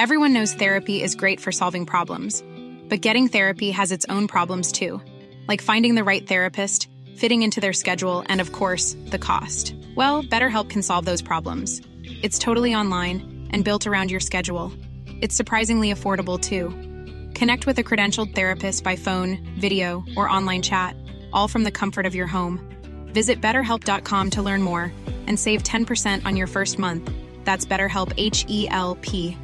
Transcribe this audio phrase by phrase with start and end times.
[0.00, 2.42] Everyone knows therapy is great for solving problems,
[2.88, 4.98] but getting therapy has its own problems too,
[5.46, 9.74] like finding the right therapist, fitting into their schedule, and of course, the cost.
[9.94, 11.82] Well, BetterHelp can solve those problems.
[12.22, 14.72] It's totally online and built around your schedule.
[15.20, 16.70] It's surprisingly affordable too.
[17.38, 20.96] Connect with a credentialed therapist by phone, video, or online chat,
[21.30, 22.58] all from the comfort of your home.
[23.12, 24.94] Visit BetterHelp.com to learn more
[25.26, 27.12] and save 10% on your first month.
[27.44, 29.36] That's BetterHelp, HELP.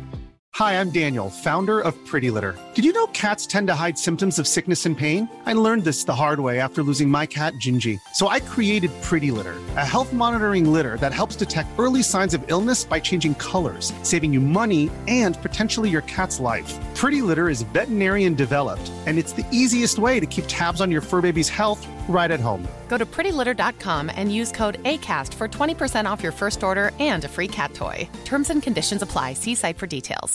[0.60, 2.54] Hi, I'm Daniel, founder of Pretty Litter.
[2.72, 5.28] Did you know cats tend to hide symptoms of sickness and pain?
[5.44, 8.00] I learned this the hard way after losing my cat, Gingy.
[8.14, 12.40] So I created Pretty Litter, a health monitoring litter that helps detect early signs of
[12.46, 16.72] illness by changing colors, saving you money and potentially your cat's life.
[16.94, 21.02] Pretty Litter is veterinarian developed, and it's the easiest way to keep tabs on your
[21.02, 22.66] fur baby's health right at home.
[22.88, 27.28] Go to prettylitter.com and use code ACAST for 20% off your first order and a
[27.28, 28.08] free cat toy.
[28.24, 29.34] Terms and conditions apply.
[29.34, 30.34] See site for details.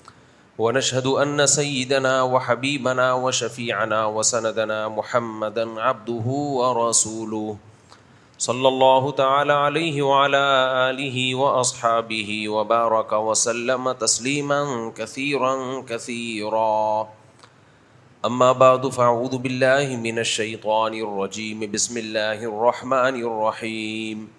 [0.61, 7.55] ونشهد أن سيدنا وحبيبنا وشفيعنا وسندنا محمدا عبده ورسوله
[8.37, 10.43] صلى الله تعالى عليه وعلى
[10.89, 14.59] آله وأصحابه وبارك وسلم تسليما
[14.97, 15.53] كثيرا
[15.89, 17.07] كثيرا
[18.25, 24.29] أما بعد فأعوذ بالله من الشيطان الرجيم بسم الله الرحمن الرحيم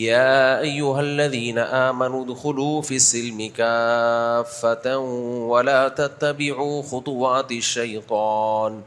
[0.00, 8.80] يا أيها الذين آمنوا دخلوا في السلم كافة ولا تتبعوا خطوات الشيطان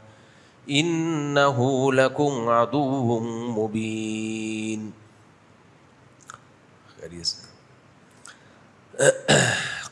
[0.70, 3.20] إنه لكم عدو
[3.58, 4.92] مبين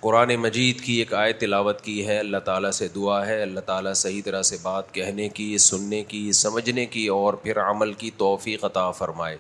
[0.03, 3.93] قرآن مجید کی ایک آیت تلاوت کی ہے اللہ تعالیٰ سے دعا ہے اللہ تعالیٰ
[4.03, 8.65] صحیح طرح سے بات کہنے کی سننے کی سمجھنے کی اور پھر عمل کی توفیق
[8.65, 9.37] عطا فرمائے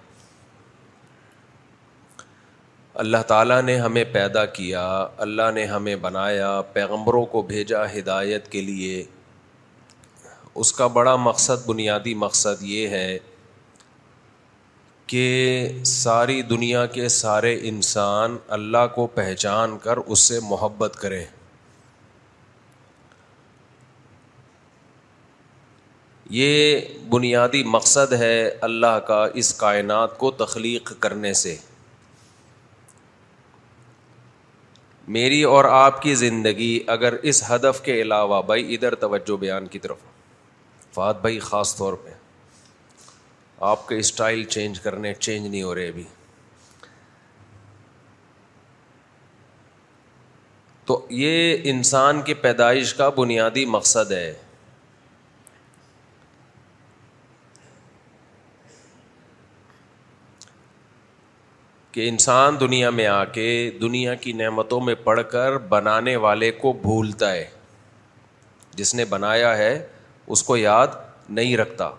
[3.02, 4.84] اللہ تعالیٰ نے ہمیں پیدا کیا
[5.24, 9.02] اللہ نے ہمیں بنایا پیغمبروں کو بھیجا ہدایت کے لیے
[10.62, 13.18] اس کا بڑا مقصد بنیادی مقصد یہ ہے
[15.12, 15.24] کہ
[15.94, 21.24] ساری دنیا کے سارے انسان اللہ کو پہچان کر اس سے محبت کرے
[26.40, 31.56] یہ بنیادی مقصد ہے اللہ کا اس کائنات کو تخلیق کرنے سے
[35.12, 39.78] میری اور آپ کی زندگی اگر اس ہدف کے علاوہ بھائی ادھر توجہ بیان کی
[39.78, 39.98] طرف
[40.94, 42.10] فات بھائی خاص طور پہ
[43.72, 46.04] آپ کے اسٹائل چینج کرنے چینج نہیں ہو رہے ابھی
[50.86, 54.32] تو یہ انسان کی پیدائش کا بنیادی مقصد ہے
[61.94, 63.48] کہ انسان دنیا میں آ کے
[63.80, 67.44] دنیا کی نعمتوں میں پڑھ کر بنانے والے کو بھولتا ہے
[68.76, 69.70] جس نے بنایا ہے
[70.36, 70.96] اس کو یاد
[71.36, 71.90] نہیں رکھتا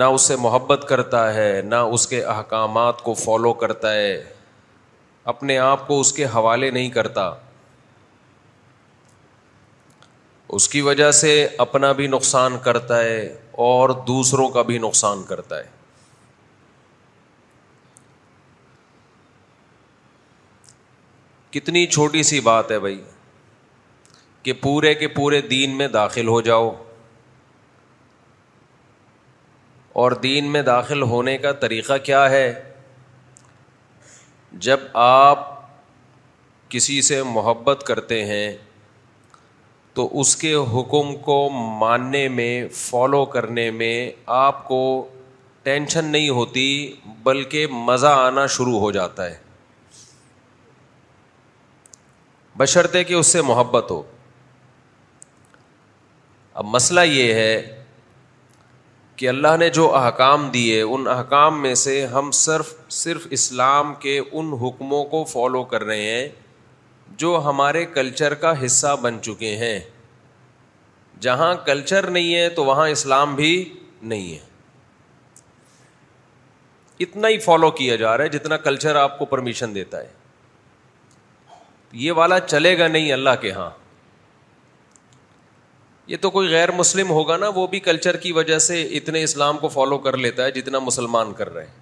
[0.00, 4.12] نہ اس سے محبت کرتا ہے نہ اس کے احکامات کو فالو کرتا ہے
[5.34, 7.30] اپنے آپ کو اس کے حوالے نہیں کرتا
[10.58, 11.32] اس کی وجہ سے
[11.70, 13.20] اپنا بھی نقصان کرتا ہے
[13.70, 15.80] اور دوسروں کا بھی نقصان کرتا ہے
[21.52, 23.00] کتنی چھوٹی سی بات ہے بھائی
[24.42, 26.70] کہ پورے کے پورے دین میں داخل ہو جاؤ
[30.02, 32.46] اور دین میں داخل ہونے کا طریقہ کیا ہے
[34.68, 35.50] جب آپ
[36.70, 38.50] کسی سے محبت کرتے ہیں
[39.94, 41.36] تو اس کے حکم کو
[41.80, 43.92] ماننے میں فالو کرنے میں
[44.44, 44.80] آپ کو
[45.62, 46.66] ٹینشن نہیں ہوتی
[47.24, 49.41] بلکہ مزہ آنا شروع ہو جاتا ہے
[52.58, 54.02] بشرطے کہ اس سے محبت ہو
[56.60, 57.78] اب مسئلہ یہ ہے
[59.16, 62.72] کہ اللہ نے جو احکام دیے ان احکام میں سے ہم صرف
[63.02, 66.28] صرف اسلام کے ان حکموں کو فالو کر رہے ہیں
[67.18, 69.78] جو ہمارے کلچر کا حصہ بن چکے ہیں
[71.24, 73.50] جہاں کلچر نہیں ہے تو وہاں اسلام بھی
[74.12, 74.38] نہیں ہے
[77.04, 80.20] اتنا ہی فالو کیا جا رہا ہے جتنا کلچر آپ کو پرمیشن دیتا ہے
[82.00, 83.70] یہ والا چلے گا نہیں اللہ کے ہاں
[86.06, 89.58] یہ تو کوئی غیر مسلم ہوگا نا وہ بھی کلچر کی وجہ سے اتنے اسلام
[89.58, 91.80] کو فالو کر لیتا ہے جتنا مسلمان کر رہے ہیں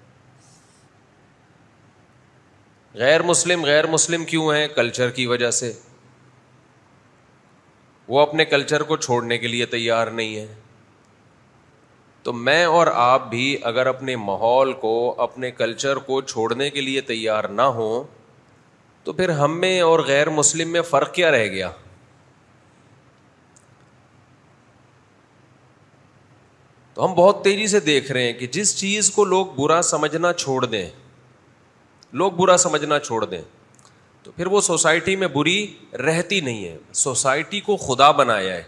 [3.02, 5.72] غیر مسلم غیر مسلم کیوں ہیں کلچر کی وجہ سے
[8.08, 10.46] وہ اپنے کلچر کو چھوڑنے کے لیے تیار نہیں ہے
[12.22, 17.00] تو میں اور آپ بھی اگر اپنے ماحول کو اپنے کلچر کو چھوڑنے کے لیے
[17.10, 18.02] تیار نہ ہوں
[19.04, 21.70] تو پھر ہم میں اور غیر مسلم میں فرق کیا رہ گیا
[26.94, 30.32] تو ہم بہت تیزی سے دیکھ رہے ہیں کہ جس چیز کو لوگ برا سمجھنا
[30.32, 30.88] چھوڑ دیں
[32.22, 33.42] لوگ برا سمجھنا چھوڑ دیں
[34.22, 35.56] تو پھر وہ سوسائٹی میں بری
[36.06, 36.76] رہتی نہیں ہے
[37.06, 38.62] سوسائٹی کو خدا بنایا ہے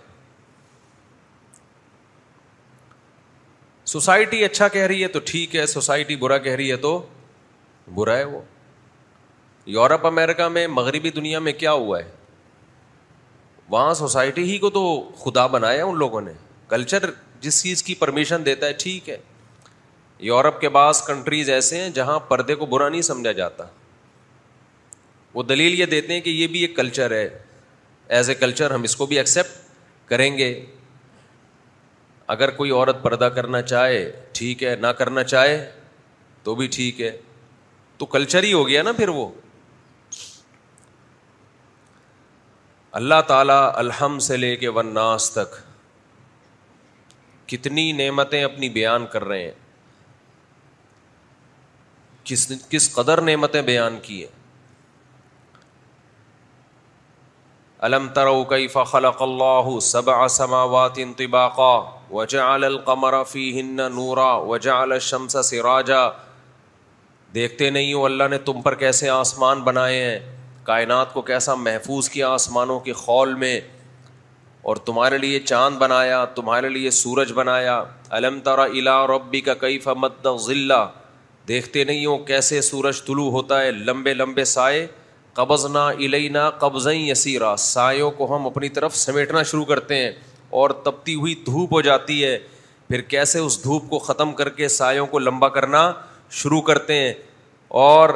[3.93, 6.99] سوسائٹی اچھا کہہ رہی ہے تو ٹھیک ہے سوسائٹی برا کہہ رہی ہے تو
[7.95, 8.41] برا ہے وہ
[9.67, 12.09] یورپ امیرکا میں مغربی دنیا میں کیا ہوا ہے
[13.71, 14.81] وہاں سوسائٹی ہی کو تو
[15.19, 16.33] خدا بنایا ان لوگوں نے
[16.69, 17.11] کلچر
[17.41, 19.17] جس چیز کی پرمیشن دیتا ہے ٹھیک ہے
[20.21, 23.65] یورپ کے بعض کنٹریز ایسے ہیں جہاں پردے کو برا نہیں سمجھا جاتا
[25.35, 27.29] وہ دلیل یہ دیتے ہیں کہ یہ بھی ایک کلچر ہے
[28.17, 30.53] ایز اے کلچر ہم اس کو بھی ایکسیپٹ کریں گے
[32.35, 34.05] اگر کوئی عورت پردہ کرنا چاہے
[34.35, 35.57] ٹھیک ہے نہ کرنا چاہے
[36.43, 37.11] تو بھی ٹھیک ہے
[37.99, 39.27] تو کلچر ہی ہو گیا نا پھر وہ
[42.99, 45.55] اللہ تعالیٰ الحم سے لے کے ون ناس تک
[47.49, 49.51] کتنی نعمتیں اپنی بیان کر رہے ہیں
[52.31, 54.41] کس کس قدر نعمتیں بیان کی ہیں
[57.89, 58.09] الم
[59.23, 60.99] اللہ سب آسما وات
[62.11, 66.07] وجعل وجا فی نورا وجا الشمس راجا
[67.35, 70.21] دیکھتے نہیں ہو اللہ نے تم پر کیسے آسمان بنائے ہیں
[70.65, 73.61] کائنات کو کیسا محفوظ کیا آسمانوں کے خول میں
[74.69, 77.83] اور تمہارے لیے چاند بنایا تمہارے لیے سورج بنایا
[78.19, 80.85] علم تارا الا اور ابی کا کئی فمت ضلع
[81.49, 84.87] دیکھتے نہیں ہو کیسے سورج طلوع ہوتا ہے لمبے لمبے سائے
[85.35, 90.11] قبض نہ الئی نہ قبضیں یسیرا سایوں کو ہم اپنی طرف سمیٹنا شروع کرتے ہیں
[90.63, 92.39] اور تپتی ہوئی دھوپ ہو جاتی ہے
[92.89, 95.91] پھر کیسے اس دھوپ کو ختم کر کے سایوں کو لمبا کرنا
[96.43, 97.13] شروع کرتے ہیں
[97.85, 98.09] اور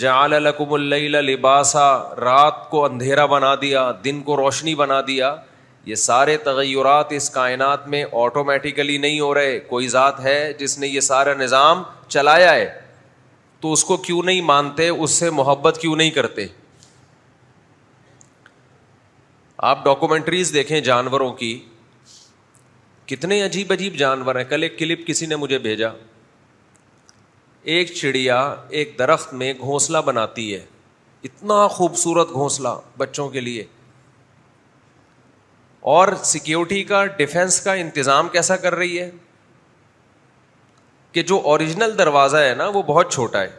[0.00, 1.86] جعل لکم اللیل لباسا
[2.24, 5.34] رات کو اندھیرا بنا دیا دن کو روشنی بنا دیا
[5.90, 10.88] یہ سارے تغیرات اس کائنات میں آٹومیٹیکلی نہیں ہو رہے کوئی ذات ہے جس نے
[10.88, 11.82] یہ سارا نظام
[12.16, 12.68] چلایا ہے
[13.60, 16.46] تو اس کو کیوں نہیں مانتے اس سے محبت کیوں نہیں کرتے
[19.70, 21.58] آپ ڈاکومنٹریز دیکھیں جانوروں کی
[23.12, 25.88] کتنے عجیب عجیب جانور ہیں کل ایک کلپ کسی نے مجھے بھیجا
[27.62, 28.38] ایک چڑیا
[28.68, 30.64] ایک درخت میں گھونسلہ بناتی ہے
[31.24, 32.68] اتنا خوبصورت گھونسلہ
[32.98, 33.64] بچوں کے لیے
[35.94, 39.10] اور سیکیورٹی کا ڈیفینس کا انتظام کیسا کر رہی ہے
[41.12, 43.50] کہ جو اوریجنل دروازہ ہے نا وہ بہت چھوٹا ہے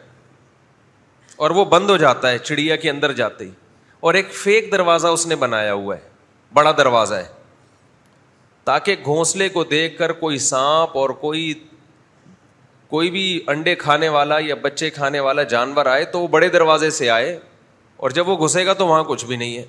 [1.44, 3.50] اور وہ بند ہو جاتا ہے چڑیا کے اندر جاتے ہی
[4.08, 6.08] اور ایک فیک دروازہ اس نے بنایا ہوا ہے
[6.54, 7.28] بڑا دروازہ ہے
[8.64, 11.52] تاکہ گھونسلے کو دیکھ کر کوئی سانپ اور کوئی
[12.90, 16.88] کوئی بھی انڈے کھانے والا یا بچے کھانے والا جانور آئے تو وہ بڑے دروازے
[16.90, 17.38] سے آئے
[18.02, 19.64] اور جب وہ گھسے گا تو وہاں کچھ بھی نہیں ہے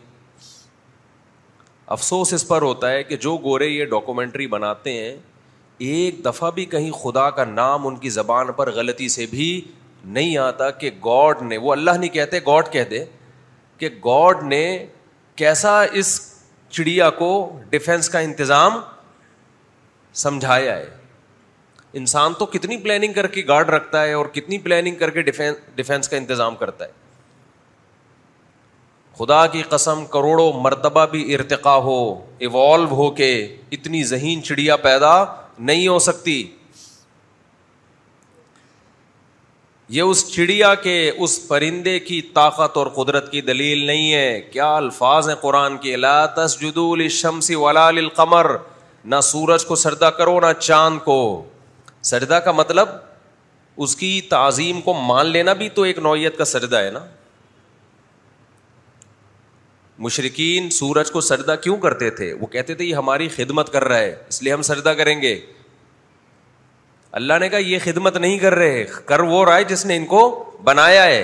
[1.96, 5.16] افسوس اس پر ہوتا ہے کہ جو گورے یہ ڈاکومنٹری بناتے ہیں
[5.90, 9.48] ایک دفعہ بھی کہیں خدا کا نام ان کی زبان پر غلطی سے بھی
[10.18, 13.04] نہیں آتا کہ گاڈ نے وہ اللہ نہیں کہتے گاڈ کہہ دے
[13.78, 14.64] کہ گاڈ نے
[15.44, 16.20] کیسا اس
[16.70, 17.30] چڑیا کو
[17.70, 18.80] ڈیفینس کا انتظام
[20.26, 20.90] سمجھایا ہے
[22.00, 25.22] انسان تو کتنی پلاننگ کر کے گارڈ رکھتا ہے اور کتنی پلاننگ کر کے
[25.76, 27.00] ڈیفینس کا انتظام کرتا ہے
[29.18, 31.98] خدا کی قسم کروڑوں مرتبہ بھی ارتقا ہو
[32.46, 33.32] ایوالو ہو کے
[33.78, 35.12] اتنی ذہین چڑیا پیدا
[35.70, 36.42] نہیں ہو سکتی
[39.96, 44.76] یہ اس چڑیا کے اس پرندے کی طاقت اور قدرت کی دلیل نہیں ہے کیا
[44.78, 48.56] الفاظ ہیں قرآن کی لا تسجدو للشمس ولا للقمر
[49.14, 51.20] نہ سورج کو سردا کرو نہ چاند کو
[52.10, 52.90] سجدہ کا مطلب
[53.84, 57.00] اس کی تعظیم کو مان لینا بھی تو ایک نوعیت کا سجدہ ہے نا
[60.06, 64.00] مشرقین سورج کو سجدہ کیوں کرتے تھے وہ کہتے تھے یہ ہماری خدمت کر رہا
[64.00, 65.40] ہے اس لیے ہم سجدہ کریں گے
[67.20, 70.22] اللہ نے کہا یہ خدمت نہیں کر رہے کر وہ رائے جس نے ان کو
[70.64, 71.24] بنایا ہے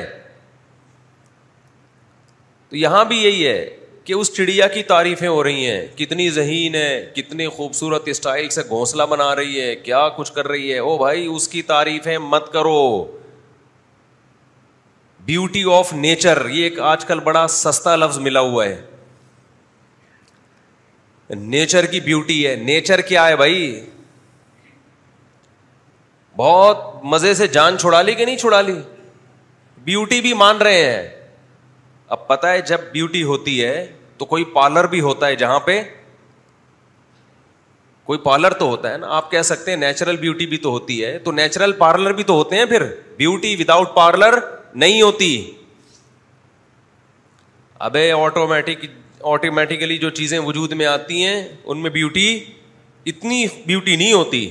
[2.70, 3.64] تو یہاں بھی یہی ہے
[4.08, 8.62] کہ اس چڑیا کی تعریفیں ہو رہی ہیں کتنی ذہین ہے کتنی خوبصورت اسٹائل سے
[8.68, 12.46] گھونسلہ بنا رہی ہے کیا کچھ کر رہی ہے او بھائی اس کی تعریفیں مت
[12.54, 12.78] کرو
[15.26, 18.78] بیوٹی آف نیچر یہ ایک آج کل بڑا سستا لفظ ملا ہوا ہے
[21.56, 23.60] نیچر کی بیوٹی ہے نیچر کیا ہے بھائی
[26.38, 26.78] بہت
[27.16, 28.80] مزے سے جان چھڑا لی کہ نہیں چھڑا لی
[29.92, 31.06] بیوٹی بھی مان رہے ہیں
[32.16, 33.76] اب پتا ہے جب بیوٹی ہوتی ہے
[34.18, 35.82] تو کوئی پارلر بھی ہوتا ہے جہاں پہ
[38.04, 41.04] کوئی پارلر تو ہوتا ہے نا آپ کہہ سکتے ہیں نیچرل بیوٹی بھی تو ہوتی
[41.06, 42.84] ہے تو نیچرل پارلر بھی تو ہوتے ہیں پھر
[43.18, 44.38] بیوٹی وداؤٹ پارلر
[44.84, 45.30] نہیں ہوتی
[47.90, 48.86] ابے آٹومیٹک
[49.34, 52.28] آٹومیٹیکلی جو چیزیں وجود میں آتی ہیں ان میں بیوٹی
[53.12, 54.48] اتنی بیوٹی نہیں ہوتی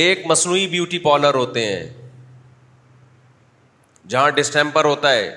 [0.00, 1.84] ایک مصنوعی بیوٹی پارلر ہوتے ہیں
[4.10, 5.28] جہاں ڈسٹمپر ہوتا ہے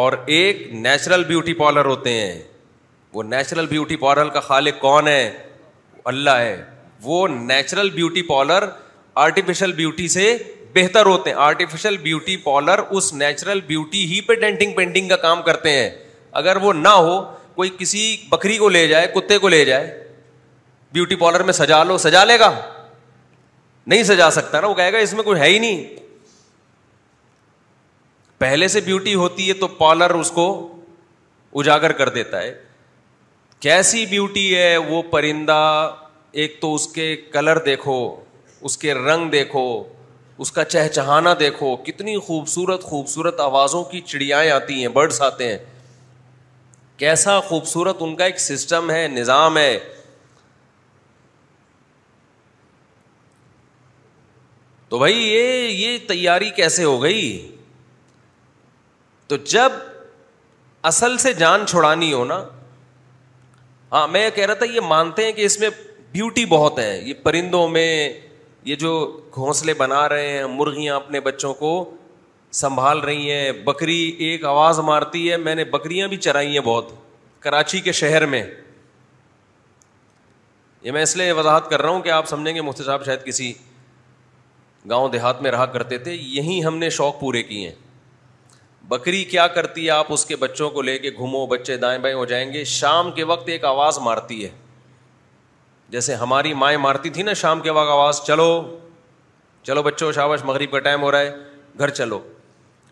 [0.00, 2.40] اور ایک نیچرل بیوٹی پارلر ہوتے ہیں
[3.12, 5.22] وہ نیچرل بیوٹی پارلر کا خالق کون ہے
[6.12, 6.56] اللہ ہے
[7.02, 8.68] وہ natural beauty parlour
[9.24, 10.36] artificial beauty سے
[10.74, 15.42] بہتر ہوتے ہیں آرٹیفیشل بیوٹی پارلر اس نیچرل بیوٹی ہی پہ ڈینٹنگ پینٹنگ کا کام
[15.48, 15.90] کرتے ہیں
[16.40, 17.18] اگر وہ نہ ہو
[17.54, 19.98] کوئی کسی بکری کو لے جائے کتے کو لے جائے
[20.92, 22.50] بیوٹی پارلر میں سجا لو سجا لے گا
[23.86, 26.00] نہیں سجا سکتا نا وہ کہے گا اس میں کوئی ہے ہی نہیں
[28.42, 30.44] پہلے سے بیوٹی ہوتی ہے تو پارلر اس کو
[31.60, 32.54] اجاگر کر دیتا ہے
[33.66, 35.54] کیسی بیوٹی ہے وہ پرندہ
[36.44, 37.98] ایک تو اس کے کلر دیکھو
[38.70, 39.62] اس کے رنگ دیکھو
[40.44, 45.58] اس کا چہچہانا دیکھو کتنی خوبصورت خوبصورت آوازوں کی چڑیائیں آتی ہیں برڈس آتے ہیں
[47.04, 49.78] کیسا خوبصورت ان کا ایک سسٹم ہے نظام ہے
[54.88, 57.51] تو بھائی یہ یہ تیاری کیسے ہو گئی
[59.32, 59.72] تو جب
[60.88, 62.36] اصل سے جان چھڑانی ہو نا
[63.92, 65.68] ہاں میں یہ کہہ رہا تھا یہ مانتے ہیں کہ اس میں
[66.12, 67.92] بیوٹی بہت ہے یہ پرندوں میں
[68.64, 68.90] یہ جو
[69.34, 71.70] گھونسلے بنا رہے ہیں مرغیاں اپنے بچوں کو
[72.60, 73.98] سنبھال رہی ہیں بکری
[74.28, 76.92] ایک آواز مارتی ہے میں نے بکریاں بھی چرائی ہیں بہت
[77.46, 78.42] کراچی کے شہر میں
[80.82, 83.24] یہ میں اس لیے وضاحت کر رہا ہوں کہ آپ سمجھیں گے مفتی صاحب شاید
[83.26, 83.52] کسی
[84.90, 87.76] گاؤں دیہات میں رہا کرتے تھے یہیں ہم نے شوق پورے کیے ہیں
[88.88, 92.14] بکری کیا کرتی ہے آپ اس کے بچوں کو لے کے گھومو بچے دائیں بائیں
[92.16, 94.48] ہو جائیں گے شام کے وقت ایک آواز مارتی ہے
[95.90, 98.50] جیسے ہماری مائیں مارتی تھی نا شام کے وقت آواز چلو
[99.66, 101.32] چلو بچوں شابش مغرب کا ٹائم ہو رہا ہے
[101.78, 102.18] گھر چلو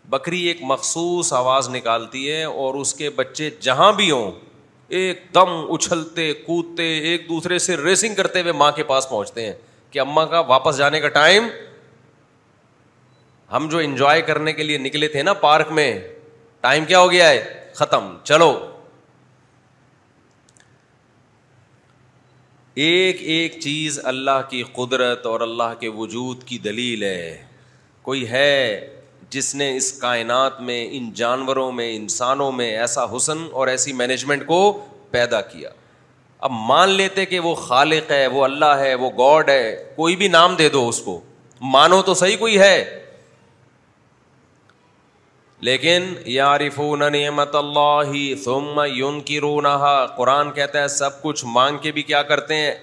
[0.09, 4.31] بکری ایک مخصوص آواز نکالتی ہے اور اس کے بچے جہاں بھی ہوں
[4.99, 9.53] ایک دم اچھلتے کودتے ایک دوسرے سے ریسنگ کرتے ہوئے ماں کے پاس پہنچتے ہیں
[9.91, 11.47] کہ اماں کا واپس جانے کا ٹائم
[13.51, 15.89] ہم جو انجوائے کرنے کے لیے نکلے تھے نا پارک میں
[16.61, 17.41] ٹائم کیا ہو گیا ہے
[17.75, 18.51] ختم چلو
[22.85, 27.35] ایک ایک چیز اللہ کی قدرت اور اللہ کے وجود کی دلیل ہے
[28.01, 28.87] کوئی ہے
[29.29, 34.45] جس نے اس کائنات میں ان جانوروں میں انسانوں میں ایسا حسن اور ایسی مینجمنٹ
[34.45, 34.61] کو
[35.11, 35.69] پیدا کیا
[36.47, 39.63] اب مان لیتے کہ وہ خالق ہے وہ اللہ ہے وہ گاڈ ہے
[39.95, 41.19] کوئی بھی نام دے دو اس کو
[41.75, 42.75] مانو تو صحیح کوئی ہے
[45.67, 48.13] لیکن یارفون نعمت اللہ
[48.43, 49.19] ثم یون
[50.15, 52.73] قرآن کہتا ہے سب کچھ مان کے بھی کیا کرتے ہیں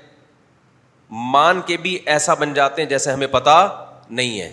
[1.32, 3.56] مان کے بھی ایسا بن جاتے ہیں جیسے ہمیں پتا
[4.10, 4.50] نہیں ہے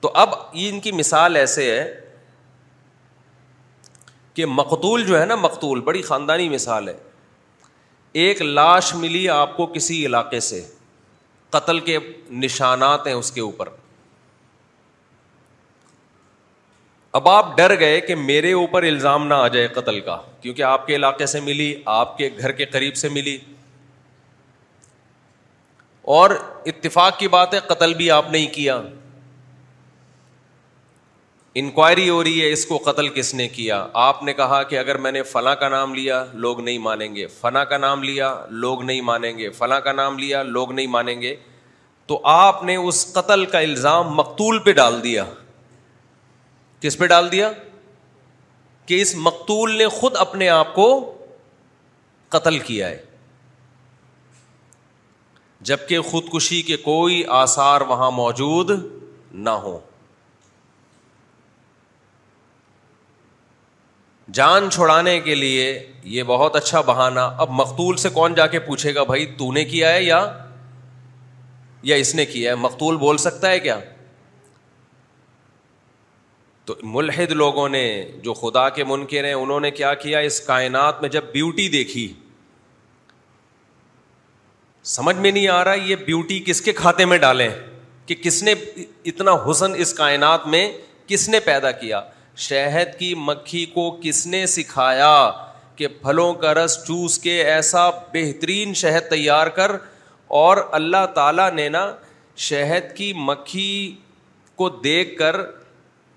[0.00, 1.84] تو اب یہ ان کی مثال ایسے ہے
[4.34, 6.96] کہ مقتول جو ہے نا مقتول بڑی خاندانی مثال ہے
[8.26, 10.64] ایک لاش ملی آپ کو کسی علاقے سے
[11.50, 11.98] قتل کے
[12.44, 13.68] نشانات ہیں اس کے اوپر
[17.18, 20.86] اب آپ ڈر گئے کہ میرے اوپر الزام نہ آ جائے قتل کا کیونکہ آپ
[20.86, 23.36] کے علاقے سے ملی آپ کے گھر کے قریب سے ملی
[26.16, 26.30] اور
[26.72, 28.80] اتفاق کی بات ہے قتل بھی آپ نے ہی کیا
[31.58, 34.96] انکوائری ہو رہی ہے اس کو قتل کس نے کیا آپ نے کہا کہ اگر
[35.04, 38.28] میں نے فلاں کا نام لیا لوگ نہیں مانیں گے فنا کا نام لیا
[38.64, 41.34] لوگ نہیں مانیں گے فلاں کا نام لیا لوگ نہیں مانیں گے
[42.10, 45.24] تو آپ نے اس قتل کا الزام مقتول پہ ڈال دیا
[46.80, 47.50] کس پہ ڈال دیا
[48.88, 50.86] کہ اس مقتول نے خود اپنے آپ کو
[52.36, 53.00] قتل کیا ہے
[55.70, 58.70] جبکہ خودکشی کے کوئی آثار وہاں موجود
[59.32, 59.78] نہ ہوں
[64.34, 65.78] جان چھوڑانے کے لیے
[66.14, 69.64] یہ بہت اچھا بہانا اب مقتول سے کون جا کے پوچھے گا بھائی تو نے
[69.64, 73.78] کیا ہے یا اس نے کیا ہے مقتول بول سکتا ہے کیا
[76.64, 77.82] تو ملحد لوگوں نے
[78.22, 82.12] جو خدا کے منکر ہیں انہوں نے کیا کیا اس کائنات میں جب بیوٹی دیکھی
[84.96, 87.48] سمجھ میں نہیں آ رہا یہ بیوٹی کس کے کھاتے میں ڈالیں
[88.06, 88.54] کہ کس نے
[89.06, 90.70] اتنا حسن اس کائنات میں
[91.06, 92.00] کس نے پیدا کیا
[92.46, 95.14] شہد کی مکھی کو کس نے سکھایا
[95.76, 99.70] کہ پھلوں کا رس چوس کے ایسا بہترین شہد تیار کر
[100.40, 101.84] اور اللہ تعالیٰ نے نا
[102.48, 103.68] شہد کی مکھی
[104.56, 105.36] کو دیکھ کر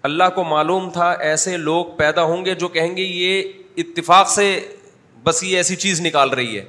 [0.10, 4.48] اللہ کو معلوم تھا ایسے لوگ پیدا ہوں گے جو کہیں گے یہ اتفاق سے
[5.24, 6.66] بس یہ ایسی چیز نکال رہی ہے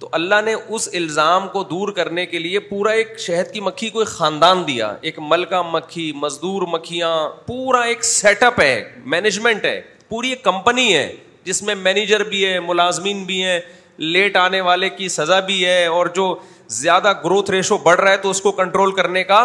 [0.00, 3.88] تو اللہ نے اس الزام کو دور کرنے کے لیے پورا ایک شہد کی مکھی
[3.90, 7.12] کو ایک خاندان دیا ایک ملکہ مکھی مزدور مکھیاں
[7.46, 8.74] پورا ایک سیٹ اپ ہے
[9.14, 11.10] مینجمنٹ ہے پوری ایک کمپنی ہے
[11.44, 13.58] جس میں مینیجر بھی ہے ملازمین بھی ہیں
[14.12, 16.34] لیٹ آنے والے کی سزا بھی ہے اور جو
[16.82, 19.38] زیادہ گروتھ ریشو بڑھ رہا ہے تو اس کو کنٹرول کرنے کا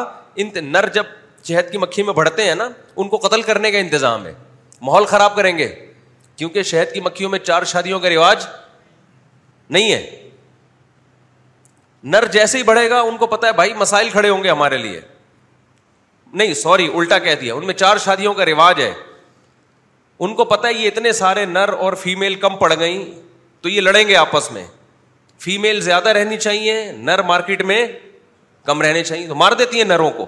[0.43, 1.03] انت نر جب
[1.47, 4.33] شہد کی مکھی میں بڑھتے ہیں نا ان کو قتل کرنے کا انتظام ہے
[4.81, 5.67] ماحول خراب کریں گے
[6.37, 8.45] کیونکہ شہد کی مکھیوں میں چار شادیوں کا رواج
[9.69, 10.20] نہیں ہے
[12.03, 14.77] نر جیسے ہی بڑھے گا ان کو پتا ہے بھائی مسائل کھڑے ہوں گے ہمارے
[14.77, 15.01] لیے
[16.33, 18.93] نہیں سوری الٹا کہہ دیا ان میں چار شادیوں کا رواج ہے
[20.23, 23.01] ان کو پتا ہے یہ اتنے سارے نر اور فیمل کم پڑ گئی
[23.61, 24.65] تو یہ لڑیں گے آپس میں
[25.39, 27.85] فیمل زیادہ رہنی چاہیے نر مارکیٹ میں
[28.65, 30.25] کم رہنے چاہیے تو مار دیتی ہیں نروں کو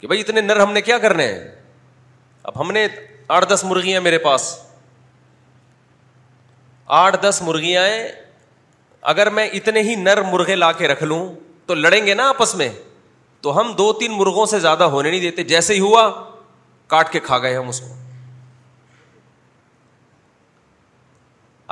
[0.00, 1.44] کہ بھائی اتنے نر ہم نے کیا کرنے ہیں
[2.44, 2.86] اب ہم نے
[3.38, 4.56] آٹھ دس مرغیاں میرے پاس
[7.02, 7.82] آٹھ دس مرغیاں
[9.12, 11.24] اگر میں اتنے ہی نر مرغے لا کے رکھ لوں
[11.66, 12.68] تو لڑیں گے نا آپس میں
[13.42, 16.08] تو ہم دو تین مرغوں سے زیادہ ہونے نہیں دیتے جیسے ہی ہوا
[16.94, 17.94] کاٹ کے کھا گئے ہم اس کو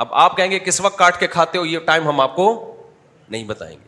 [0.01, 2.45] اب آپ کہیں گے کس وقت کاٹ کے کھاتے ہو یہ ٹائم ہم آپ کو
[3.29, 3.87] نہیں بتائیں گے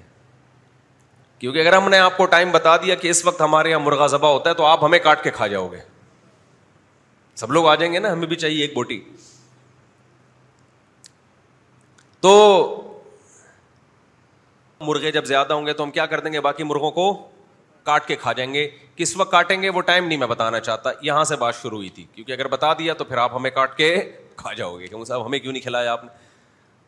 [1.40, 4.08] کیونکہ اگر ہم نے آپ کو ٹائم بتا دیا کہ اس وقت ہمارے یہاں مرغا
[4.08, 5.80] زبا ہوتا ہے تو آپ ہمیں کاٹ کے کھا جاؤ گے
[7.36, 9.00] سب لوگ آ جائیں گے نا ہمیں بھی چاہیے ایک بوٹی
[12.22, 12.36] تو
[14.86, 17.06] مرغے جب زیادہ ہوں گے تو ہم کیا کر دیں گے باقی مرغوں کو
[17.84, 20.90] کاٹ کے کھا جائیں گے کس وقت کاٹیں گے وہ ٹائم نہیں میں بتانا چاہتا
[21.02, 23.76] یہاں سے بات شروع ہوئی تھی کیونکہ اگر بتا دیا تو پھر آپ ہمیں کاٹ
[23.78, 23.94] کے
[24.42, 26.10] کھا جاؤ گے صاحب ہمیں کیوں نہیں کھلایا آپ نے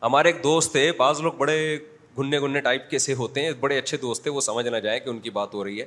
[0.02, 1.58] ہمارے ایک دوست تھے بعض لوگ بڑے
[2.18, 4.98] گننے گننے ٹائپ کے سے ہوتے ہیں بڑے اچھے دوست تھے وہ سمجھ نہ جائیں
[5.04, 5.84] کہ ان کی بات ہو رہی ہے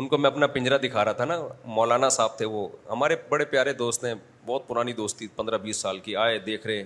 [0.00, 1.36] ان کو میں اپنا پنجرا دکھا رہا تھا نا
[1.76, 4.14] مولانا صاحب تھے وہ ہمارے بڑے پیارے دوست ہیں
[4.46, 6.84] بہت پرانی دوست تھی پندرہ بیس سال کی آئے دیکھ رہے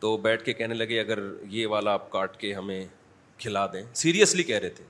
[0.00, 1.18] تو بیٹھ کے کہنے لگے اگر
[1.50, 2.84] یہ والا آپ کاٹ کے ہمیں
[3.38, 4.84] کھلا دیں سیریسلی کہہ رہے تھے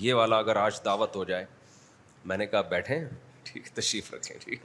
[0.00, 1.44] یہ والا اگر آج دعوت ہو جائے
[2.30, 2.98] میں نے کہا بیٹھیں
[3.44, 4.60] ٹھیک تشریف رکھیں ٹھیک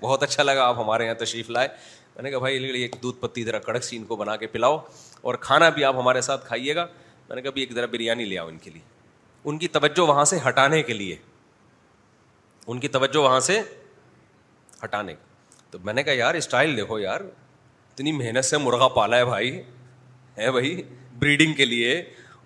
[0.00, 1.68] بہت اچھا لگا آپ ہمارے یہاں تشریف لائے
[2.14, 4.76] میں نے کہا بھائی ایک دودھ پتی ذرا کڑک سی ان کو بنا کے پلاؤ
[5.28, 6.86] اور کھانا بھی آپ ہمارے ساتھ کھائیے گا
[7.28, 8.82] میں نے کہا بھی ایک ذرا بریانی لے آؤ ان کے لیے
[9.48, 11.16] ان کی توجہ وہاں سے ہٹانے کے لیے
[12.66, 13.60] ان کی توجہ وہاں سے
[14.84, 15.14] ہٹانے
[15.70, 17.20] تو میں نے کہا یار اسٹائل دیکھو یار
[17.94, 19.50] اتنی محنت سے مرغا پالا ہے بھائی
[20.36, 20.80] ہے بھائی
[21.18, 21.94] بریڈنگ کے لیے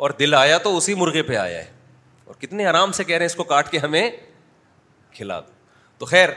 [0.06, 1.70] اور دل آیا تو اسی مرغے پہ آیا ہے
[2.24, 4.08] اور کتنے آرام سے کہہ رہے ہیں اس کو کاٹ کے ہمیں
[5.12, 5.48] کھلا دو
[5.98, 6.28] تو خیر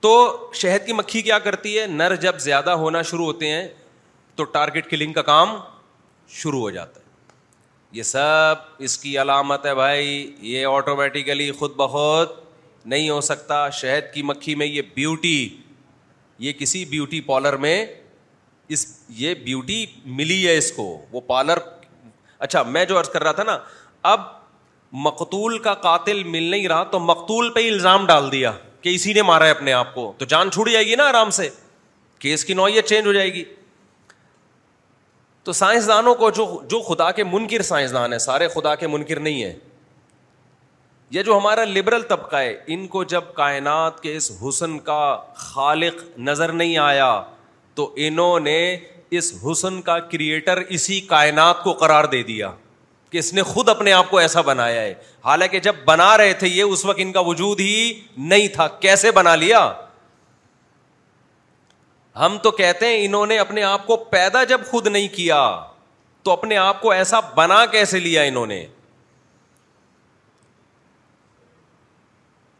[0.00, 0.12] تو
[0.60, 3.66] شہد کی مکھی کیا کرتی ہے نر جب زیادہ ہونا شروع ہوتے ہیں
[4.36, 5.56] تو ٹارگیٹ کلنگ کا کام
[6.40, 7.06] شروع ہو جاتا ہے
[7.98, 12.28] یہ سب اس کی علامت ہے بھائی یہ آٹومیٹیکلی خود بخود
[12.92, 15.38] نہیں ہو سکتا شہد کی مکھی میں یہ بیوٹی
[16.38, 17.84] یہ کسی بیوٹی پارلر میں
[18.76, 18.86] اس
[19.18, 19.84] یہ بیوٹی
[20.16, 21.58] ملی ہے اس کو وہ پارلر
[22.46, 23.58] اچھا میں جو عرض کر رہا تھا نا
[24.12, 24.20] اب
[25.06, 29.22] مقتول کا قاتل مل نہیں رہا تو مقتول پہ الزام ڈال دیا کہ اسی نے
[29.30, 31.48] مارا ہے اپنے آپ کو تو جان چھوٹ جائے گی نا آرام سے
[32.18, 33.44] کیس کی نوعیت چینج ہو جائے گی
[35.44, 39.42] تو سائنسدانوں کو جو جو خدا کے منکر سائنسدان ہیں سارے خدا کے منکر نہیں
[39.44, 39.52] ہیں
[41.14, 44.98] یہ جو ہمارا لبرل طبقہ ہے ان کو جب کائنات کے اس حسن کا
[45.34, 47.10] خالق نظر نہیں آیا
[47.74, 48.58] تو انہوں نے
[49.18, 52.50] اس حسن کا کریٹر اسی کائنات کو قرار دے دیا
[53.10, 54.92] کہ اس نے خود اپنے آپ کو ایسا بنایا ہے
[55.24, 57.92] حالانکہ جب بنا رہے تھے یہ اس وقت ان کا وجود ہی
[58.34, 59.70] نہیں تھا کیسے بنا لیا
[62.24, 65.40] ہم تو کہتے ہیں انہوں نے اپنے آپ کو پیدا جب خود نہیں کیا
[66.22, 68.66] تو اپنے آپ کو ایسا بنا کیسے لیا انہوں نے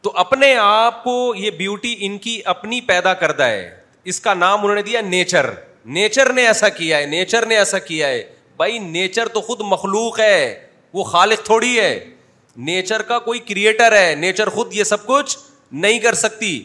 [0.02, 3.70] تو اپنے آپ کو یہ بیوٹی ان کی اپنی پیدا کردہ ہے
[4.10, 5.50] اس کا نام انہوں نے دیا نیچر
[5.96, 8.22] نیچر نے ایسا کیا ہے نیچر نے ایسا کیا ہے
[8.56, 11.92] بھائی نیچر تو خود مخلوق ہے وہ خالق تھوڑی ہے
[12.70, 15.36] نیچر کا کوئی کریٹر ہے نیچر خود یہ سب کچھ
[15.84, 16.58] نہیں کر سکتی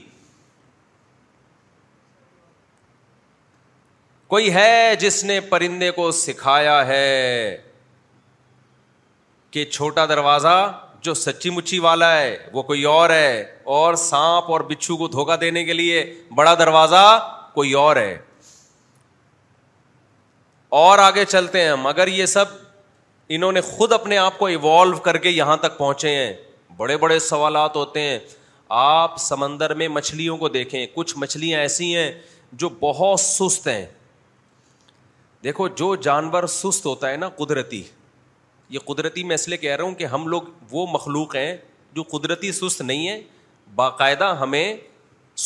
[4.34, 7.58] کوئی ہے جس نے پرندے کو سکھایا ہے
[9.52, 10.56] کہ چھوٹا دروازہ
[11.04, 13.34] جو سچی مچی والا ہے وہ کوئی اور ہے
[13.78, 16.04] اور سانپ اور بچھو کو دھوکا دینے کے لیے
[16.36, 17.04] بڑا دروازہ
[17.54, 18.16] کوئی اور ہے
[20.82, 22.56] اور آگے چلتے ہیں مگر یہ سب
[23.38, 26.34] انہوں نے خود اپنے آپ کو ایوالو کر کے یہاں تک پہنچے ہیں
[26.78, 28.18] بڑے بڑے سوالات ہوتے ہیں
[28.84, 32.12] آپ سمندر میں مچھلیوں کو دیکھیں کچھ مچھلیاں ایسی ہیں
[32.62, 33.86] جو بہت سست ہیں
[35.44, 37.84] دیکھو جو جانور سست ہوتا ہے نا قدرتی
[38.74, 41.56] یہ قدرتی میں اس لیے کہہ رہا ہوں کہ ہم لوگ وہ مخلوق ہیں
[41.98, 43.20] جو قدرتی سست نہیں ہے
[43.76, 44.68] باقاعدہ ہمیں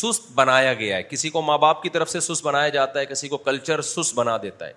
[0.02, 3.06] سست بنایا گیا ہے کسی کو ماں باپ کی طرف سے سست بنایا جاتا ہے
[3.06, 4.74] کسی کو کلچر سست سست بنا دیتا ہے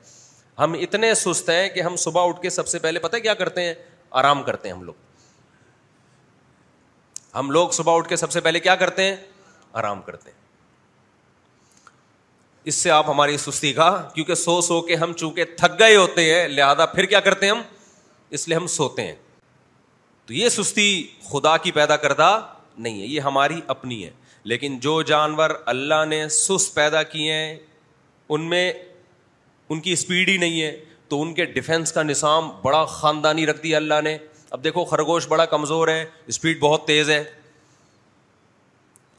[0.59, 3.73] ہم ہم اتنے ہیں ہیں کہ صبح اٹھ کے سب سے پہلے پتہ کیا کرتے
[4.23, 4.95] آرام کرتے ہیں ہم لوگ
[7.39, 9.17] ہم لوگ صبح اٹھ کے سب سے پہلے کیا کرتے ہیں
[9.83, 10.39] آرام کرتے ہیں
[12.71, 16.33] اس سے آپ ہماری سستی کا کیونکہ سو سو کے ہم چونکہ تھک گئے ہوتے
[16.35, 17.63] ہیں لہذا پھر کیا کرتے ہیں ہم
[18.35, 19.14] اس لیے ہم سوتے ہیں
[20.27, 20.90] تو یہ سستی
[21.31, 22.29] خدا کی پیدا کردہ
[22.79, 24.11] نہیں ہے یہ ہماری اپنی ہے
[24.53, 27.57] لیکن جو جانور اللہ نے سست پیدا کیے ہیں
[28.33, 28.73] ان میں
[29.69, 30.77] ان کی اسپیڈ ہی نہیں ہے
[31.09, 34.16] تو ان کے ڈیفینس کا نظام بڑا خاندانی رکھ دیا اللہ نے
[34.51, 37.23] اب دیکھو خرگوش بڑا کمزور ہے اسپیڈ بہت تیز ہے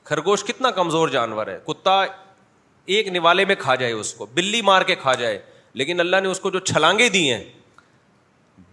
[0.09, 2.01] خرگوش کتنا کمزور جانور ہے کتا
[2.95, 5.39] ایک نوالے میں کھا جائے اس کو بلی مار کے کھا جائے
[5.81, 7.43] لیکن اللہ نے اس کو جو چھلانگیں دی ہیں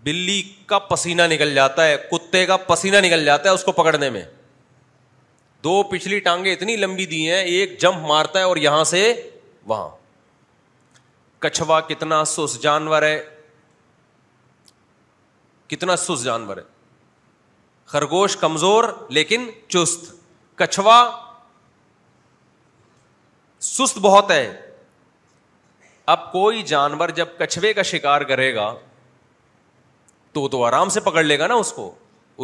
[0.08, 4.08] بلی کا پسینا نکل جاتا ہے کتے کا پسینا نکل جاتا ہے اس کو پکڑنے
[4.10, 4.22] میں
[5.64, 9.00] دو پچھلی ٹانگیں اتنی لمبی دی ہیں ایک جمپ مارتا ہے اور یہاں سے
[9.72, 9.88] وہاں
[11.44, 13.18] کچھوا کتنا سس جانور ہے
[15.74, 16.62] کتنا سس جانور ہے
[17.92, 18.84] خرگوش کمزور
[19.18, 20.10] لیکن چست
[20.58, 20.98] کچھوا
[23.74, 24.44] سست بہت ہے
[26.16, 28.74] اب کوئی جانور جب کچھوے کا شکار کرے گا
[30.38, 31.90] تو تو آرام سے پکڑ لے گا نا اس کو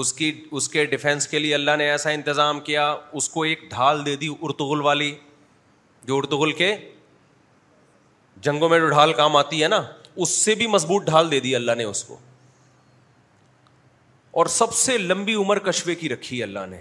[0.03, 0.13] اس
[0.51, 2.87] اس کی کے ڈیفینس کے لیے اللہ نے ایسا انتظام کیا
[3.21, 5.15] اس کو ایک ڈھال دے دی ارتغل والی
[6.07, 6.75] جو ارتغل کے
[8.47, 9.81] جنگوں میں جو ڈھال کام آتی ہے نا
[10.25, 12.17] اس سے بھی مضبوط ڈھال دے دی اللہ نے اس کو
[14.41, 16.81] اور سب سے لمبی عمر کشوے کی رکھی اللہ نے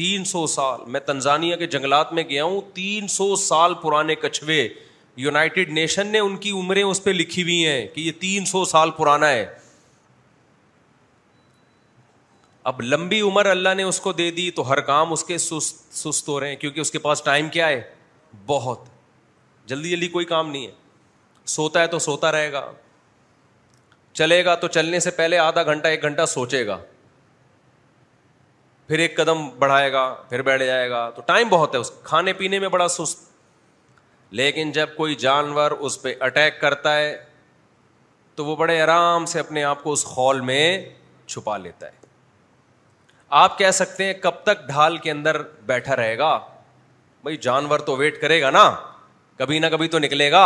[0.00, 4.66] تین سو سال میں تنزانیہ کے جنگلات میں گیا ہوں تین سو سال پرانے کچھوے
[5.26, 8.64] یونائٹڈ نیشن نے ان کی عمریں اس پہ لکھی ہوئی ہیں کہ یہ تین سو
[8.76, 9.44] سال پرانا ہے
[12.70, 15.92] اب لمبی عمر اللہ نے اس کو دے دی تو ہر کام اس کے سست
[15.94, 17.80] سست ہو رہے ہیں کیونکہ اس کے پاس ٹائم کیا ہے
[18.46, 18.84] بہت
[19.68, 20.70] جلدی جلدی کوئی کام نہیں ہے
[21.54, 22.62] سوتا ہے تو سوتا رہے گا
[24.12, 26.78] چلے گا تو چلنے سے پہلے آدھا گھنٹہ ایک گھنٹہ سوچے گا
[28.88, 32.32] پھر ایک قدم بڑھائے گا پھر بیٹھ جائے گا تو ٹائم بہت ہے اس کھانے
[32.40, 33.28] پینے میں بڑا سست
[34.40, 37.16] لیکن جب کوئی جانور اس پہ اٹیک کرتا ہے
[38.36, 40.66] تو وہ بڑے آرام سے اپنے آپ کو اس ہال میں
[41.26, 42.02] چھپا لیتا ہے
[43.40, 46.34] آپ کہہ سکتے ہیں کب تک ڈھال کے اندر بیٹھا رہے گا
[47.22, 48.64] بھائی جانور تو ویٹ کرے گا نا
[49.38, 50.42] کبھی نہ کبھی تو نکلے گا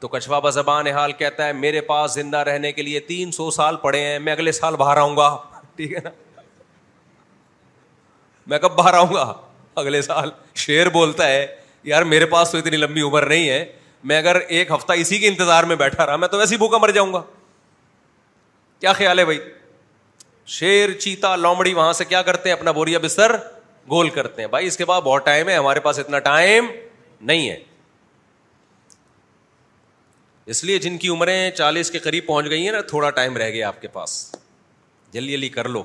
[0.00, 3.76] تو کچھوا بزبان حال کہتا ہے میرے پاس زندہ رہنے کے لیے تین سو سال
[3.82, 5.28] پڑے ہیں میں اگلے سال باہر آؤں گا
[5.76, 6.10] ٹھیک ہے نا
[8.50, 9.32] میں کب باہر آؤں گا
[9.82, 10.30] اگلے سال
[10.64, 11.46] شیر بولتا ہے
[11.92, 13.64] یار میرے پاس تو اتنی لمبی عمر نہیں ہے
[14.10, 16.78] میں اگر ایک ہفتہ اسی کے انتظار میں بیٹھا رہا میں تو ویسے ہی بھوکا
[16.82, 17.22] مر جاؤں گا
[18.80, 19.38] کیا خیال ہے بھائی
[20.58, 23.32] شیر چیتا لومڑی وہاں سے کیا کرتے ہیں اپنا بوریا بستر
[23.90, 26.66] گول کرتے ہیں بھائی اس کے بعد بہت ٹائم ہے ہمارے پاس اتنا ٹائم
[27.30, 27.56] نہیں ہے
[30.54, 33.50] اس لیے جن کی عمریں چالیس کے قریب پہنچ گئی ہیں نا تھوڑا ٹائم رہ
[33.50, 34.14] گیا آپ کے پاس
[35.12, 35.82] جلدی جلدی کر لو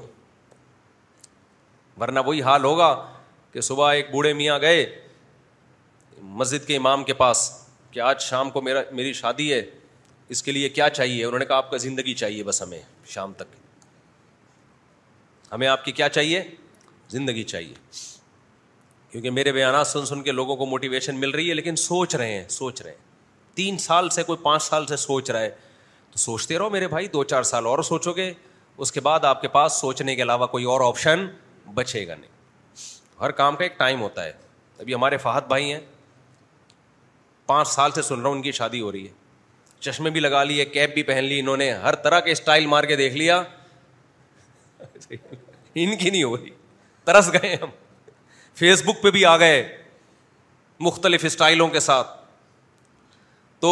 [2.02, 2.90] ورنہ وہی حال ہوگا
[3.54, 4.86] کہ صبح ایک بوڑھے میاں گئے
[6.44, 7.50] مسجد کے امام کے پاس
[7.92, 9.62] کہ آج شام کو میرا میری شادی ہے
[10.36, 12.80] اس کے لیے کیا چاہیے انہوں نے کہا آپ کا زندگی چاہیے بس ہمیں
[13.14, 13.56] شام تک
[15.56, 16.42] ہمیں آپ کی کیا چاہیے
[17.10, 17.74] زندگی چاہیے
[19.12, 22.32] کیونکہ میرے بیانات سن سن کے لوگوں کو موٹیویشن مل رہی ہے لیکن سوچ رہے
[22.34, 23.04] ہیں سوچ رہے ہیں
[23.56, 25.50] تین سال سے کوئی پانچ سال سے سوچ رہا ہے
[26.12, 28.32] تو سوچتے رہو میرے بھائی دو چار سال اور سوچو گے
[28.84, 31.26] اس کے بعد آپ کے پاس سوچنے کے علاوہ کوئی اور آپشن
[31.74, 32.34] بچے گا نہیں
[33.22, 34.32] ہر کام کا ایک ٹائم ہوتا ہے
[34.80, 35.80] ابھی ہمارے فہد بھائی ہیں
[37.46, 39.12] پانچ سال سے سن رہا ہوں ان کی شادی ہو رہی ہے
[39.80, 42.84] چشمے بھی لگا لیے کیپ بھی پہن لی انہوں نے ہر طرح کے اسٹائل مار
[42.92, 43.42] کے دیکھ لیا
[45.84, 46.50] ان کی نہیں ہو گئی
[47.06, 47.70] ترس گئے ہم
[48.60, 49.64] فیس بک پہ بھی آ گئے
[50.88, 52.08] مختلف اسٹائلوں کے ساتھ
[53.62, 53.72] تو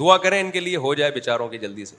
[0.00, 1.96] دعا کریں ان کے لیے ہو جائے بیچاروں کی جلدی سے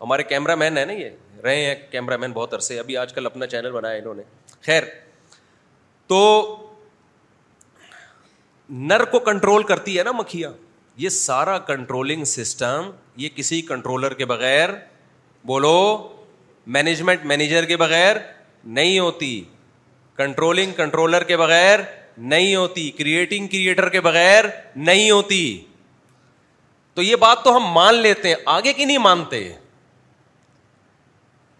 [0.00, 1.10] ہمارے کیمرہ مین ہیں نا یہ
[1.44, 4.22] رہے ہیں کیمرہ مین بہت عرصے ابھی آج کل اپنا چینل بنایا انہوں نے
[4.66, 4.82] خیر
[6.06, 6.20] تو
[8.90, 10.50] نر کو کنٹرول کرتی ہے نا مکھیا
[11.04, 12.90] یہ سارا کنٹرولنگ سسٹم
[13.24, 14.70] یہ کسی کنٹرولر کے بغیر
[15.46, 15.74] بولو
[16.74, 18.16] مینجمنٹ مینیجر کے بغیر
[18.78, 19.42] نہیں ہوتی
[20.16, 21.80] کنٹرولنگ کنٹرولر کے بغیر
[22.32, 24.44] نہیں ہوتی کریٹنگ کریٹر کے بغیر
[24.76, 25.42] نہیں ہوتی
[26.94, 29.48] تو یہ بات تو ہم مان لیتے ہیں آگے کی نہیں مانتے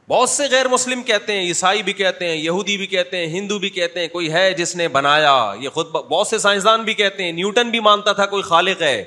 [0.09, 3.59] بہت سے غیر مسلم کہتے ہیں عیسائی بھی کہتے ہیں یہودی بھی کہتے ہیں ہندو
[3.59, 7.25] بھی کہتے ہیں کوئی ہے جس نے بنایا یہ خود بہت سے سائنسدان بھی کہتے
[7.25, 9.03] ہیں نیوٹن بھی مانتا تھا کوئی خالق ہے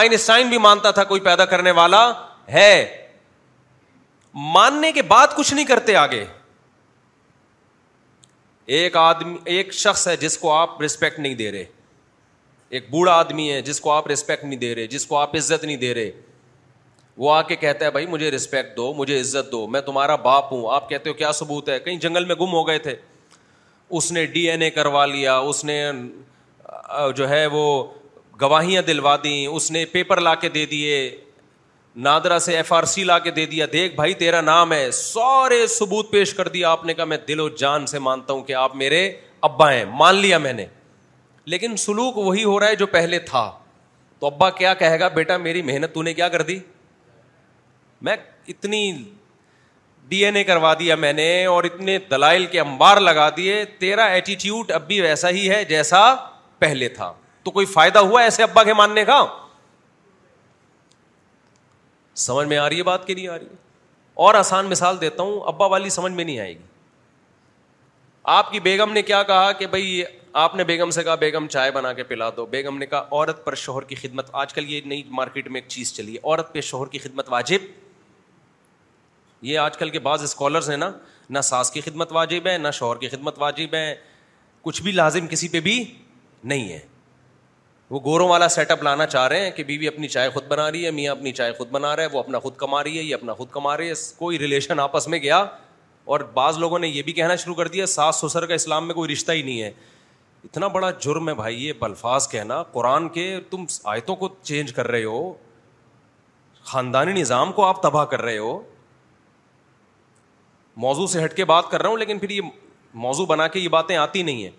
[0.00, 2.10] آئنسٹائن بھی مانتا تھا کوئی پیدا کرنے والا
[2.52, 3.05] ہے
[4.54, 6.24] ماننے کے بعد کچھ نہیں کرتے آگے
[8.78, 11.64] ایک آدمی ایک شخص ہے جس کو آپ رسپیکٹ نہیں دے رہے
[12.76, 15.64] ایک بوڑھا آدمی ہے جس کو آپ رسپیکٹ نہیں دے رہے جس کو آپ عزت
[15.64, 16.10] نہیں دے رہے
[17.16, 20.52] وہ آ کے کہتا ہے بھائی مجھے رسپیکٹ دو مجھے عزت دو میں تمہارا باپ
[20.52, 22.94] ہوں آپ کہتے ہو کیا ثبوت ہے کہیں جنگل میں گم ہو گئے تھے
[23.98, 25.82] اس نے ڈی این اے کروا لیا اس نے
[27.16, 27.66] جو ہے وہ
[28.40, 30.98] گواہیاں دلوا دیں اس نے پیپر لا کے دے دیے
[32.04, 35.66] نادرا سے ایف آر سی لا کے دے دیا دیکھ بھائی تیرا نام ہے سورے
[35.74, 38.54] ثبوت پیش کر دیا آپ نے کہا میں دل و جان سے مانتا ہوں کہ
[38.62, 39.06] آپ میرے
[39.48, 40.66] ابا ہیں مان لیا میں نے
[41.52, 43.50] لیکن سلوک وہی ہو رہا ہے جو پہلے تھا
[44.18, 46.58] تو ابا کیا کہے گا بیٹا میری محنت تو نے کیا کر دی
[48.06, 48.16] میں
[48.48, 48.82] اتنی
[50.08, 54.04] ڈی این اے کروا دیا میں نے اور اتنے دلائل کے انبار لگا دیے تیرا
[54.18, 56.04] ایٹیٹیوڈ اب بھی ویسا ہی ہے جیسا
[56.58, 57.12] پہلے تھا
[57.44, 59.20] تو کوئی فائدہ ہوا ایسے ابا کے ماننے کا
[62.18, 63.56] سمجھ میں آ رہی ہے بات کے نہیں آ رہی ہے
[64.26, 66.62] اور آسان مثال دیتا ہوں ابا والی سمجھ میں نہیں آئے گی
[68.34, 70.02] آپ کی بیگم نے کیا کہا کہ بھائی
[70.44, 73.44] آپ نے بیگم سے کہا بیگم چائے بنا کے پلا دو بیگم نے کہا عورت
[73.44, 76.52] پر شوہر کی خدمت آج کل یہ نئی مارکیٹ میں ایک چیز چلی ہے عورت
[76.52, 77.68] پہ شوہر کی خدمت واجب
[79.48, 80.90] یہ آج کل کے بعض اسکالرز ہیں نا
[81.36, 83.94] نہ ساس کی خدمت واجب ہے نہ شوہر کی خدمت واجب ہے
[84.62, 85.78] کچھ بھی لازم کسی پہ بھی
[86.44, 86.78] نہیں ہے
[87.90, 90.70] وہ گوروں والا سیٹ اپ لانا چاہ رہے ہیں کہ بیوی اپنی چائے خود بنا
[90.70, 93.02] رہی ہے میاں اپنی چائے خود بنا رہا ہے وہ اپنا خود کما رہی ہے
[93.02, 95.44] یہ اپنا خود کما رہی ہے کوئی ریلیشن آپس میں گیا
[96.14, 98.94] اور بعض لوگوں نے یہ بھی کہنا شروع کر دیا ساس سسر کا اسلام میں
[98.94, 99.70] کوئی رشتہ ہی نہیں ہے
[100.44, 104.88] اتنا بڑا جرم ہے بھائی یہ بلفاظ کہنا قرآن کے تم آیتوں کو چینج کر
[104.90, 105.32] رہے ہو
[106.72, 108.60] خاندانی نظام کو آپ تباہ کر رہے ہو
[110.84, 112.40] موضوع سے ہٹ کے بات کر رہا ہوں لیکن پھر یہ
[113.04, 114.50] موضوع بنا کے یہ باتیں آتی نہیں ہیں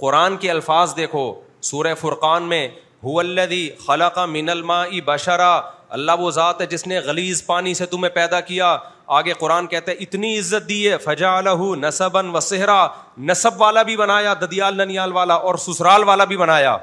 [0.00, 1.32] قرآن کے الفاظ دیکھو
[1.68, 2.66] سورہ فرقان میں
[3.04, 5.58] ہو اللہ دی خلق من الما بشرا
[5.98, 8.76] اللہ وہ ذات ہے جس نے غلیظ پانی سے تمہیں پیدا کیا
[9.18, 12.86] آگے قرآن کہتے ہیں اتنی عزت دی ہے فجا الح و صحرا
[13.30, 16.76] نصب والا بھی بنایا ددیال ننیال والا اور سسرال والا بھی بنایا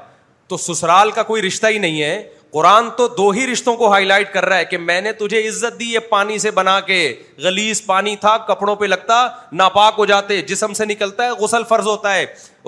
[0.48, 4.04] تو سسرال کا کوئی رشتہ ہی نہیں ہے قرآن تو دو ہی رشتوں کو ہائی
[4.06, 6.98] لائٹ کر رہا ہے کہ میں نے تجھے عزت دی ہے پانی سے بنا کے
[7.42, 11.86] غلیز پانی تھا کپڑوں پہ لگتا ناپاک ہو جاتے جسم سے نکلتا ہے غسل فرض
[11.86, 12.24] ہوتا ہے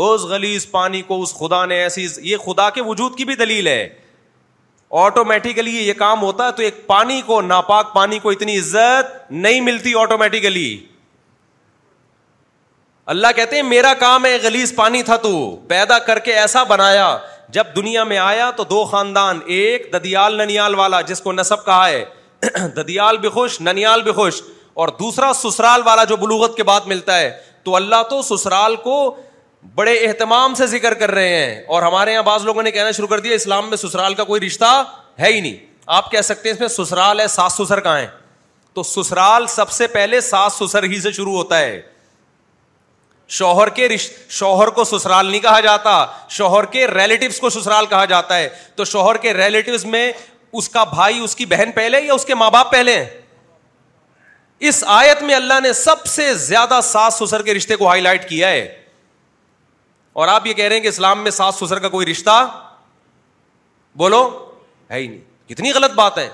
[0.09, 3.67] اس غلیز پانی کو اس خدا نے ایسی یہ خدا کے وجود کی بھی دلیل
[3.67, 3.89] ہے
[5.01, 9.13] آٹومیٹیکلی یہ کام ہوتا ہے تو ایک پانی کو ناپاک پانی کو اتنی عزت
[9.47, 10.71] نہیں ملتی آٹومیٹیکلی
[13.15, 15.33] اللہ کہتے ہیں میرا کام ہے گلیز پانی تھا تو
[15.69, 17.07] پیدا کر کے ایسا بنایا
[17.57, 21.89] جب دنیا میں آیا تو دو خاندان ایک ددیال ننیال والا جس کو نصب کہا
[21.89, 22.05] ہے
[22.77, 24.41] ددیال بھی خوش ننیال بھی خوش
[24.83, 27.31] اور دوسرا سسرال والا جو بلوغت کے بعد ملتا ہے
[27.65, 28.97] تو اللہ تو سسرال کو
[29.75, 33.09] بڑے اہتمام سے ذکر کر رہے ہیں اور ہمارے یہاں بعض لوگوں نے کہنا شروع
[33.09, 34.65] کر دیا اسلام میں سسرال کا کوئی رشتہ
[35.21, 35.57] ہے ہی نہیں
[35.97, 38.07] آپ کہہ سکتے ہیں اس میں سسرال ہے ساس سسر کہاں ہے
[38.75, 41.81] تو سسرال سب سے پہلے ساس سسر ہی سے شروع ہوتا ہے
[43.39, 44.09] شوہر کے رش...
[44.29, 46.05] شوہر کو سسرال نہیں کہا جاتا
[46.37, 50.11] شوہر کے ریلیٹوس کو سسرال کہا جاتا ہے تو شوہر کے ریلیٹوس میں
[50.53, 53.07] اس کا بھائی اس کی بہن پہلے یا اس کے ماں باپ پہلے ہیں
[54.69, 58.29] اس آیت میں اللہ نے سب سے زیادہ ساس سسر کے رشتے کو ہائی لائٹ
[58.29, 58.67] کیا ہے
[60.21, 62.33] اور آپ یہ کہہ رہے ہیں کہ اسلام میں ساس سسر کا کوئی رشتہ
[64.01, 64.19] بولو
[64.91, 66.29] ہے ہی نہیں کتنی غلط بات ہے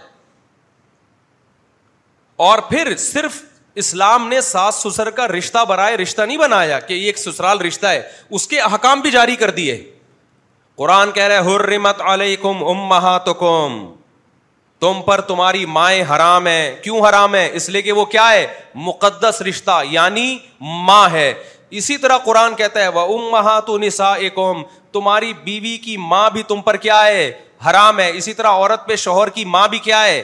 [2.47, 3.37] اور پھر صرف
[3.83, 7.87] اسلام نے ساس سسر کا رشتہ بنایا رشتہ نہیں بنایا کہ یہ ایک سسرال رشتہ
[7.87, 8.03] ہے
[8.39, 9.77] اس کے احکام بھی جاری کر دیے
[10.83, 13.85] قرآن کہہ رہے ہر امہاتکم
[14.81, 18.47] تم پر تمہاری مائیں حرام ہے کیوں حرام ہے اس لیے کہ وہ کیا ہے
[18.89, 20.27] مقدس رشتہ یعنی
[20.89, 21.33] ماں ہے
[21.79, 24.15] اسی طرح قرآن کہتا ہے وہ ام مہا تو نسا
[24.93, 27.31] تمہاری بیوی کی ماں بھی تم پر کیا ہے
[27.69, 30.23] حرام ہے اسی طرح عورت پہ شوہر کی ماں بھی کیا ہے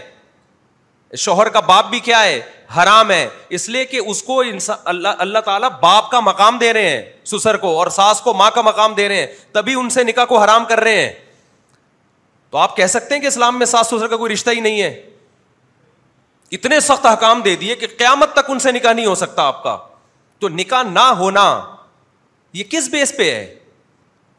[1.18, 2.40] شوہر کا باپ بھی کیا ہے
[2.76, 3.28] حرام ہے
[3.59, 4.40] اس لیے کہ اس کو
[4.85, 7.02] اللہ اللہ تعالیٰ باپ کا مقام دے رہے ہیں
[7.33, 10.24] سسر کو اور ساس کو ماں کا مقام دے رہے ہیں تبھی ان سے نکاح
[10.28, 11.12] کو حرام کر رہے ہیں
[12.50, 14.81] تو آپ کہہ سکتے ہیں کہ اسلام میں ساس سسر کا کوئی رشتہ ہی نہیں
[14.83, 14.88] ہے
[16.57, 19.62] اتنے سخت حکام دے دیے کہ قیامت تک ان سے نکاح نہیں ہو سکتا آپ
[19.62, 19.76] کا
[20.42, 21.42] تو نکاح نہ ہونا
[22.59, 23.42] یہ کس بیس پہ ہے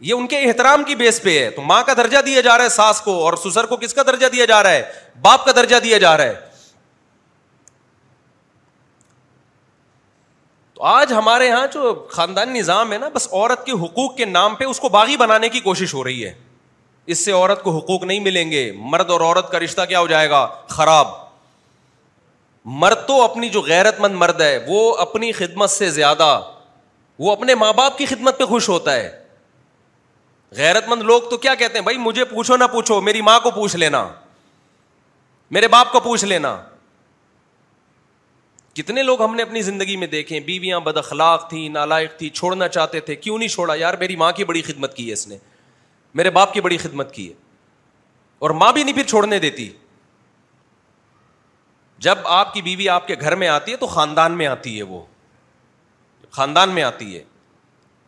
[0.07, 2.63] یہ ان کے احترام کی بیس پہ ہے تو ماں کا درجہ دیا جا رہا
[2.63, 4.81] ہے ساس کو اور سسر کو کس کا درجہ دیا جا رہا ہے
[5.21, 6.41] باپ کا درجہ دیا جا رہا ہے
[10.73, 14.55] تو آج ہمارے یہاں جو خاندانی نظام ہے نا بس عورت کے حقوق کے نام
[14.55, 16.33] پہ اس کو باغی بنانے کی کوشش ہو رہی ہے
[17.13, 20.07] اس سے عورت کو حقوق نہیں ملیں گے مرد اور عورت کا رشتہ کیا ہو
[20.07, 21.21] جائے گا خراب
[22.65, 26.39] مرد تو اپنی جو غیرت مند مرد ہے وہ اپنی خدمت سے زیادہ
[27.19, 29.09] وہ اپنے ماں باپ کی خدمت پہ خوش ہوتا ہے
[30.57, 33.51] غیرت مند لوگ تو کیا کہتے ہیں بھائی مجھے پوچھو نہ پوچھو میری ماں کو
[33.51, 34.07] پوچھ لینا
[35.51, 36.55] میرے باپ کو پوچھ لینا
[38.75, 42.67] کتنے لوگ ہم نے اپنی زندگی میں دیکھے بیویاں بد اخلاق تھی نالائق تھی چھوڑنا
[42.67, 45.37] چاہتے تھے کیوں نہیں چھوڑا یار میری ماں کی بڑی خدمت کی ہے اس نے
[46.13, 47.33] میرے باپ کی بڑی خدمت کی ہے
[48.43, 49.69] اور ماں بھی نہیں پھر چھوڑنے دیتی
[52.03, 54.83] جب آپ کی بیوی آپ کے گھر میں آتی ہے تو خاندان میں آتی ہے
[54.83, 54.99] وہ
[56.37, 57.21] خاندان میں آتی ہے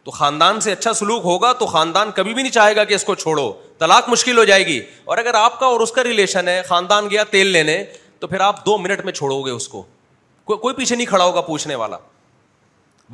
[0.04, 3.04] تو خاندان سے اچھا سلوک ہوگا تو خاندان کبھی بھی نہیں چاہے گا کہ اس
[3.04, 3.46] کو چھوڑو
[3.80, 7.10] طلاق مشکل ہو جائے گی اور اگر آپ کا اور اس کا ریلیشن ہے خاندان
[7.10, 7.78] گیا تیل لینے
[8.20, 9.84] تو پھر آپ دو منٹ میں چھوڑو گے اس کو
[10.56, 11.98] کوئی پیچھے نہیں کھڑا ہوگا پوچھنے والا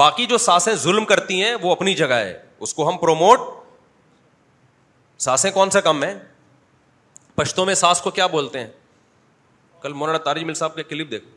[0.04, 3.40] باقی جو ساسیں ظلم کرتی ہیں وہ اپنی جگہ ہے اس کو ہم پروموٹ
[5.30, 6.14] ساسیں کون سا کم ہیں
[7.36, 8.68] پشتوں میں ساس کو کیا بولتے ہیں
[9.82, 11.30] کل مولانا مل صاحب کا کلپ دیکھو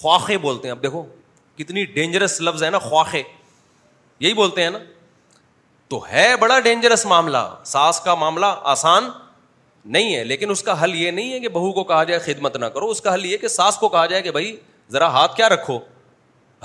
[0.00, 1.02] خواخے بولتے ہیں اب دیکھو
[1.58, 3.22] کتنی ڈینجرس لفظ ہے نا خواخے
[4.24, 4.78] یہی بولتے ہیں نا
[5.88, 8.14] تو ہے بڑا ڈینجرس معاملہ معاملہ ساس کا
[8.72, 9.08] آسان
[9.96, 12.56] نہیں ہے لیکن اس کا حل یہ نہیں ہے کہ بہو کو کہا جائے خدمت
[12.56, 14.56] نہ کرو اس کا حل یہ کہ ساس کو کہا جائے کہ بھائی
[14.92, 15.78] ذرا ہاتھ کیا رکھو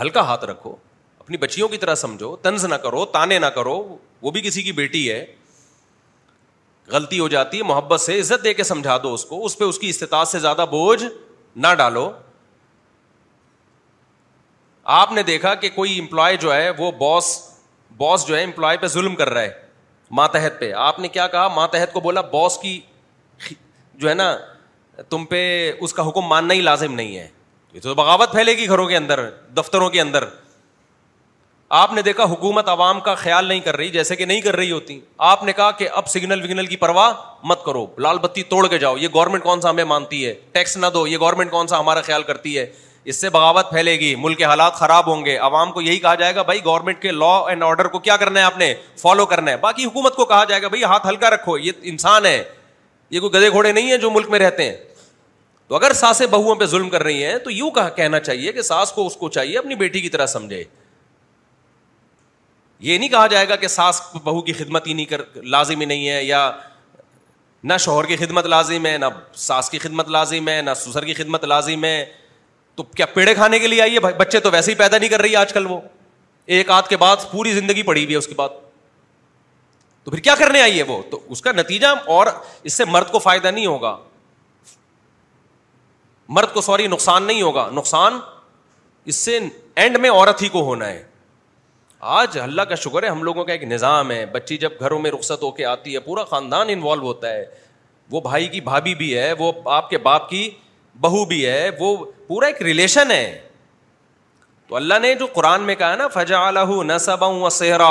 [0.01, 0.75] ہلکا ہاتھ رکھو
[1.19, 3.75] اپنی بچیوں کی طرح سمجھو تنز نہ کرو تانے نہ کرو
[4.21, 5.23] وہ بھی کسی کی بیٹی ہے
[6.91, 9.63] غلطی ہو جاتی ہے محبت سے عزت دے کے سمجھا دو اس کو اس پہ
[9.65, 11.04] اس کی استطاعت سے زیادہ بوجھ
[11.65, 12.10] نہ ڈالو
[14.98, 17.38] آپ نے دیکھا کہ کوئی امپلائی جو ہے وہ باس
[17.98, 19.63] باس جو ہے امپلائی پہ ظلم کر رہا ہے
[20.19, 22.80] ماتحت پہ آپ نے کیا کہا ماتحت کو بولا باس کی
[23.52, 24.36] جو ہے نا
[25.10, 25.41] تم پہ
[25.80, 27.28] اس کا حکم ماننا ہی لازم نہیں ہے
[27.84, 30.24] تو بغاوت پھیلے گی گھروں کے اندر دفتروں کے اندر
[31.73, 34.71] آپ نے دیکھا حکومت عوام کا خیال نہیں کر رہی جیسے کہ نہیں کر رہی
[34.71, 37.12] ہوتی آپ نے کہا کہ اب سگنل وگنل کی پرواہ
[37.49, 40.78] مت کرو لال بتی توڑ کے جاؤ یہ گورنمنٹ کون سا ہمیں مانتی ہے ٹیکس
[40.78, 42.65] نہ دو یہ گورنمنٹ کون سا ہمارا خیال کرتی ہے
[43.04, 46.13] اس سے بغاوت پھیلے گی ملک کے حالات خراب ہوں گے عوام کو یہی کہا
[46.21, 49.25] جائے گا بھائی گورنمنٹ کے لا اینڈ آرڈر کو کیا کرنا ہے آپ نے فالو
[49.34, 52.41] کرنا ہے باقی حکومت کو کہا جائے گا بھائی ہاتھ ہلکا رکھو یہ انسان ہے
[53.10, 54.75] یہ کوئی گدے گھوڑے نہیں ہے جو ملک میں رہتے ہیں
[55.67, 58.91] تو اگر ساسیں بہو پہ ظلم کر رہی ہیں تو یوں کہنا چاہیے کہ ساس
[58.91, 60.63] کو اس کو چاہیے اپنی بیٹی کی طرح سمجھے
[62.79, 65.85] یہ نہیں کہا جائے گا کہ ساس بہو کی خدمت ہی نہیں کر لازم ہی
[65.85, 66.49] نہیں ہے یا
[67.63, 69.05] نہ شوہر کی خدمت لازم ہے نہ
[69.45, 72.05] ساس کی خدمت لازم ہے نہ سسر کی خدمت لازم ہے
[72.75, 75.35] تو کیا پیڑے کھانے کے لیے آئیے بچے تو ویسے ہی پیدا نہیں کر رہی
[75.35, 75.79] آج کل وہ
[76.55, 78.49] ایک آدھ کے بعد پوری زندگی پڑی ہوئی ہے اس کے بعد
[80.03, 82.27] تو پھر کیا کرنے آئی ہے وہ تو اس کا نتیجہ اور
[82.63, 83.95] اس سے مرد کو فائدہ نہیں ہوگا
[86.38, 88.19] مرد کو سوری نقصان نہیں ہوگا نقصان
[89.05, 89.39] اس سے
[89.75, 91.03] اینڈ میں عورت ہی کو ہونا ہے
[92.01, 95.12] آج اللہ کا شکر ہے ہم لوگوں کا ایک نظام ہے بچی جب گھروں میں
[95.12, 97.45] رخصت ہو کے آتی ہے پورا خاندان انوالو ہوتا ہے
[98.12, 100.49] وہ بھائی کی بھابھی بھی ہے وہ آپ کے باپ کی
[101.01, 101.95] بہو بھی ہے وہ
[102.27, 103.38] پورا ایک ریلیشن ہے
[104.67, 106.49] تو اللہ نے جو قرآن میں کہا نا فجا
[106.86, 107.89] نصب سہرا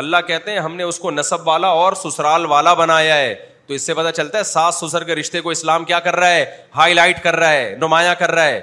[0.00, 3.34] اللہ کہتے ہیں ہم نے اس کو نصب والا اور سسرال والا بنایا ہے
[3.66, 6.30] تو اس سے پتا چلتا ہے ساس سسر کے رشتے کو اسلام کیا کر رہا
[6.34, 6.44] ہے
[6.76, 8.60] ہائی لائٹ کر رہا ہے نمایاں کر رہا ہے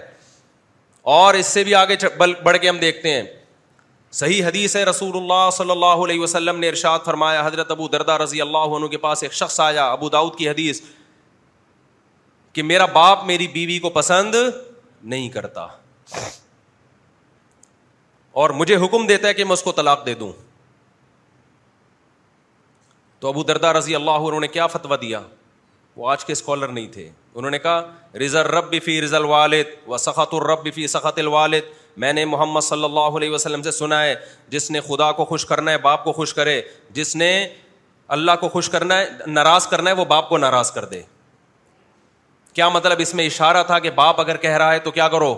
[1.15, 3.21] اور اس سے بھی آگے بڑھ کے ہم دیکھتے ہیں
[4.19, 8.17] صحیح حدیث ہے رسول اللہ صلی اللہ علیہ وسلم نے ارشاد فرمایا حضرت ابو دردا
[8.17, 10.82] رضی اللہ عنہ کے پاس ایک شخص آیا ابو داود کی حدیث
[12.54, 14.36] کہ میرا باپ میری بیوی کو پسند
[15.13, 15.65] نہیں کرتا
[18.43, 20.32] اور مجھے حکم دیتا ہے کہ میں اس کو طلاق دے دوں
[23.19, 25.21] تو ابو دردا رضی اللہ عنہ نے کیا فتوا دیا
[25.96, 27.81] وہ آج کے اسکالر نہیں تھے انہوں نے کہا
[28.25, 32.83] رضا رب فی رضا الوالد و سخت الرب فی سخت الوالد میں نے محمد صلی
[32.83, 34.15] اللہ علیہ وسلم سے سنا ہے
[34.50, 36.62] جس نے خدا کو خوش کرنا ہے باپ کو خوش کرے
[36.93, 37.29] جس نے
[38.15, 41.02] اللہ کو خوش کرنا ہے ناراض کرنا ہے وہ باپ کو ناراض کر دے
[42.56, 45.33] کیا مطلب اس میں اشارہ تھا کہ باپ اگر کہہ رہا ہے تو کیا کرو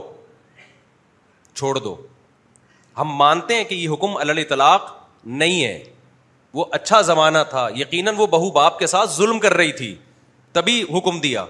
[1.54, 1.96] چھوڑ دو
[2.98, 4.94] ہم مانتے ہیں کہ یہ حکم اللہ طلاق
[5.42, 5.84] نہیں ہے
[6.54, 9.96] وہ اچھا زمانہ تھا یقیناً وہ بہو باپ کے ساتھ ظلم کر رہی تھی
[10.54, 11.46] تبھی حکم دیا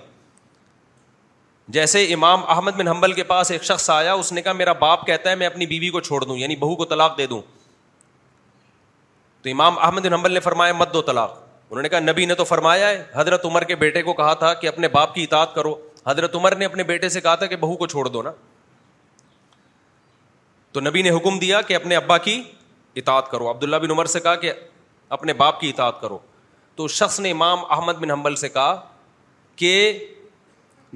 [1.76, 5.06] جیسے امام احمد بن حمبل کے پاس ایک شخص آیا اس نے کہا میرا باپ
[5.08, 7.40] کہتا ہے میں اپنی بیوی کو چھوڑ دوں یعنی بہو کو طلاق دے دوں
[9.44, 11.36] تو امام احمد بن حمبل نے فرمایا مت دو طلاق
[11.70, 14.54] انہوں نے کہا نبی نے تو فرمایا ہے حضرت عمر کے بیٹے کو کہا تھا
[14.62, 15.76] کہ اپنے باپ کی اطاعت کرو
[16.08, 18.32] حضرت عمر نے اپنے بیٹے سے کہا تھا کہ بہو کو چھوڑ دو نا
[20.74, 22.42] تو نبی نے حکم دیا کہ اپنے ابا کی
[22.98, 24.52] اطاعت کرو عبداللہ بن عمر سے کہا کہ
[25.18, 26.18] اپنے باپ کی اطاعت کرو
[26.76, 28.80] تو اس شخص نے امام احمد بن حمبل سے کہا
[29.56, 29.74] کہ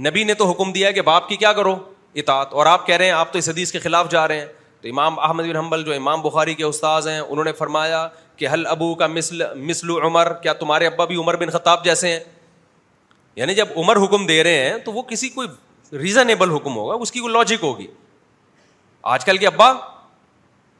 [0.05, 1.75] نبی نے تو حکم دیا ہے کہ باپ کی کیا کرو
[2.15, 4.45] اطاعت اور آپ کہہ رہے ہیں آپ تو اس حدیث کے خلاف جا رہے ہیں
[4.81, 8.47] تو امام احمد بن حنبل جو امام بخاری کے استاذ ہیں انہوں نے فرمایا کہ
[8.53, 12.19] حل ابو کا مثل مثل عمر کیا تمہارے ابا بھی عمر بن خطاب جیسے ہیں
[13.35, 15.47] یعنی جب عمر حکم دے رہے ہیں تو وہ کسی کوئی
[16.01, 17.87] ریزنیبل حکم ہوگا اس کی کوئی لاجک ہوگی
[19.13, 19.71] آج کل کے ابا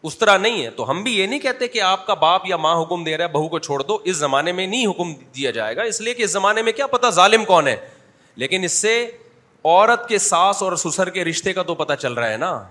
[0.09, 2.57] اس طرح نہیں ہے تو ہم بھی یہ نہیں کہتے کہ آپ کا باپ یا
[2.57, 5.51] ماں حکم دے رہا ہے بہو کو چھوڑ دو اس زمانے میں نہیں حکم دیا
[5.57, 7.75] جائے گا اس لیے کہ اس زمانے میں کیا پتا ظالم کون ہے
[8.39, 12.29] لیکن اس سے عورت کے ساس اور سسر کے رشتے کا تو پتا چل رہا
[12.31, 12.61] ہے نا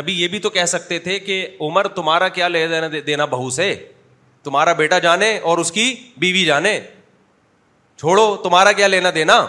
[0.00, 3.50] نبی یہ بھی تو کہہ سکتے تھے کہ عمر تمہارا کیا لے دینا دینا بہو
[3.56, 3.74] سے
[4.42, 6.78] تمہارا بیٹا جانے اور اس کی بیوی جانے
[8.00, 9.44] چھوڑو تمہارا کیا لینا دینا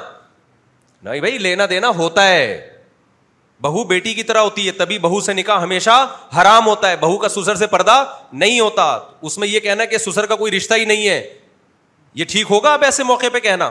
[1.04, 2.72] نہیں بھائی لینا دینا ہوتا ہے
[3.62, 5.96] بہو بیٹی کی طرح ہوتی ہے تبھی بہو سے نکاح ہمیشہ
[6.42, 8.04] حرام ہوتا ہے بہو کا سسر سے پردہ
[8.34, 8.86] نہیں ہوتا
[9.30, 11.20] اس میں یہ کہنا کہ سسر کا کوئی رشتہ ہی نہیں ہے
[12.16, 13.70] یہ ٹھیک ہوگا اب ایسے موقع پہ کہنا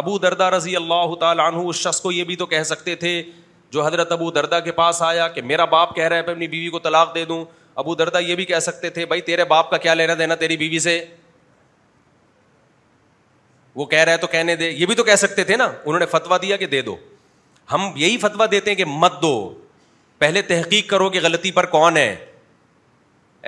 [0.00, 3.22] ابو دردا رضی اللہ تعالیٰ عنہ اس شخص کو یہ بھی تو کہہ سکتے تھے
[3.72, 6.68] جو حضرت ابو دردا کے پاس آیا کہ میرا باپ کہہ رہا ہے اپنی بیوی
[6.70, 7.44] کو طلاق دے دوں
[7.82, 10.56] ابو دردا یہ بھی کہہ سکتے تھے بھائی تیرے باپ کا کیا لینا دینا تیری
[10.56, 11.04] بیوی سے
[13.74, 15.98] وہ کہہ رہا ہے تو کہنے دے یہ بھی تو کہہ سکتے تھے نا انہوں
[16.00, 16.96] نے فتویٰ دیا کہ دے دو
[17.72, 19.34] ہم یہی فتویٰ دیتے ہیں کہ مت دو
[20.18, 22.14] پہلے تحقیق کرو کہ غلطی پر کون ہے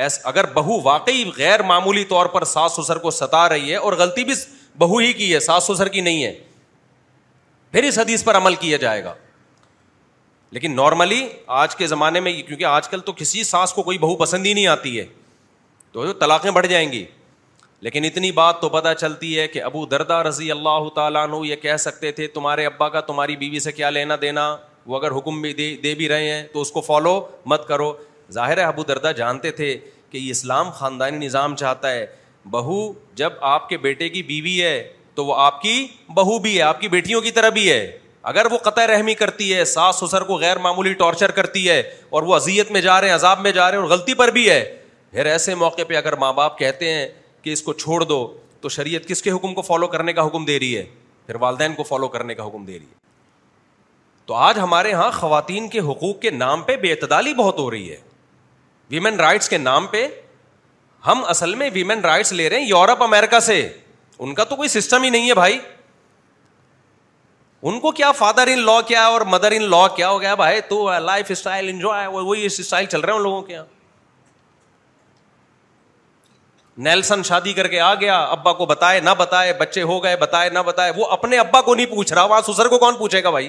[0.03, 3.93] ایس اگر بہو واقعی غیر معمولی طور پر ساس سسر کو ستا رہی ہے اور
[3.99, 4.35] غلطی بھی
[4.79, 6.33] بہو ہی کی ہے ساس سسر کی نہیں ہے
[7.73, 9.15] پھر اس حدیث پر عمل کیا جائے گا
[10.57, 11.21] لیکن نارملی
[11.63, 14.53] آج کے زمانے میں کیونکہ آج کل تو کسی ساس کو کوئی بہو پسند ہی
[14.55, 15.05] نہیں آتی ہے
[15.93, 17.05] تو طلاقیں بڑھ جائیں گی
[17.87, 21.57] لیکن اتنی بات تو پتہ چلتی ہے کہ ابو دردا رضی اللہ تعالیٰ عنہ یہ
[21.67, 24.55] کہہ سکتے تھے تمہارے ابا کا تمہاری بیوی سے کیا لینا دینا
[24.87, 27.21] وہ اگر حکم بھی دے, دے بھی رہے ہیں تو اس کو فالو
[27.53, 27.93] مت کرو
[28.35, 29.77] ظاہر ابو دردا جانتے تھے
[30.11, 32.07] کہ یہ اسلام خاندانی نظام چاہتا ہے
[32.51, 32.81] بہو
[33.15, 34.77] جب آپ کے بیٹے کی بیوی ہے
[35.15, 37.81] تو وہ آپ کی بہو بھی ہے آپ کی بیٹیوں کی طرح بھی ہے
[38.33, 41.81] اگر وہ قطع رحمی کرتی ہے ساس سسر کو غیر معمولی ٹارچر کرتی ہے
[42.19, 44.31] اور وہ اذیت میں جا رہے ہیں عذاب میں جا رہے ہیں اور غلطی پر
[44.31, 44.63] بھی ہے
[45.13, 47.07] پھر ایسے موقع پہ اگر ماں باپ کہتے ہیں
[47.43, 48.27] کہ اس کو چھوڑ دو
[48.61, 50.85] تو شریعت کس کے حکم کو فالو کرنے کا حکم دے رہی ہے
[51.27, 53.07] پھر والدین کو فالو کرنے کا حکم دے رہی ہے
[54.27, 57.91] تو آج ہمارے یہاں خواتین کے حقوق کے نام پہ بے اعتدالی بہت ہو رہی
[57.91, 57.97] ہے
[58.91, 60.07] ویمین رائٹس کے نام پہ
[61.07, 63.61] ہم اصل میں ویمین رائٹس لے رہے ہیں یورپ امیرکا سے
[64.19, 65.59] ان کا تو کوئی سسٹم ہی نہیں ہے بھائی
[67.69, 70.61] ان کو کیا فادر ان لا کیا اور مدر ان لا کیا ہو گیا بھائی
[70.69, 73.65] تو لائف اسٹائل انجوائے وہی اسٹائل چل رہے ہیں لوگوں کے یہاں
[76.87, 80.51] نیلسن شادی کر کے آ گیا ابا کو بتائے نہ بتائے بچے ہو گئے بتائے
[80.51, 83.31] نہ بتائے وہ اپنے ابا کو نہیں پوچھ رہا وہاں سسر کو کون پوچھے گا
[83.31, 83.49] بھائی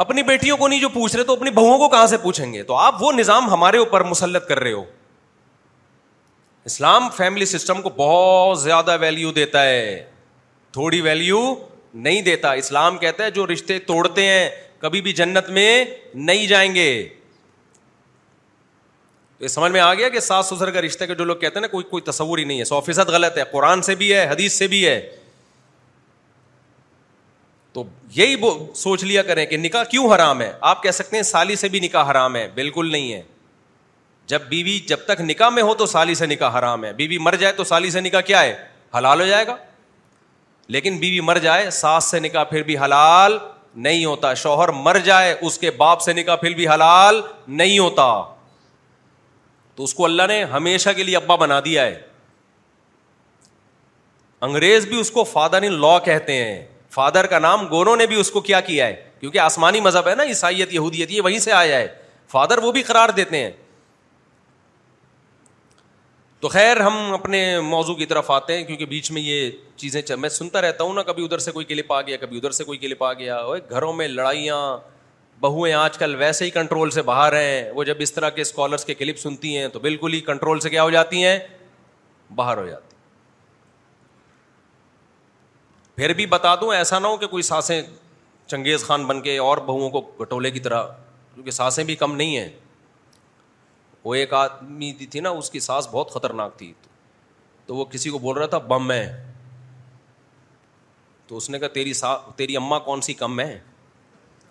[0.00, 2.62] اپنی بیٹیوں کو نہیں جو پوچھ رہے تو اپنی بہوؤں کو کہاں سے پوچھیں گے
[2.62, 4.84] تو آپ وہ نظام ہمارے اوپر مسلط کر رہے ہو
[6.64, 10.04] اسلام فیملی سسٹم کو بہت زیادہ ویلو دیتا ہے
[10.72, 11.40] تھوڑی ویلو
[12.04, 14.48] نہیں دیتا اسلام کہتا ہے جو رشتے توڑتے ہیں
[14.80, 15.84] کبھی بھی جنت میں
[16.14, 16.90] نہیں جائیں گے
[19.38, 21.54] تو یہ سمجھ میں آ گیا کہ ساس سسر کا رشتے کا جو لوگ کہتے
[21.58, 24.12] ہیں نا کوئی کوئی تصور ہی نہیں ہے سو فیصد غلط ہے قرآن سے بھی
[24.12, 25.00] ہے حدیث سے بھی ہے
[27.72, 27.82] تو
[28.14, 28.34] یہی
[28.76, 31.80] سوچ لیا کریں کہ نکاح کیوں حرام ہے آپ کہہ سکتے ہیں سالی سے بھی
[31.80, 33.20] نکاح حرام ہے بالکل نہیں ہے
[34.28, 37.34] جب بیوی جب تک نکاح میں ہو تو سالی سے نکاح حرام ہے بیوی مر
[37.40, 38.54] جائے تو سالی سے نکاح کیا ہے
[38.98, 39.56] حلال ہو جائے گا
[40.76, 43.36] لیکن بیوی مر جائے ساس سے نکاح پھر بھی حلال
[43.86, 47.20] نہیں ہوتا شوہر مر جائے اس کے باپ سے نکاح پھر بھی حلال
[47.60, 48.06] نہیں ہوتا
[49.74, 52.00] تو اس کو اللہ نے ہمیشہ کے لیے ابا بنا دیا ہے
[54.48, 56.64] انگریز بھی اس کو فادر ان لا کہتے ہیں
[56.94, 60.14] فادر کا نام گوروں نے بھی اس کو کیا کیا ہے کیونکہ آسمانی مذہب ہے
[60.14, 61.86] نا عیسائیت یہودیت یہ وہیں سے آیا ہے
[62.32, 63.50] فادر وہ بھی قرار دیتے ہیں
[66.40, 67.40] تو خیر ہم اپنے
[67.70, 70.16] موضوع کی طرف آتے ہیں کیونکہ بیچ میں یہ چیزیں چل...
[70.16, 72.64] میں سنتا رہتا ہوں نا کبھی ادھر سے کوئی کلپ آ گیا کبھی ادھر سے
[72.64, 73.40] کوئی کلپ آ گیا
[73.70, 74.60] گھروں میں لڑائیاں
[75.42, 78.84] بہویں آج کل ویسے ہی کنٹرول سے باہر ہیں وہ جب اس طرح کے اسکالرس
[78.84, 81.38] کے کلپ سنتی ہیں تو بالکل ہی کنٹرول سے کیا ہو جاتی ہیں
[82.34, 82.90] باہر ہو جاتی
[85.96, 87.80] پھر بھی بتا دوں ایسا نہ ہو کہ کوئی سانسیں
[88.48, 90.84] چنگیز خان بن کے اور بہوؤں کو کٹولے کی طرح
[91.34, 92.48] کیونکہ سانسیں بھی کم نہیں ہیں
[94.04, 96.72] وہ ایک آدمی تھی نا اس کی سانس بہت خطرناک تھی
[97.66, 99.04] تو وہ کسی کو بول رہا تھا بم ہے
[101.26, 103.58] تو اس نے کہا تیری سا تیری اماں کون سی کم ہے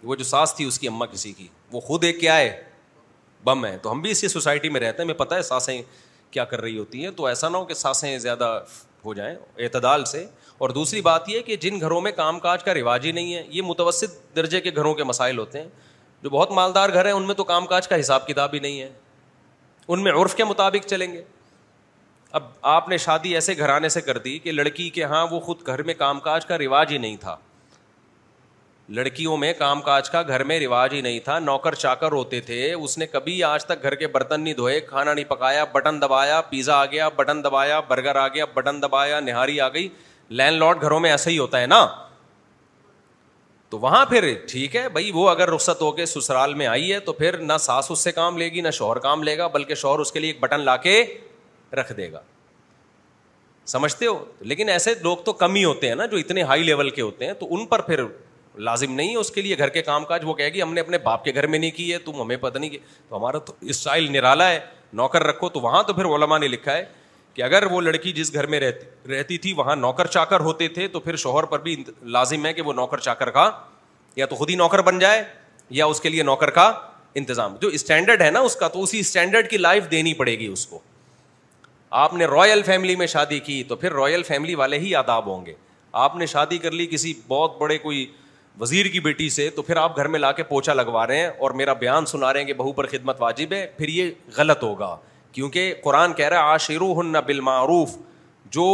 [0.04, 2.60] وہ جو سانس تھی اس کی اماں کسی کی وہ خود ایک کیا ہے
[3.44, 5.82] بم ہے تو ہم بھی اسی سوسائٹی میں رہتے ہیں ہمیں پتہ ہے سانسیں
[6.32, 8.60] کیا کر رہی ہوتی ہیں تو ایسا نہ ہو کہ سانسیں زیادہ
[9.06, 10.26] ہو جائیں اعتدال سے
[10.62, 13.42] اور دوسری بات یہ کہ جن گھروں میں کام کاج کا رواج ہی نہیں ہے
[13.52, 15.68] یہ متوسط درجے کے گھروں کے مسائل ہوتے ہیں
[16.24, 18.80] جو بہت مالدار گھر ہیں ان میں تو کام کاج کا حساب کتاب ہی نہیں
[18.82, 18.90] ہے
[19.94, 21.24] ان میں عرف کے مطابق چلیں گے
[22.40, 22.44] اب
[22.74, 25.84] آپ نے شادی ایسے گھرانے سے کر دی کہ لڑکی کے ہاں وہ خود گھر
[25.90, 27.36] میں کام کاج کا رواج ہی نہیں تھا
[29.00, 32.72] لڑکیوں میں کام کاج کا گھر میں رواج ہی نہیں تھا نوکر چاکر ہوتے تھے
[32.74, 36.40] اس نے کبھی آج تک گھر کے برتن نہیں دھوئے کھانا نہیں پکایا بٹن دبایا
[36.50, 39.88] پیزا آ گیا بٹن دبایا برگر آ گیا بٹن دبایا نہاری آ گئی
[40.38, 41.86] لینڈ لارڈ گھروں میں ایسا ہی ہوتا ہے نا
[43.70, 47.00] تو وہاں پھر ٹھیک ہے بھائی وہ اگر رخصت ہو کے سسرال میں آئی ہے
[47.00, 49.76] تو پھر نہ ساس اس سے کام لے گی نہ شوہر کام لے گا بلکہ
[49.84, 51.04] شوہر اس کے لیے ایک بٹن لا کے
[51.80, 52.22] رکھ دے گا
[53.74, 56.90] سمجھتے ہو لیکن ایسے لوگ تو کم ہی ہوتے ہیں نا جو اتنے ہائی لیول
[56.90, 58.04] کے ہوتے ہیں تو ان پر پھر
[58.68, 60.82] لازم نہیں ہے اس کے لیے گھر کے کام کاج وہ کہے گی ہم نے
[60.82, 62.80] اپنے باپ کے گھر میں نہیں کی ہے تم ہمیں پتہ نہیں کیا
[63.10, 64.60] تو ہمارا تو اسٹائل نرالا ہے
[65.02, 66.84] نوکر رکھو تو وہاں تو پھر علماء نے لکھا ہے
[67.34, 70.88] کہ اگر وہ لڑکی جس گھر میں رہتی رہتی تھی وہاں نوکر چاکر ہوتے تھے
[70.96, 71.76] تو پھر شوہر پر بھی
[72.16, 73.50] لازم ہے کہ وہ نوکر چاکر کا
[74.16, 75.24] یا تو خود ہی نوکر بن جائے
[75.82, 76.72] یا اس کے لیے نوکر کا
[77.22, 80.48] انتظام جو اسٹینڈرڈ ہے نا اس کا تو اسی اسٹینڈرڈ کی لائف دینی پڑے گی
[80.48, 80.80] اس کو
[82.04, 85.46] آپ نے رائل فیملی میں شادی کی تو پھر رائل فیملی والے ہی آداب ہوں
[85.46, 85.54] گے
[86.04, 88.06] آپ نے شادی کر لی کسی بہت بڑے کوئی
[88.60, 91.28] وزیر کی بیٹی سے تو پھر آپ گھر میں لا کے پوچھا لگوا رہے ہیں
[91.38, 94.64] اور میرا بیان سنا رہے ہیں کہ بہو پر خدمت واجب ہے پھر یہ غلط
[94.64, 94.96] ہوگا
[95.32, 97.96] کیونکہ قرآن کہہ رہا ہے آشرو ہن بال معروف
[98.56, 98.66] جو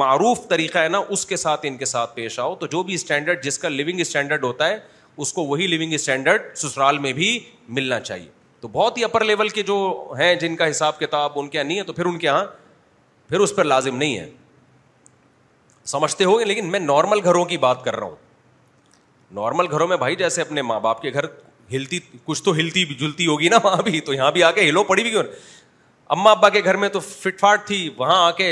[0.00, 2.94] معروف طریقہ ہے نا اس کے ساتھ ان کے ساتھ پیش آؤ تو جو بھی
[2.94, 4.78] اسٹینڈرڈ جس کا لیونگ اسٹینڈرڈ ہوتا ہے
[5.24, 7.38] اس کو وہی لیونگ اسٹینڈرڈ سسرال میں بھی
[7.78, 8.28] ملنا چاہیے
[8.60, 9.76] تو بہت ہی اپر لیول کے جو
[10.18, 12.44] ہیں جن کا حساب کتاب ان کے یہاں نہیں ہے تو پھر ان کے یہاں
[13.28, 14.28] پھر اس پر لازم نہیں ہے
[15.86, 18.16] سمجھتے ہو گے لیکن میں نارمل گھروں کی بات کر رہا ہوں
[19.34, 21.24] نارمل گھروں میں بھائی جیسے اپنے ماں باپ کے گھر
[21.72, 24.82] ہلتی کچھ تو ہلتی جلتی ہوگی نا وہاں بھی تو یہاں بھی آ کے ہلو
[24.90, 25.22] پڑی بھی کیوں
[26.14, 28.46] اما ابا کے گھر میں تو فٹ فاٹ تھی وہاں آ کے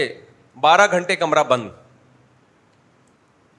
[0.61, 1.69] بارہ گھنٹے کمرہ بند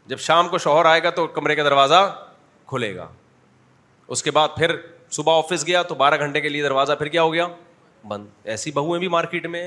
[0.07, 2.01] جب شام کو شوہر آئے گا تو کمرے کا دروازہ
[2.67, 3.07] کھلے گا
[4.15, 4.75] اس کے بعد پھر
[5.15, 7.47] صبح آفس گیا تو بارہ گھنٹے کے لیے دروازہ پھر کیا ہو گیا
[8.07, 9.63] بند ایسی بہویں بھی مارکیٹ میں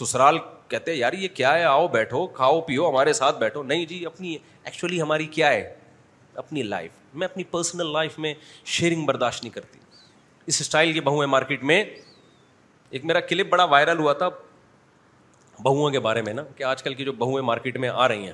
[0.00, 0.38] سسرال
[0.68, 4.36] کہتے یار یہ کیا ہے آؤ بیٹھو کھاؤ پیو ہمارے ساتھ بیٹھو نہیں جی اپنی
[4.62, 5.72] ایکچولی ہماری کیا ہے
[6.42, 8.34] اپنی لائف میں اپنی پرسنل لائف میں
[8.76, 9.78] شیئرنگ برداشت نہیں کرتی
[10.52, 11.84] اس اسٹائل کی بہویں مارکیٹ میں
[12.90, 14.28] ایک میرا کلپ بڑا وائرل ہوا تھا
[15.62, 18.26] بہوؤں کے بارے میں نا کہ آج کل کی جو بہوئیں مارکیٹ میں آ رہی
[18.26, 18.32] ہیں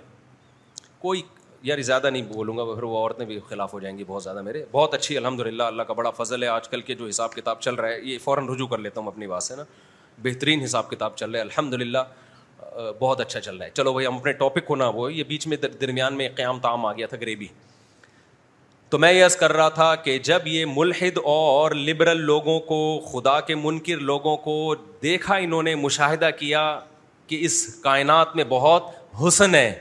[0.98, 1.22] کوئی
[1.62, 4.42] یار زیادہ نہیں بولوں گا پھر وہ عورتیں بھی خلاف ہو جائیں گی بہت زیادہ
[4.42, 7.32] میرے بہت اچھی الحمد للہ اللہ کا بڑا فضل ہے آج کل کے جو حساب
[7.32, 9.64] کتاب چل رہا ہے یہ فوراً رجوع کر لیتا ہوں اپنی بات سے نا
[10.22, 11.98] بہترین حساب کتاب چل رہا ہے الحمد للہ
[13.00, 15.46] بہت اچھا چل رہا ہے چلو بھائی ہم اپنے ٹاپک کو نہ وہ یہ بیچ
[15.46, 17.46] میں درمیان میں قیام تام آ گیا تھا غریبی
[18.90, 22.78] تو میں یس کر رہا تھا کہ جب یہ ملحد اور لبرل لوگوں کو
[23.10, 26.62] خدا کے منکر لوگوں کو دیکھا انہوں نے مشاہدہ کیا
[27.26, 28.88] کہ اس کائنات میں بہت
[29.26, 29.72] حسن ہے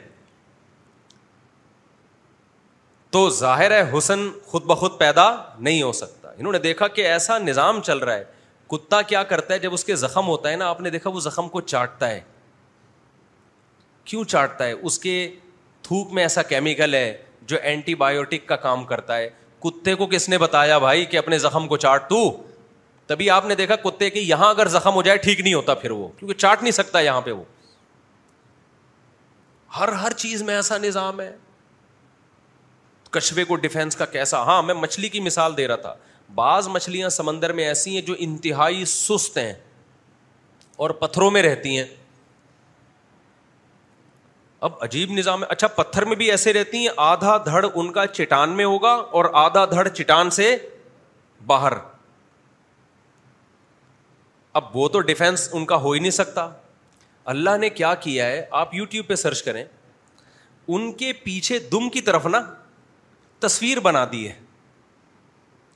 [3.11, 5.29] تو ظاہر ہے حسن خود بخود پیدا
[5.59, 8.23] نہیں ہو سکتا انہوں نے دیکھا کہ ایسا نظام چل رہا ہے
[8.71, 11.19] کتا کیا کرتا ہے جب اس کے زخم ہوتا ہے نا آپ نے دیکھا وہ
[11.19, 12.21] زخم کو چاٹتا ہے
[14.05, 15.15] کیوں چاٹتا ہے اس کے
[15.83, 17.11] تھوک میں ایسا کیمیکل ہے
[17.49, 19.29] جو اینٹی بایوٹک کا کام کرتا ہے
[19.63, 22.19] کتے کو کس نے بتایا بھائی کہ اپنے زخم کو چاٹ تو
[23.07, 25.91] تبھی آپ نے دیکھا کتے کہ یہاں اگر زخم ہو جائے ٹھیک نہیں ہوتا پھر
[26.01, 27.43] وہ کیونکہ چاٹ نہیں سکتا یہاں پہ وہ
[29.77, 31.31] ہر ہر چیز میں ایسا نظام ہے
[33.17, 35.93] کشبے کو ڈیفینس کا کیسا ہاں میں مچھلی کی مثال دے رہا تھا
[36.35, 39.53] بعض مچھلیاں سمندر میں ایسی ہیں جو انتہائی سست ہیں
[40.83, 41.85] اور پتھروں میں رہتی ہیں
[44.67, 48.05] اب عجیب نظام ہے اچھا پتھر میں بھی ایسے رہتی ہیں آدھا دھڑ ان کا
[48.07, 50.55] چٹان میں ہوگا اور آدھا دھڑ چٹان سے
[51.47, 51.73] باہر
[54.61, 56.47] اب وہ تو ڈیفینس ان کا ہو ہی نہیں سکتا
[57.33, 61.89] اللہ نے کیا کیا ہے آپ یو ٹیوب پہ سرچ کریں ان کے پیچھے دم
[61.89, 62.41] کی طرف نا
[63.47, 64.33] تصویر بنا دی ہے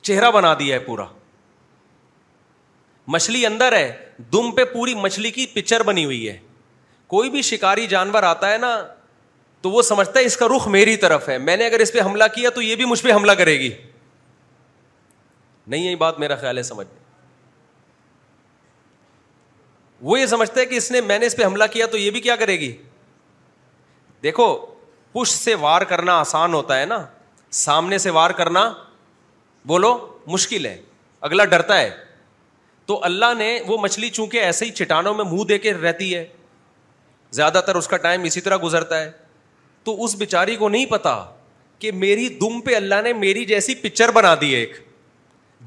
[0.02, 1.04] چہرہ بنا دیا ہے پورا
[3.14, 3.90] مچھلی اندر ہے
[4.32, 6.38] دم پہ پوری مچھلی کی پکچر بنی ہوئی ہے
[7.12, 8.76] کوئی بھی شکاری جانور آتا ہے نا
[9.62, 12.00] تو وہ سمجھتا ہے اس کا رخ میری طرف ہے میں نے اگر اس پہ
[12.04, 13.70] حملہ کیا تو یہ بھی مجھ پہ حملہ کرے گی
[15.66, 16.86] نہیں یہی بات میرا خیال ہے سمجھ
[20.06, 22.10] وہ یہ سمجھتا ہے کہ اس نے میں نے اس پہ حملہ کیا تو یہ
[22.10, 22.74] بھی کیا کرے گی
[24.22, 24.46] دیکھو
[25.12, 27.04] پش سے وار کرنا آسان ہوتا ہے نا
[27.64, 28.72] سامنے سے وار کرنا
[29.66, 29.94] بولو
[30.26, 30.76] مشکل ہے
[31.28, 31.90] اگلا ڈرتا ہے
[32.86, 36.24] تو اللہ نے وہ مچھلی چونکہ ایسے ہی چٹانوں میں منہ دے کے رہتی ہے
[37.34, 39.10] زیادہ تر اس کا ٹائم اسی طرح گزرتا ہے
[39.84, 41.14] تو اس بیچاری کو نہیں پتا
[41.78, 44.76] کہ میری دم پہ اللہ نے میری جیسی پکچر بنا دی ایک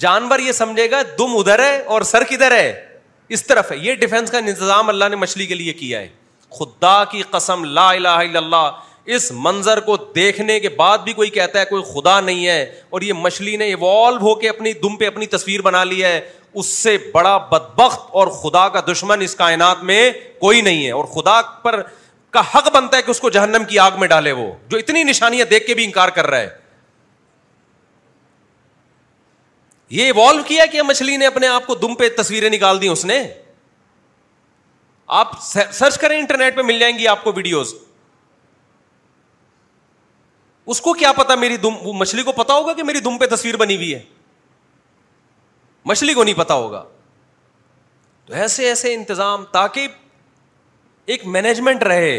[0.05, 2.69] جانور یہ سمجھے گا دم ادھر ہے اور سر کدھر ہے
[3.35, 6.07] اس طرف ہے یہ ڈیفینس کا انتظام اللہ نے مچھلی کے لیے کیا ہے
[6.59, 8.79] خدا کی قسم لا الہ الا اللہ
[9.15, 13.01] اس منظر کو دیکھنے کے بعد بھی کوئی کہتا ہے کوئی خدا نہیں ہے اور
[13.01, 16.19] یہ مچھلی نے ایوالو ہو کے اپنی دم پہ اپنی تصویر بنا لی ہے
[16.59, 21.05] اس سے بڑا بدبخت اور خدا کا دشمن اس کائنات میں کوئی نہیں ہے اور
[21.13, 21.81] خدا پر
[22.31, 25.03] کا حق بنتا ہے کہ اس کو جہنم کی آگ میں ڈالے وہ جو اتنی
[25.13, 26.49] نشانیاں دیکھ کے بھی انکار کر رہا ہے
[29.89, 33.05] یہ ایوالو کیا کہ مچھلی نے اپنے آپ کو دم پہ تصویریں نکال دی اس
[33.05, 33.21] نے
[35.21, 37.73] آپ سرچ کریں انٹرنیٹ پہ مل جائیں گی آپ کو ویڈیوز
[40.71, 43.57] اس کو کیا پتا میری وہ مچھلی کو پتا ہوگا کہ میری دم پہ تصویر
[43.57, 43.99] بنی ہوئی ہے
[45.85, 46.83] مچھلی کو نہیں پتا ہوگا
[48.25, 49.87] تو ایسے ایسے انتظام تاکہ
[51.13, 52.09] ایک مینجمنٹ رہے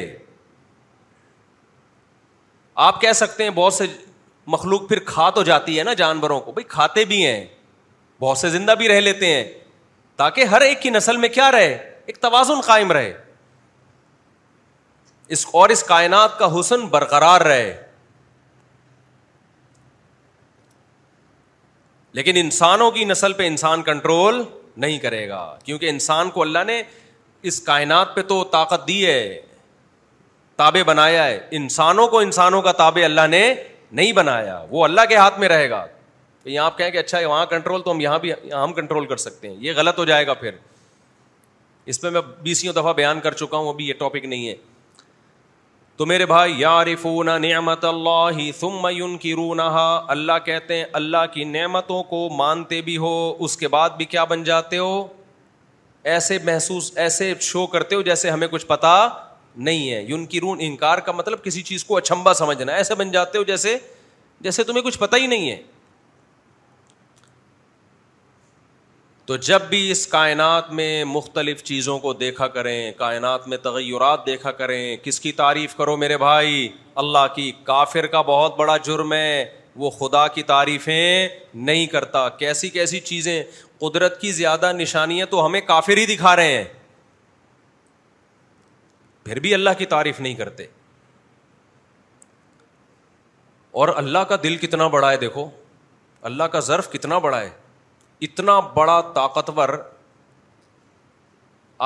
[2.86, 3.86] آپ کہہ سکتے ہیں بہت سے
[4.54, 7.44] مخلوق پھر کھا تو جاتی ہے نا جانوروں کو بھائی کھاتے بھی ہیں
[8.20, 9.42] بہت سے زندہ بھی رہ لیتے ہیں
[10.22, 11.74] تاکہ ہر ایک کی نسل میں کیا رہے
[12.06, 13.12] ایک توازن قائم رہے
[15.36, 17.76] اس اور اس کائنات کا حسن برقرار رہے
[22.16, 24.42] لیکن انسانوں کی نسل پہ انسان کنٹرول
[24.82, 26.82] نہیں کرے گا کیونکہ انسان کو اللہ نے
[27.50, 29.40] اس کائنات پہ تو طاقت دی ہے
[30.56, 33.42] تابے بنایا ہے انسانوں کو انسانوں کا تابے اللہ نے
[33.98, 35.84] نہیں بنایا وہ اللہ کے ہاتھ میں رہے گا
[36.42, 39.16] تو یہاں آپ کہیں کہ اچھا وہاں کنٹرول تو ہم یہاں بھی ہم کنٹرول کر
[39.26, 40.54] سکتے ہیں یہ غلط ہو جائے گا پھر
[41.92, 44.54] اس پہ میں بیسوں دفعہ بیان کر چکا ہوں ابھی یہ ٹاپک نہیں ہے
[45.98, 52.28] تو میرے بھائی یارفون نعمت اللہ ہی تم اللہ کہتے ہیں اللہ کی نعمتوں کو
[52.38, 54.92] مانتے بھی ہو اس کے بعد بھی کیا بن جاتے ہو
[56.12, 58.94] ایسے محسوس ایسے شو کرتے ہو جیسے ہمیں کچھ پتا
[59.56, 63.10] نہیں ہے ان کی رون انکار کا مطلب کسی چیز کو اچھمبا سمجھنا ایسے بن
[63.12, 63.76] جاتے ہو جیسے
[64.46, 65.56] جیسے تمہیں کچھ پتا ہی نہیں ہے
[69.28, 74.52] تو جب بھی اس کائنات میں مختلف چیزوں کو دیکھا کریں کائنات میں تغیرات دیکھا
[74.60, 76.68] کریں کس کی تعریف کرو میرے بھائی
[77.02, 79.44] اللہ کی کافر کا بہت بڑا جرم ہے
[79.82, 83.42] وہ خدا کی تعریفیں نہیں کرتا کیسی کیسی چیزیں
[83.80, 86.64] قدرت کی زیادہ نشانیاں تو ہمیں کافر ہی دکھا رہے ہیں
[89.24, 90.66] پھر بھی اللہ کی تعریف نہیں کرتے
[93.80, 95.48] اور اللہ کا دل کتنا بڑا ہے دیکھو
[96.32, 97.50] اللہ کا ظرف کتنا بڑا ہے
[98.26, 99.68] اتنا بڑا طاقتور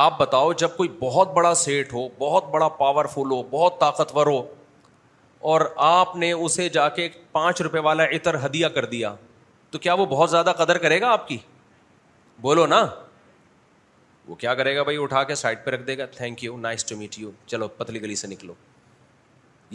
[0.03, 4.41] آپ بتاؤ جب کوئی بہت بڑا سیٹ ہو بہت بڑا پاورفل ہو بہت طاقتور ہو
[5.53, 5.61] اور
[5.91, 9.15] آپ نے اسے جا کے پانچ روپے والا عطر ہدیہ کر دیا
[9.71, 11.37] تو کیا وہ بہت زیادہ قدر کرے گا آپ کی
[12.41, 12.85] بولو نا
[14.29, 16.85] وہ کیا کرے گا بھائی اٹھا کے سائڈ پہ رکھ دے گا thank you nice
[16.87, 18.55] to meet you چلو پتلی گلی سے نکلو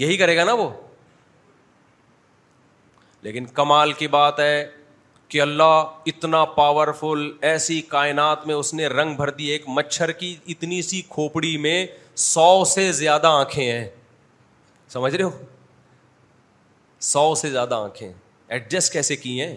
[0.03, 0.70] یہی کرے گا نا وہ
[3.22, 4.68] لیکن کمال کی بات ہے
[5.30, 10.36] کہ اللہ اتنا پاورفل ایسی کائنات میں اس نے رنگ بھر دی ایک مچھر کی
[10.53, 11.86] اتنی سی کھوپڑی میں
[12.32, 13.88] سو سے زیادہ آنکھیں ہیں
[14.93, 15.30] سمجھ رہے ہو
[17.09, 18.11] سو سے زیادہ آنکھیں
[18.47, 19.55] ایڈجسٹ کیسے کی ہیں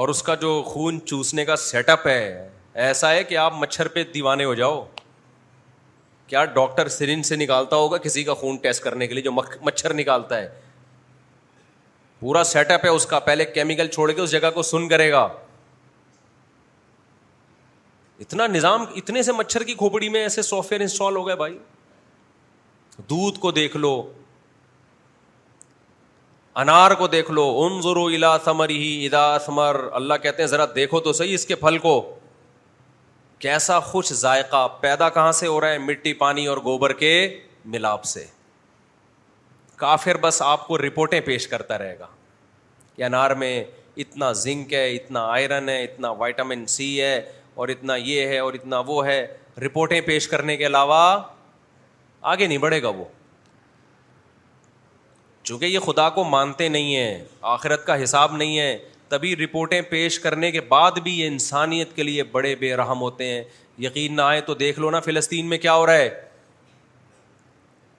[0.00, 2.48] اور اس کا جو خون چوسنے کا سیٹ اپ ہے
[2.86, 4.84] ایسا ہے کہ آپ مچھر پہ دیوانے ہو جاؤ
[6.26, 9.94] کیا ڈاکٹر سرین سے نکالتا ہوگا کسی کا خون ٹیسٹ کرنے کے لیے جو مچھر
[9.94, 10.48] نکالتا ہے
[12.24, 15.10] پورا سیٹ اپ ہے اس کا پہلے کیمیکل چھوڑ کے اس جگہ کو سن کرے
[15.12, 15.22] گا
[18.20, 21.58] اتنا نظام اتنے سے مچھر کی کھوپڑی میں ایسے سافٹ ویئر انسٹال ہو گئے بھائی
[23.10, 23.92] دودھ کو دیکھ لو
[26.62, 28.36] انار کو دیکھ لو ان ضرو الا
[28.70, 31.98] ہی ادا سمر اللہ کہتے ہیں ذرا دیکھو تو صحیح اس کے پھل کو
[33.46, 37.14] کیسا خوش ذائقہ پیدا کہاں سے ہو رہا ہے مٹی پانی اور گوبر کے
[37.76, 38.24] ملاپ سے
[39.84, 42.06] کافر بس آپ کو رپورٹیں پیش کرتا رہے گا
[42.96, 43.52] کہ انار میں
[44.04, 47.16] اتنا زنک ہے اتنا آئرن ہے اتنا وائٹامن سی ہے
[47.62, 49.18] اور اتنا یہ ہے اور اتنا وہ ہے
[49.66, 51.02] رپورٹیں پیش کرنے کے علاوہ
[52.32, 53.04] آگے نہیں بڑھے گا وہ
[55.48, 57.24] چونکہ یہ خدا کو مانتے نہیں ہیں
[57.56, 58.76] آخرت کا حساب نہیں ہے
[59.08, 63.28] تبھی رپورٹیں پیش کرنے کے بعد بھی یہ انسانیت کے لیے بڑے بے رحم ہوتے
[63.34, 63.42] ہیں
[63.86, 66.14] یقین نہ آئے تو دیکھ لو نا فلسطین میں کیا ہو رہا ہے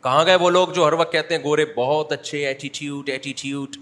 [0.06, 3.76] کہاں گئے وہ لوگ جو ہر وقت کہتے ہیں گورے بہت اچھے ایٹیٹیوٹ ایٹیٹیوٹ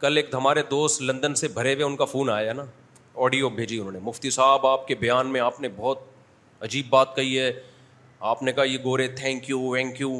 [0.00, 2.64] کل ایک ہمارے دوست لندن سے بھرے ہوئے ان کا فون آیا نا
[3.24, 6.04] آڈیو بھیجی انہوں نے مفتی صاحب آپ کے بیان میں آپ نے بہت
[6.68, 7.50] عجیب بات کہی ہے
[8.34, 10.12] آپ نے کہا یہ گورے تھینک یو وینک یو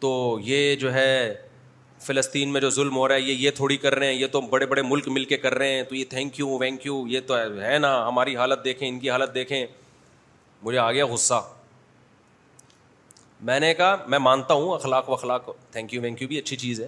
[0.00, 0.12] تو
[0.44, 1.10] یہ جو ہے
[2.06, 4.40] فلسطین میں جو ظلم ہو رہا ہے یہ یہ تھوڑی کر رہے ہیں یہ تو
[4.56, 7.20] بڑے بڑے ملک مل کے کر رہے ہیں تو یہ تھینک یو وینک یو یہ
[7.26, 9.64] تو ہے نا ہماری حالت دیکھیں ان کی حالت دیکھیں
[10.62, 11.42] مجھے آ گیا غصہ
[13.48, 16.56] میں نے کہا میں مانتا ہوں اخلاق و اخلاق تھینک یو وینک یو بھی اچھی
[16.56, 16.86] چیز ہے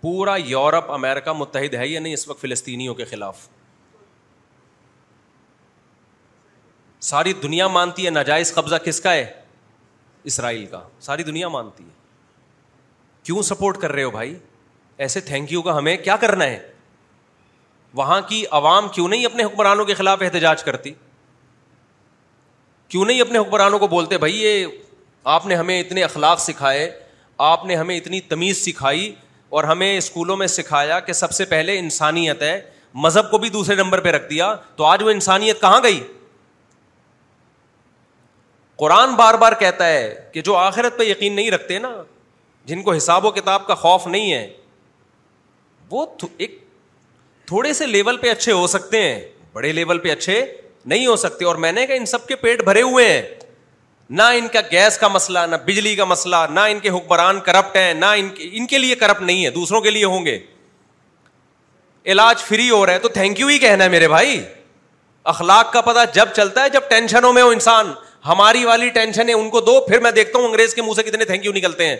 [0.00, 3.46] پورا یورپ امیرکا متحد ہے یا نہیں اس وقت فلسطینیوں کے خلاف
[7.10, 9.24] ساری دنیا مانتی ہے ناجائز قبضہ کس کا ہے
[10.32, 11.92] اسرائیل کا ساری دنیا مانتی ہے
[13.24, 14.34] کیوں سپورٹ کر رہے ہو بھائی
[15.04, 16.58] ایسے تھینک یو کا ہمیں کیا کرنا ہے
[18.00, 20.92] وہاں کی عوام کیوں نہیں اپنے حکمرانوں کے خلاف احتجاج کرتی
[22.88, 24.66] کیوں نہیں اپنے حکمرانوں کو بولتے بھائی یہ
[25.32, 26.90] آپ نے ہمیں اتنے اخلاق سکھائے
[27.44, 29.14] آپ نے ہمیں اتنی تمیز سکھائی
[29.56, 32.60] اور ہمیں اسکولوں میں سکھایا کہ سب سے پہلے انسانیت ہے
[33.04, 36.00] مذہب کو بھی دوسرے نمبر پہ رکھ دیا تو آج وہ انسانیت کہاں گئی
[38.78, 41.90] قرآن بار بار کہتا ہے کہ جو آخرت پہ یقین نہیں رکھتے نا
[42.66, 44.46] جن کو حساب و کتاب کا خوف نہیں ہے
[45.90, 46.06] وہ
[46.36, 46.58] ایک
[47.46, 49.20] تھوڑے سے لیول پہ اچھے ہو سکتے ہیں
[49.52, 50.44] بڑے لیول پہ اچھے
[50.92, 53.22] نہیں ہو سکتے اور میں نے کہا ان سب کے پیٹ بھرے ہوئے ہیں
[54.10, 57.76] نہ ان کا گیس کا مسئلہ نہ بجلی کا مسئلہ نہ ان کے حکمران کرپٹ
[57.76, 60.38] ہیں نہ ان کے ان کے لیے کرپٹ نہیں ہے دوسروں کے لیے ہوں گے
[62.12, 64.40] علاج فری ہو رہا ہے تو تھینک یو ہی کہنا ہے میرے بھائی
[65.32, 67.92] اخلاق کا پتا جب چلتا ہے جب ٹینشنوں میں ہو انسان
[68.26, 71.02] ہماری والی ٹینشن ہے ان کو دو پھر میں دیکھتا ہوں انگریز کے منہ سے
[71.02, 71.96] کتنے تھینک یو نکلتے ہیں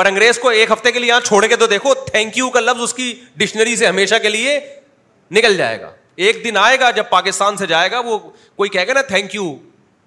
[0.00, 2.60] اور انگریز کو ایک ہفتے کے لیے یہاں چھوڑ کے تو دیکھو تھینک یو کا
[2.60, 4.58] لفظ اس کی ڈکشنری سے ہمیشہ کے لیے
[5.36, 5.90] نکل جائے گا
[6.26, 8.18] ایک دن آئے گا جب پاکستان سے جائے گا وہ
[8.56, 9.52] کوئی کہے گا نا تھینک یو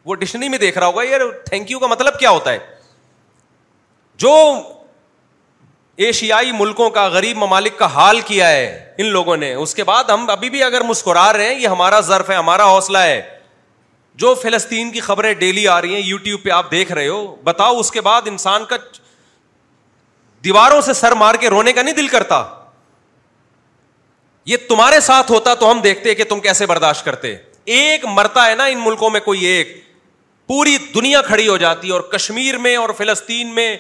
[0.06, 2.60] وہ ڈکشنری میں دیکھ رہا ہوگا یار تھینک یو کا مطلب کیا ہوتا ہے
[4.24, 4.34] جو
[6.06, 10.10] ایشیائی ملکوں کا غریب ممالک کا حال کیا ہے ان لوگوں نے اس کے بعد
[10.10, 13.22] ہم ابھی بھی اگر مسکرا رہے ہیں یہ ہمارا ظرف ہے ہمارا حوصلہ ہے
[14.22, 17.26] جو فلسطین کی خبریں ڈیلی آ رہی ہیں یو ٹیوب پہ آپ دیکھ رہے ہو
[17.44, 18.76] بتاؤ اس کے بعد انسان کا
[20.44, 22.44] دیواروں سے سر مار کے رونے کا نہیں دل کرتا
[24.46, 27.36] یہ تمہارے ساتھ ہوتا تو ہم دیکھتے کہ تم کیسے برداشت کرتے
[27.78, 29.78] ایک مرتا ہے نا ان ملکوں میں کوئی ایک
[30.50, 33.76] پوری دنیا کھڑی ہو جاتی ہے اور کشمیر میں اور فلسطین میں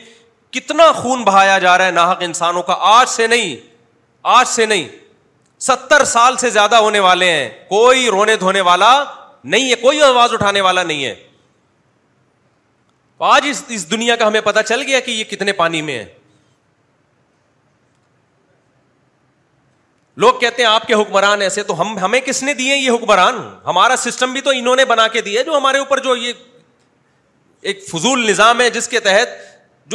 [0.54, 3.56] کتنا خون بہایا جا رہا ہے ناحک انسانوں کا آج سے نہیں
[4.34, 4.88] آج سے نہیں
[5.68, 8.90] ستر سال سے زیادہ ہونے والے ہیں کوئی رونے دھونے والا
[9.54, 11.14] نہیں ہے کوئی آواز اٹھانے والا نہیں ہے
[13.32, 16.06] آج اس اس دنیا کا ہمیں پتا چل گیا کہ یہ کتنے پانی میں ہے
[20.24, 23.40] لوگ کہتے ہیں آپ کے حکمران ایسے تو ہم ہمیں کس نے دیے یہ حکمران
[23.66, 26.34] ہمارا سسٹم بھی تو انہوں نے بنا کے دیا جو ہمارے اوپر جو یہ
[27.62, 29.88] ایک فضول نظام ہے جس کے تحت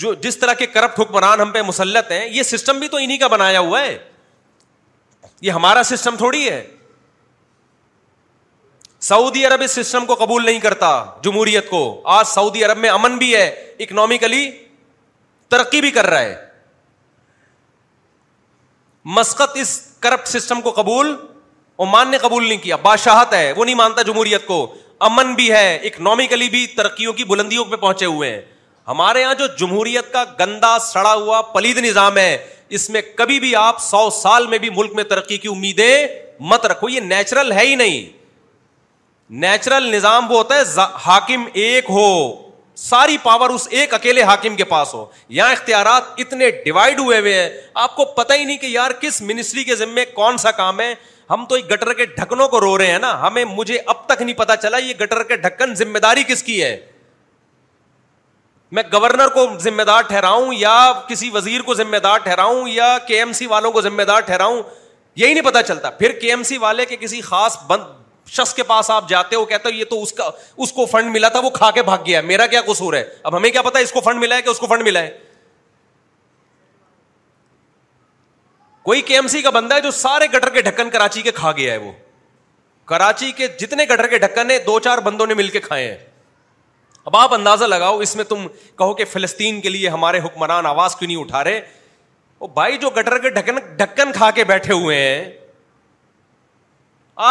[0.00, 3.18] جو جس طرح کے کرپٹ حکمران ہم پہ مسلط ہیں یہ سسٹم بھی تو انہیں
[3.18, 3.96] کا بنایا ہوا ہے
[5.42, 6.64] یہ ہمارا سسٹم تھوڑی ہے
[9.08, 10.90] سعودی عرب اس سسٹم کو قبول نہیں کرتا
[11.22, 11.80] جمہوریت کو
[12.18, 13.46] آج سعودی عرب میں امن بھی ہے
[13.80, 14.50] اکنامیکلی
[15.50, 16.34] ترقی بھی کر رہا ہے
[19.18, 21.14] مسقط اس کرپٹ سسٹم کو قبول
[21.76, 24.64] اور مان نے قبول نہیں کیا بادشاہت ہے وہ نہیں مانتا جمہوریت کو
[25.08, 28.40] امن بھی ہے اکنامیکلی بھی ترقیوں کی بلندیوں پہ پہنچے ہوئے ہیں
[28.88, 32.36] ہمارے یہاں جو جمہوریت کا گندا سڑا ہوا پلید نظام ہے
[32.76, 36.06] اس میں کبھی بھی آپ سو سال میں بھی ملک میں ترقی کی امیدیں
[36.50, 38.04] مت رکھو یہ نیچرل ہے ہی نہیں
[39.44, 42.08] نیچرل نظام وہ ہوتا ہے ہاکم ایک ہو
[42.78, 45.04] ساری پاور اس ایک اکیلے ہاکم کے پاس ہو
[45.36, 47.48] یہاں اختیارات اتنے ڈیوائڈ ہوئے ہوئے ہیں
[47.84, 50.92] آپ کو پتہ ہی نہیں کہ یار کس منسٹری کے ذمے کون سا کام ہے
[51.30, 54.20] ہم تو ایک گٹر کے ڈھکنوں کو رو رہے ہیں نا ہمیں مجھے اب تک
[54.22, 56.76] نہیں پتا چلا یہ گٹر کے ڈھکن ذمہ داری کس کی ہے
[58.76, 60.76] میں گورنر کو ذمہ دار ٹھہراؤں یا
[61.08, 64.62] کسی وزیر کو ذمہ دار ٹھہراؤں یا کے ایم سی والوں کو ذمہ دار ٹھہراؤں
[65.16, 68.62] یہی نہیں پتا چلتا پھر کے ایم سی والے کے کسی خاص بند شخص کے
[68.68, 70.02] پاس آپ جاتے ہو کہتے ہو یہ تو
[70.62, 73.04] اس کو فنڈ ملا تھا وہ کھا کے بھاگ گیا ہے میرا کیا قصور ہے
[73.22, 75.10] اب ہمیں کیا پتا اس کو فنڈ ملا ہے کہ اس کو فنڈ ملا ہے
[78.86, 81.50] کوئی کے ایم سی کا بندہ ہے جو سارے گٹر کے ڈھکن کراچی کے کھا
[81.52, 81.90] گیا ہے وہ
[82.88, 85.96] کراچی کے جتنے گٹر کے ڈھکن ہے دو چار بندوں نے مل کے کھائے ہیں
[87.04, 88.46] اب آپ اندازہ لگاؤ اس میں تم
[88.78, 91.60] کہو کہ فلسطین کے لیے ہمارے حکمران آواز کیوں نہیں اٹھا رہے
[92.40, 95.24] وہ بھائی جو گٹر کے ڈھکن ڈھکن کھا کے بیٹھے ہوئے ہیں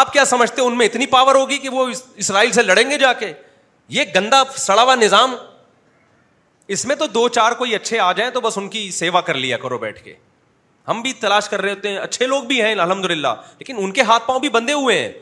[0.00, 3.12] آپ کیا سمجھتے ان میں اتنی پاور ہوگی کہ وہ اسرائیل سے لڑیں گے جا
[3.20, 3.32] کے
[3.96, 5.34] یہ گندا سڑا ہوا نظام
[6.76, 9.34] اس میں تو دو چار کوئی اچھے آ جائیں تو بس ان کی سیوا کر
[9.46, 10.14] لیا کرو بیٹھ کے
[10.88, 13.92] ہم بھی تلاش کر رہے ہوتے ہیں اچھے لوگ بھی ہیں الحمد للہ لیکن ان
[13.92, 15.12] کے ہاتھ پاؤں بھی بندھے ہوئے ہیں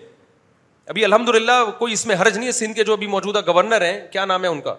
[0.89, 3.83] ابھی الحمد للہ کوئی اس میں حرج نہیں ہے سندھ کے جو ابھی موجودہ گورنر
[3.85, 4.75] ہیں کیا نام ہے ان کا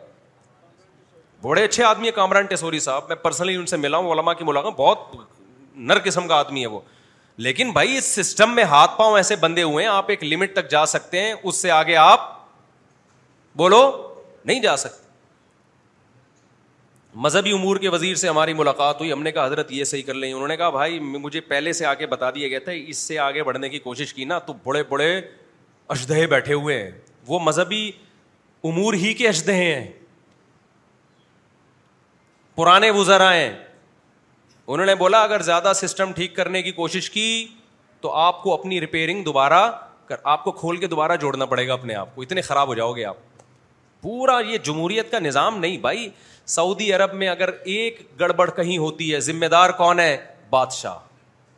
[1.43, 4.43] بڑے اچھے آدمی ہے کامران ٹیسوری صاحب میں پرسنلی ان سے ملا ہوں علما کی
[4.43, 5.15] ملاقات بہت
[5.87, 6.79] نر قسم کا آدمی ہے وہ
[7.45, 10.69] لیکن بھائی اس سسٹم میں ہاتھ پاؤں ایسے بندے ہوئے ہیں آپ ایک لمٹ تک
[10.71, 12.29] جا سکتے ہیں اس سے آگے آپ
[13.57, 13.81] بولو
[14.45, 15.03] نہیں جا سکتے
[17.23, 20.13] مذہبی امور کے وزیر سے ہماری ملاقات ہوئی ہم نے کہا حضرت یہ صحیح کر
[20.13, 23.19] لیں انہوں نے کہا بھائی مجھے پہلے سے آگے بتا دیا گیا تھا اس سے
[23.19, 25.09] آگے بڑھنے کی کوشش کی نا تو بڑے بڑے
[25.95, 26.89] اشدہ بیٹھے ہوئے ہیں
[27.27, 27.87] وہ مذہبی
[28.71, 29.87] امور ہی کے اشدہ ہیں
[32.55, 33.53] پرانے وزرا ہیں
[34.67, 37.29] انہوں نے بولا اگر زیادہ سسٹم ٹھیک کرنے کی کوشش کی
[38.01, 39.69] تو آپ کو اپنی ریپیئرنگ دوبارہ
[40.07, 42.75] کر آپ کو کھول کے دوبارہ جوڑنا پڑے گا اپنے آپ کو اتنے خراب ہو
[42.75, 43.17] جاؤ گے آپ
[44.01, 46.07] پورا یہ جمہوریت کا نظام نہیں بھائی
[46.53, 50.15] سعودی عرب میں اگر ایک گڑبڑ کہیں ہوتی ہے ذمہ دار کون ہے
[50.49, 50.97] بادشاہ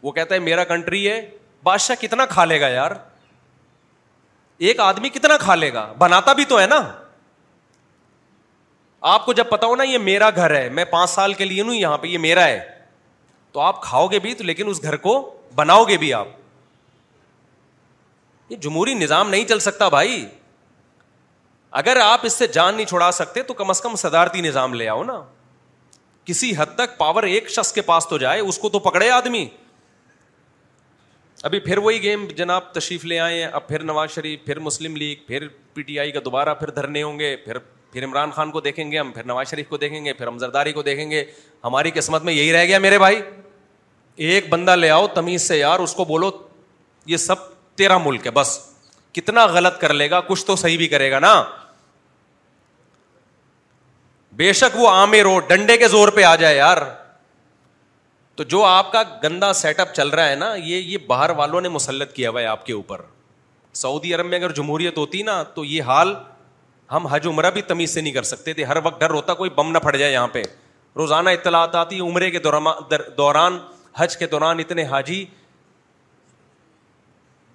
[0.03, 1.19] وہ کہتا ہے میرا کنٹری ہے
[1.63, 2.91] بادشاہ کتنا کھا لے گا یار
[4.67, 6.79] ایک آدمی کتنا کھا لے گا بناتا بھی تو ہے نا
[9.11, 11.63] آپ کو جب پتا ہو نا یہ میرا گھر ہے میں پانچ سال کے لیے
[11.63, 12.59] نوں یہاں پہ یہ میرا ہے
[13.51, 15.13] تو آپ کھاؤ گے بھی تو لیکن اس گھر کو
[15.55, 16.27] بناؤ گے بھی آپ
[18.51, 20.25] یہ جمہوری نظام نہیں چل سکتا بھائی
[21.79, 24.87] اگر آپ اس سے جان نہیں چھوڑا سکتے تو کم از کم صدارتی نظام لے
[24.89, 25.19] آؤ نا
[26.25, 29.43] کسی حد تک پاور ایک شخص کے پاس تو جائے اس کو تو پکڑے آدمی
[31.49, 35.17] ابھی پھر وہی گیم جناب تشریف لے آئے اب پھر نواز شریف پھر مسلم لیگ
[35.27, 37.57] پھر پی ٹی آئی کا دوبارہ پھر دھرنے ہوں گے پھر
[37.91, 40.37] پھر عمران خان کو دیکھیں گے ہم پھر نواز شریف کو دیکھیں گے پھر ہم
[40.45, 41.23] زرداری کو دیکھیں گے
[41.63, 43.21] ہماری قسمت میں یہی رہ گیا میرے بھائی
[44.31, 46.31] ایک بندہ لے آؤ تمیز سے یار اس کو بولو
[47.13, 47.47] یہ سب
[47.81, 48.57] تیرا ملک ہے بس
[49.19, 51.33] کتنا غلط کر لے گا کچھ تو صحیح بھی کرے گا نا
[54.37, 56.77] بے شک وہ آمے رو ڈنڈے کے زور پہ آ جائے یار
[58.35, 61.61] تو جو آپ کا گندا سیٹ اپ چل رہا ہے نا یہ یہ باہر والوں
[61.61, 63.01] نے مسلط کیا ہوا ہے آپ کے اوپر
[63.81, 66.13] سعودی عرب میں اگر جمہوریت ہوتی نا تو یہ حال
[66.91, 69.49] ہم حج عمرہ بھی تمیز سے نہیں کر سکتے تھے ہر وقت ڈر ہوتا کوئی
[69.55, 70.43] بم نہ پھٹ جائے یہاں پہ
[71.01, 72.39] روزانہ اطلاعات آتی عمرے کے
[73.17, 73.57] دوران
[73.97, 75.23] حج کے دوران اتنے حاجی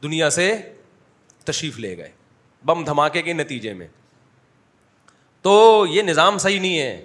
[0.03, 0.53] دنیا سے
[1.45, 2.11] تشریف لے گئے
[2.67, 3.87] بم دھماکے کے نتیجے میں
[5.43, 7.03] تو یہ نظام صحیح نہیں ہے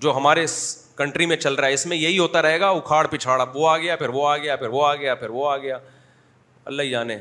[0.00, 0.44] جو ہمارے
[0.96, 3.68] کنٹری میں چل رہا ہے اس میں یہی ہوتا رہے گا اکھاڑ پچھاڑ اب وہ
[3.68, 5.78] آ گیا پھر وہ آ گیا پھر وہ آ گیا پھر وہ آ گیا
[6.70, 7.18] اللہ جانے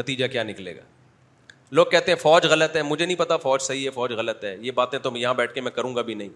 [0.00, 0.80] نتیجہ کیا نکلے گا
[1.78, 4.56] لوگ کہتے ہیں فوج غلط ہے مجھے نہیں پتا فوج صحیح ہے فوج غلط ہے
[4.60, 6.28] یہ باتیں تو یہاں بیٹھ کے میں کروں گا بھی نہیں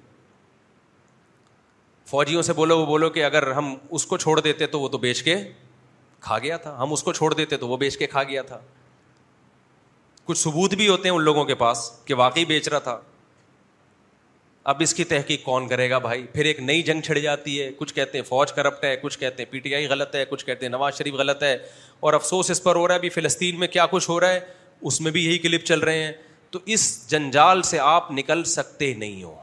[2.10, 4.98] فوجیوں سے بولو وہ بولو کہ اگر ہم اس کو چھوڑ دیتے تو وہ تو
[4.98, 5.36] بیچ کے
[6.20, 8.60] کھا گیا تھا ہم اس کو چھوڑ دیتے تو وہ بیچ کے کھا گیا تھا
[10.26, 12.98] کچھ ثبوت بھی ہوتے ہیں ان لوگوں کے پاس کہ واقعی بیچ رہا تھا
[14.70, 17.68] اب اس کی تحقیق کون کرے گا بھائی پھر ایک نئی جنگ چھڑ جاتی ہے
[17.78, 20.44] کچھ کہتے ہیں فوج کرپٹ ہے کچھ کہتے ہیں پی ٹی آئی غلط ہے کچھ
[20.46, 21.56] کہتے ہیں نواز شریف غلط ہے
[22.08, 24.40] اور افسوس اس پر ہو رہا ہے فلسطین میں کیا کچھ ہو رہا ہے
[24.90, 26.12] اس میں بھی یہی کلپ چل رہے ہیں
[26.50, 29.34] تو اس جنجال سے آپ نکل سکتے نہیں ہو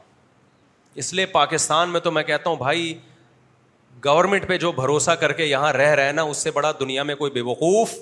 [1.02, 2.92] اس لیے پاکستان میں تو میں کہتا ہوں بھائی
[4.04, 7.14] گورنمنٹ پہ جو بھروسہ کر کے یہاں رہ رہے نا اس سے بڑا دنیا میں
[7.24, 7.94] کوئی بے وقوف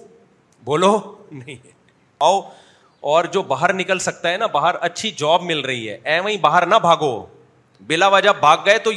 [0.64, 0.92] بولو
[1.30, 1.56] نہیں
[2.26, 2.40] آؤ
[3.10, 6.36] اور جو باہر نکل سکتا ہے نا باہر اچھی جاب مل رہی ہے اے وہیں
[6.40, 7.14] باہر نہ بھاگو
[7.86, 8.90] بلا وجہ بھاگ گئے تو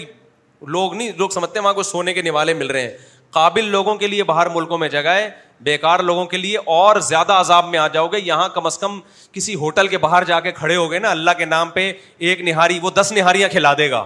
[0.74, 2.94] لوگ نہیں لوگ سمجھتے وہاں کو سونے کے نوالے مل رہے ہیں
[3.34, 5.30] قابل لوگوں کے لیے باہر ملکوں میں جگہ ہے
[5.64, 9.00] بےکار لوگوں کے لیے اور زیادہ عذاب میں آ جاؤ گے یہاں کم از کم
[9.34, 11.92] کسی ہوٹل کے باہر جا کے کھڑے ہو گئے نا اللہ کے نام پہ
[12.30, 14.04] ایک نہاری وہ دس نہاریاں کھلا دے گا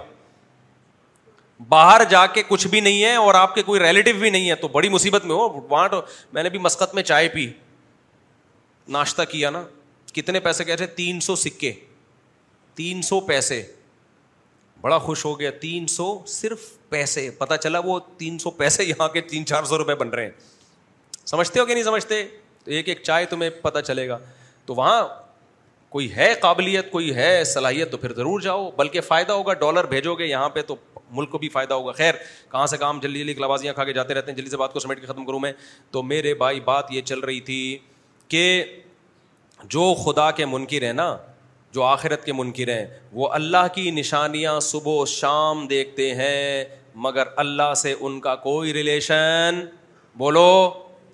[1.69, 4.55] باہر جا کے کچھ بھی نہیں ہے اور آپ کے کوئی ریلیٹو بھی نہیں ہے
[4.55, 5.87] تو بڑی مصیبت میں ہو وہاں
[6.33, 7.49] میں نے بھی مسقط میں چائے پی
[8.93, 9.63] ناشتہ کیا نا
[10.13, 11.71] کتنے پیسے کہتے تین سو سکے
[12.75, 13.61] تین سو پیسے
[14.81, 19.07] بڑا خوش ہو گیا تین سو صرف پیسے پتا چلا وہ تین سو پیسے یہاں
[19.13, 22.23] کے تین چار سو روپئے بن رہے ہیں سمجھتے ہو کہ نہیں سمجھتے
[22.65, 24.17] تو ایک ایک چائے تمہیں پتا چلے گا
[24.65, 25.01] تو وہاں
[25.89, 30.13] کوئی ہے قابلیت کوئی ہے صلاحیت تو پھر ضرور جاؤ بلکہ فائدہ ہوگا ڈالر بھیجو
[30.15, 30.75] گے یہاں پہ تو
[31.11, 32.13] ملک کو بھی فائدہ ہوگا خیر
[32.51, 34.79] کہاں سے کام جلدی جلدی کلابازیاں کھا کے جاتے رہتے ہیں جلدی سے بات کو
[34.79, 35.51] سمیٹ کے ختم کروں میں
[35.91, 37.59] تو میرے بھائی بات یہ چل رہی تھی
[38.29, 38.43] کہ
[39.69, 41.15] جو خدا کے منکر ہیں نا
[41.73, 46.63] جو آخرت کے منکر ہیں وہ اللہ کی نشانیاں صبح و شام دیکھتے ہیں
[47.01, 49.59] مگر اللہ سے ان کا کوئی ریلیشن
[50.17, 50.71] بولو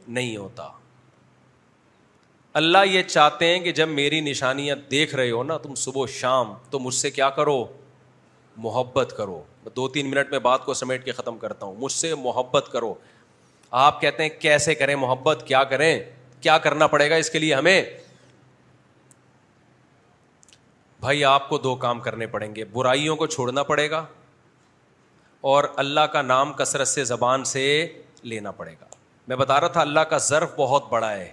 [0.07, 0.69] نہیں ہوتا
[2.59, 6.05] اللہ یہ چاہتے ہیں کہ جب میری نشانیاں دیکھ رہے ہو نا تم صبح و
[6.07, 7.63] شام تو مجھ سے کیا کرو
[8.67, 9.41] محبت کرو
[9.75, 12.93] دو تین منٹ میں بات کو سمیٹ کے ختم کرتا ہوں مجھ سے محبت کرو
[13.85, 15.99] آپ کہتے ہیں کیسے کریں محبت کیا کریں
[16.41, 17.81] کیا کرنا پڑے گا اس کے لیے ہمیں
[21.05, 23.97] بھائی آپ کو دو کام کرنے پڑیں گے برائیوں کو چھوڑنا پڑے گا
[25.49, 27.61] اور اللہ کا نام کثرت سے زبان سے
[28.31, 28.85] لینا پڑے گا
[29.27, 31.29] میں بتا رہا تھا اللہ کا ضرف بہت بڑا ہے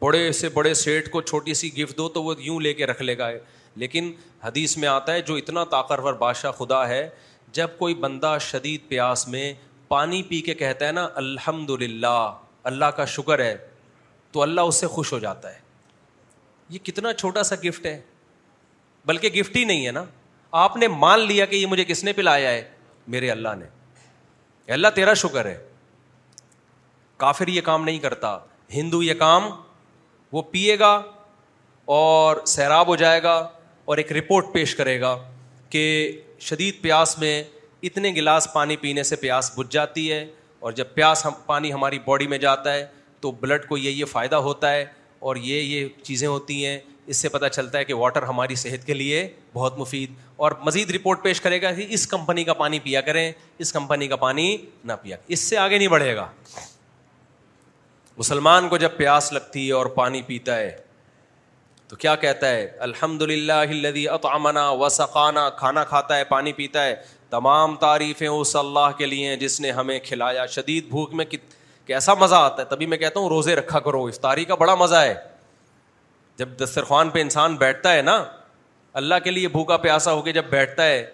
[0.00, 3.02] بڑے سے بڑے سیٹ کو چھوٹی سی گفٹ دو تو وہ یوں لے کے رکھ
[3.02, 3.28] لے گا
[3.82, 4.10] لیکن
[4.44, 7.08] حدیث میں آتا ہے جو اتنا طاقتور بادشاہ خدا ہے
[7.60, 9.52] جب کوئی بندہ شدید پیاس میں
[9.94, 12.16] پانی پی کے کہتا ہے نا الحمد للہ
[12.72, 13.54] اللہ کا شکر ہے
[14.32, 15.60] تو اللہ اس سے خوش ہو جاتا ہے
[16.74, 18.00] یہ کتنا چھوٹا سا گفٹ ہے
[19.06, 20.04] بلکہ گفٹ ہی نہیں ہے نا
[20.64, 22.62] آپ نے مان لیا کہ یہ مجھے کس نے پلایا ہے
[23.14, 23.66] میرے اللہ نے
[24.72, 25.56] اللہ تیرا شکر ہے
[27.22, 28.36] کافر یہ کام نہیں کرتا
[28.74, 29.48] ہندو یہ کام
[30.32, 30.92] وہ پیے گا
[31.96, 33.34] اور سیراب ہو جائے گا
[33.84, 35.16] اور ایک رپورٹ پیش کرے گا
[35.70, 35.80] کہ
[36.46, 37.42] شدید پیاس میں
[37.88, 40.24] اتنے گلاس پانی پینے سے پیاس بجھ جاتی ہے
[40.60, 42.86] اور جب پیاس ہم پانی ہماری باڈی میں جاتا ہے
[43.20, 44.84] تو بلڈ کو یہ یہ فائدہ ہوتا ہے
[45.28, 46.78] اور یہ یہ چیزیں ہوتی ہیں
[47.10, 50.12] اس سے پتہ چلتا ہے کہ واٹر ہماری صحت کے لیے بہت مفید
[50.44, 53.30] اور مزید رپورٹ پیش کرے گا کہ اس کمپنی کا پانی پیا کریں
[53.64, 56.26] اس کمپنی کا پانی نہ پیا اس سے آگے نہیں بڑھے گا
[58.18, 60.74] مسلمان کو جب پیاس لگتی ہے اور پانی پیتا ہے
[61.88, 66.94] تو کیا کہتا ہے الحمد للہ اطامنا وسقانا کھانا کھاتا ہے پانی پیتا ہے
[67.30, 71.24] تمام تعریفیں اس اللہ کے لیے ہیں جس نے ہمیں کھلایا شدید بھوک میں
[71.86, 74.94] کیسا مزہ آتا ہے تبھی میں کہتا ہوں روزے رکھا کرو افطاری کا بڑا مزہ
[74.96, 75.14] ہے
[76.38, 78.22] جب دسترخوان پہ انسان بیٹھتا ہے نا
[79.00, 81.04] اللہ کے لیے بھوکا پیاسا ہو کے جب بیٹھتا ہے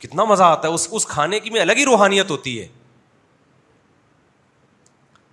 [0.00, 2.66] کتنا مزہ آتا ہے اس اس کھانے کی میں الگ ہی روحانیت ہوتی ہے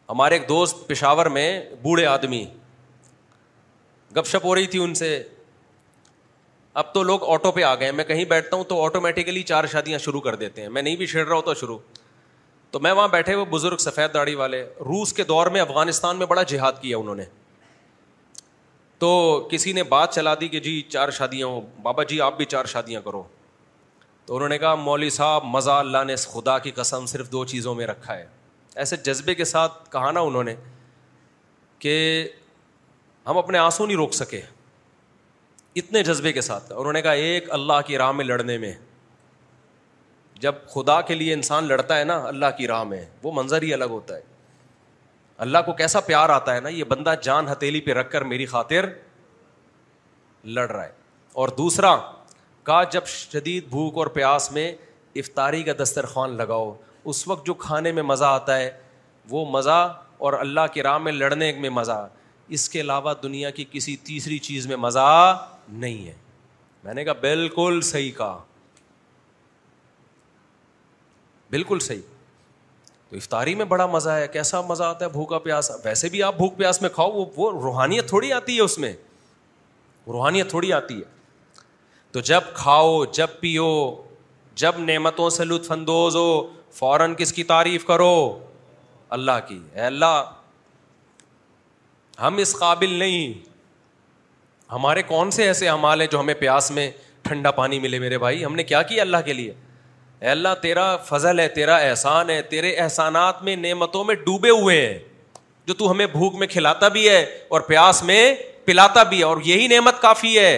[0.10, 1.48] ہمارے ایک دوست پشاور میں
[1.82, 2.44] بوڑھے آدمی
[4.16, 5.12] گپ شپ ہو رہی تھی ان سے
[6.82, 9.98] اب تو لوگ آٹو پہ آ گئے میں کہیں بیٹھتا ہوں تو آٹومیٹیکلی چار شادیاں
[10.00, 11.78] شروع کر دیتے ہیں میں نہیں بھی چھیڑ رہا ہوتا شروع
[12.72, 16.26] تو میں وہاں بیٹھے ہوئے بزرگ سفید داڑھی والے روس کے دور میں افغانستان میں
[16.28, 17.24] بڑا جہاد کیا انہوں نے
[19.00, 19.10] تو
[19.52, 22.66] کسی نے بات چلا دی کہ جی چار شادیاں ہوں بابا جی آپ بھی چار
[22.74, 23.24] شادیاں کرو
[24.26, 27.74] تو انہوں نے کہا مولوی صاحب مزہ اللہ نے خدا کی قسم صرف دو چیزوں
[27.76, 28.26] میں رکھا ہے
[28.84, 30.56] ایسے جذبے کے ساتھ کہا نا انہوں نے
[31.80, 31.98] کہ
[33.28, 34.42] ہم اپنے آنسو نہیں روک سکے
[35.82, 38.74] اتنے جذبے کے ساتھ انہوں نے کہا ایک اللہ کی راہ میں لڑنے میں
[40.42, 43.74] جب خدا کے لیے انسان لڑتا ہے نا اللہ کی راہ میں وہ منظر ہی
[43.74, 44.22] الگ ہوتا ہے
[45.44, 48.46] اللہ کو کیسا پیار آتا ہے نا یہ بندہ جان ہتیلی پہ رکھ کر میری
[48.46, 48.86] خاطر
[50.58, 50.92] لڑ رہا ہے
[51.44, 51.96] اور دوسرا
[52.66, 54.72] کہا جب شدید بھوک اور پیاس میں
[55.22, 56.74] افطاری کا دسترخوان لگاؤ
[57.14, 58.72] اس وقت جو کھانے میں مزہ آتا ہے
[59.30, 59.80] وہ مزہ
[60.28, 62.06] اور اللہ کے راہ میں لڑنے میں مزہ
[62.58, 65.08] اس کے علاوہ دنیا کی کسی تیسری چیز میں مزہ
[65.70, 66.14] نہیں ہے
[66.84, 68.38] میں نے کہا بالکل صحیح کہا
[71.52, 72.14] بالکل صحیح
[73.18, 76.56] افطاری میں بڑا مزہ ہے کیسا مزہ آتا ہے بھوکا پیاس ویسے بھی آپ بھوک
[76.58, 78.94] پیاس میں کھاؤ وہ وہ روحانیت تھوڑی آتی ہے اس میں
[80.08, 81.14] روحانیت تھوڑی آتی ہے
[82.12, 83.68] تو جب کھاؤ جب پیو
[84.64, 86.28] جب نعمتوں سے لطف اندوز ہو
[86.74, 88.14] فوراً کس کی تعریف کرو
[89.18, 90.24] اللہ کی اے اللہ
[92.22, 93.34] ہم اس قابل نہیں
[94.72, 96.90] ہمارے کون سے ایسے امال ہیں جو ہمیں پیاس میں
[97.24, 99.54] ٹھنڈا پانی ملے میرے بھائی ہم نے کیا کیا اللہ کے لیے
[100.26, 104.80] اے اللہ تیرا فضل ہے تیرا احسان ہے تیرے احسانات میں نعمتوں میں ڈوبے ہوئے
[104.86, 104.98] ہیں
[105.66, 107.20] جو تو ہمیں بھوک میں کھلاتا بھی ہے
[107.50, 108.22] اور پیاس میں
[108.66, 110.56] پلاتا بھی ہے اور یہی نعمت کافی ہے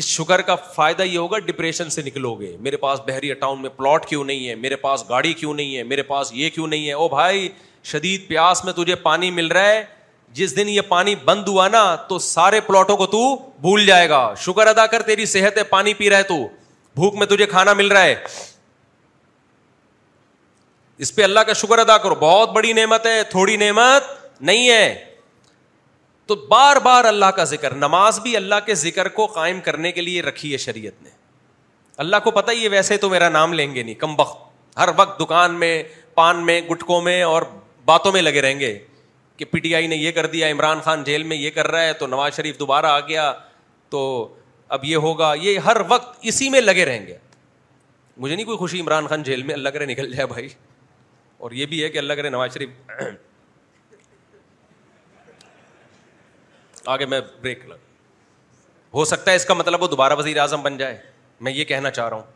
[0.00, 3.70] اس شوگر کا فائدہ یہ ہوگا ڈپریشن سے نکلو گے میرے پاس بحریہ ٹاؤن میں
[3.76, 6.86] پلاٹ کیوں نہیں ہے میرے پاس گاڑی کیوں نہیں ہے میرے پاس یہ کیوں نہیں
[6.88, 7.48] ہے او بھائی
[7.92, 9.82] شدید پیاس میں تجھے پانی مل رہا ہے
[10.40, 13.24] جس دن یہ پانی بند ہوا نا تو سارے پلاٹوں کو تو
[13.58, 16.46] بھول جائے گا شوگر ادا کر تیری صحت ہے پانی پی رہا ہے تو
[16.98, 18.14] بھوک میں تجھے کھانا مل رہا ہے
[21.06, 24.04] اس پہ اللہ کا شکر ادا کرو بہت بڑی نعمت ہے تھوڑی نعمت
[24.50, 24.84] نہیں ہے
[26.30, 30.00] تو بار بار اللہ کا ذکر نماز بھی اللہ کے ذکر کو قائم کرنے کے
[30.06, 31.10] لیے رکھی ہے شریعت نے
[32.04, 34.46] اللہ کو پتا ہی ہے ویسے تو میرا نام لیں گے نہیں کم وقت
[34.78, 35.72] ہر وقت دکان میں
[36.20, 37.42] پان میں گٹکوں میں اور
[37.92, 38.72] باتوں میں لگے رہیں گے
[39.36, 41.82] کہ پی ٹی آئی نے یہ کر دیا عمران خان جیل میں یہ کر رہا
[41.86, 43.32] ہے تو نواز شریف دوبارہ آ گیا
[43.90, 44.00] تو
[44.74, 47.16] اب یہ ہوگا یہ ہر وقت اسی میں لگے رہیں گے
[48.16, 50.48] مجھے نہیں کوئی خوشی عمران خان جیل میں اللہ کرے نکل جائے بھائی
[51.46, 53.00] اور یہ بھی ہے کہ اللہ کرے نواز شریف
[56.88, 57.76] آگے میں بریک لگ
[58.94, 60.98] ہو سکتا ہے اس کا مطلب وہ دوبارہ وزیر اعظم بن جائے
[61.46, 62.34] میں یہ کہنا چاہ رہا ہوں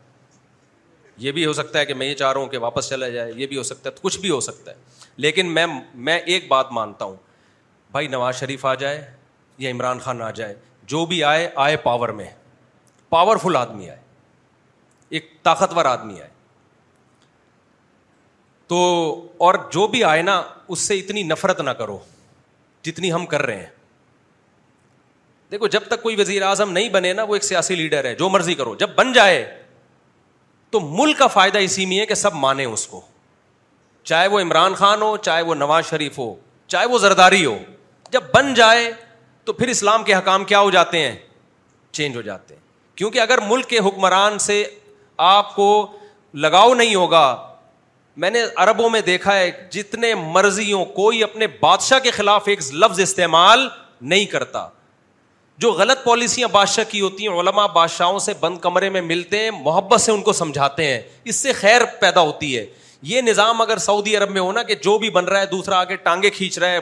[1.23, 3.31] یہ بھی ہو سکتا ہے کہ میں یہ چاہ رہا ہوں کہ واپس چلا جائے
[3.35, 5.65] یہ بھی ہو سکتا ہے کچھ بھی ہو سکتا ہے لیکن میں
[6.09, 7.15] میں ایک بات مانتا ہوں
[7.91, 9.03] بھائی نواز شریف آ جائے
[9.57, 10.53] یا عمران خان آ جائے
[10.91, 12.25] جو بھی آئے آئے پاور میں
[13.15, 13.99] پاور آدمی آئے
[15.17, 16.29] ایک طاقتور آدمی آئے
[18.71, 18.77] تو
[19.45, 20.35] اور جو بھی آئے نا
[20.75, 21.97] اس سے اتنی نفرت نہ کرو
[22.87, 23.69] جتنی ہم کر رہے ہیں
[25.51, 28.29] دیکھو جب تک کوئی وزیر اعظم نہیں بنے نا وہ ایک سیاسی لیڈر ہے جو
[28.35, 29.37] مرضی کرو جب بن جائے
[30.75, 33.01] تو ملک کا فائدہ اسی میں ہے کہ سب مانے اس کو
[34.11, 36.27] چاہے وہ عمران خان ہو چاہے وہ نواز شریف ہو
[36.75, 37.55] چاہے وہ زرداری ہو
[38.17, 38.91] جب بن جائے
[39.45, 41.15] تو پھر اسلام کے حکام کیا ہو جاتے ہیں
[41.97, 42.59] چینج ہو جاتے ہیں
[42.97, 44.63] کیونکہ اگر ملک کے حکمران سے
[45.27, 45.67] آپ کو
[46.45, 47.23] لگاؤ نہیں ہوگا
[48.21, 52.99] میں نے عربوں میں دیکھا ہے جتنے مرضیوں کوئی اپنے بادشاہ کے خلاف ایک لفظ
[52.99, 53.67] استعمال
[54.13, 54.67] نہیں کرتا
[55.63, 59.51] جو غلط پالیسیاں بادشاہ کی ہوتی ہیں علما بادشاہوں سے بند کمرے میں ملتے ہیں
[59.63, 62.65] محبت سے ان کو سمجھاتے ہیں اس سے خیر پیدا ہوتی ہے
[63.11, 65.95] یہ نظام اگر سعودی عرب میں ہونا کہ جو بھی بن رہا ہے دوسرا آگے
[66.07, 66.79] ٹانگے کھینچ رہا ہے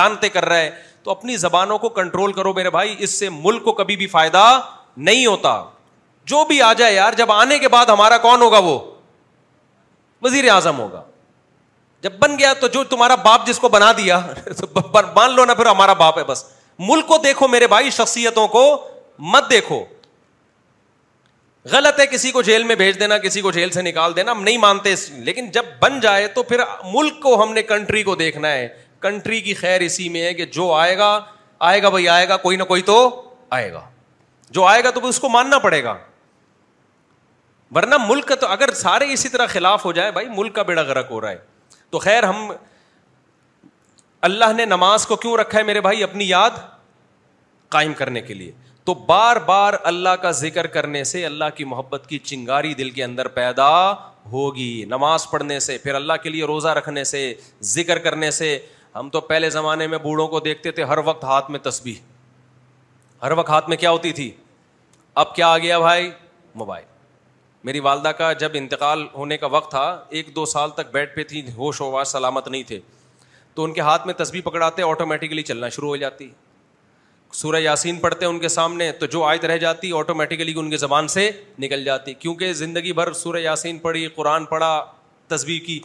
[0.00, 0.70] لانتے کر رہا ہے
[1.04, 4.44] تو اپنی زبانوں کو کنٹرول کرو میرے بھائی اس سے ملک کو کبھی بھی فائدہ
[5.08, 5.52] نہیں ہوتا
[6.32, 8.78] جو بھی آ جائے یار جب آنے کے بعد ہمارا کون ہوگا وہ
[10.22, 11.02] وزیر اعظم ہوگا
[12.02, 14.18] جب بن گیا تو جو تمہارا باپ جس کو بنا دیا
[15.16, 16.44] مان لو نا پھر ہمارا باپ ہے بس
[16.90, 18.62] ملک کو دیکھو میرے بھائی شخصیتوں کو
[19.34, 19.84] مت دیکھو
[21.72, 24.42] غلط ہے کسی کو جیل میں بھیج دینا کسی کو جیل سے نکال دینا ہم
[24.42, 24.94] نہیں مانتے
[25.28, 26.60] لیکن جب بن جائے تو پھر
[26.94, 28.66] ملک کو ہم نے کنٹری کو دیکھنا ہے
[29.04, 31.08] کنٹری کی خیر اسی میں ہے کہ جو آئے گا
[31.70, 32.96] آئے گا بھائی آئے گا کوئی نہ کوئی تو
[33.56, 33.80] آئے گا
[34.56, 35.96] جو آئے گا تو اس کو ماننا پڑے گا
[37.74, 40.52] ورنہ ملک ملک کا کا تو تو اگر سارے اسی طرح خلاف ہو ہو بھائی
[40.66, 41.36] بیڑا رہا ہے
[42.04, 42.50] خیر ہم
[44.28, 46.56] اللہ نے نماز کو کیوں رکھا ہے میرے بھائی اپنی یاد
[47.76, 48.52] قائم کرنے کے لیے
[48.84, 53.04] تو بار بار اللہ کا ذکر کرنے سے اللہ کی محبت کی چنگاری دل کے
[53.04, 53.68] اندر پیدا
[54.36, 57.22] ہوگی نماز پڑھنے سے پھر اللہ کے لیے روزہ رکھنے سے
[57.74, 58.58] ذکر کرنے سے
[58.94, 61.94] ہم تو پہلے زمانے میں بوڑھوں کو دیکھتے تھے ہر وقت ہاتھ میں تسبیح
[63.22, 64.30] ہر وقت ہاتھ میں کیا ہوتی تھی
[65.22, 66.10] اب کیا آ گیا بھائی
[66.62, 66.84] موبائل
[67.68, 69.84] میری والدہ کا جب انتقال ہونے کا وقت تھا
[70.18, 72.78] ایک دو سال تک بیڈ پہ تھی ہوش و واش سلامت نہیں تھے
[73.54, 76.28] تو ان کے ہاتھ میں تسبیح پکڑاتے آٹومیٹکلی چلنا شروع ہو جاتی
[77.34, 81.08] سورہ یاسین پڑھتے ان کے سامنے تو جو آیت رہ جاتی آٹومیٹیکلی ان کے زبان
[81.14, 81.30] سے
[81.60, 84.74] نکل جاتی کیونکہ زندگی بھر سورہ یاسین پڑھی قرآن پڑھا
[85.28, 85.78] تسبیح کی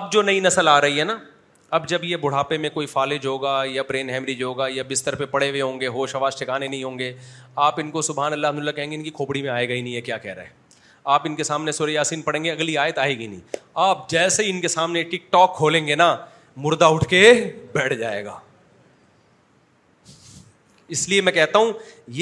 [0.00, 1.16] اب جو نئی نسل آ رہی ہے نا
[1.76, 5.24] اب جب یہ بڑھاپے میں کوئی فالج ہوگا یا برین ہیمریج ہوگا یا بستر پہ
[5.30, 7.12] پڑے ہوئے ہوں گے ہوش آواز ٹھکانے نہیں ہوں گے
[7.64, 9.94] آپ ان کو سبحان اللہ کہیں گے ان کی کھوپڑی میں آئے گا ہی نہیں
[9.96, 10.48] ہے کیا کہہ رہے
[11.16, 13.58] آپ ان کے سامنے یاسین پڑھیں گے اگلی آیت آئے گی نہیں
[13.88, 16.14] آپ جیسے ہی ان کے سامنے ٹک ٹاک کھولیں گے نا
[16.64, 17.30] مردہ اٹھ کے
[17.74, 18.38] بیٹھ جائے گا
[20.96, 21.72] اس لیے میں کہتا ہوں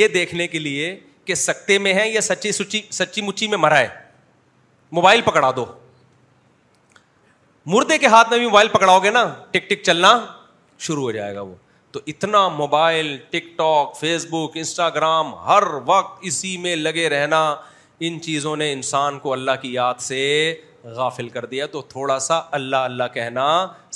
[0.01, 0.95] یہ دیکھنے کے لیے
[1.25, 3.89] کہ سکتے میں ہے یا سچی سچی سچی مچی میں مرا ہے
[5.01, 5.65] موبائل پکڑا دو
[7.73, 10.09] مردے کے ہاتھ میں بھی موبائل پکڑاؤ گے نا ٹک ٹک چلنا
[10.87, 11.55] شروع ہو جائے گا وہ
[11.93, 17.39] تو اتنا mobile TikTok Facebook Instagram ہر وقت اسی میں لگے رہنا
[18.07, 20.21] ان چیزوں نے انسان کو اللہ کی یاد سے
[20.97, 23.47] غافل کر دیا تو تھوڑا سا اللہ اللہ کہنا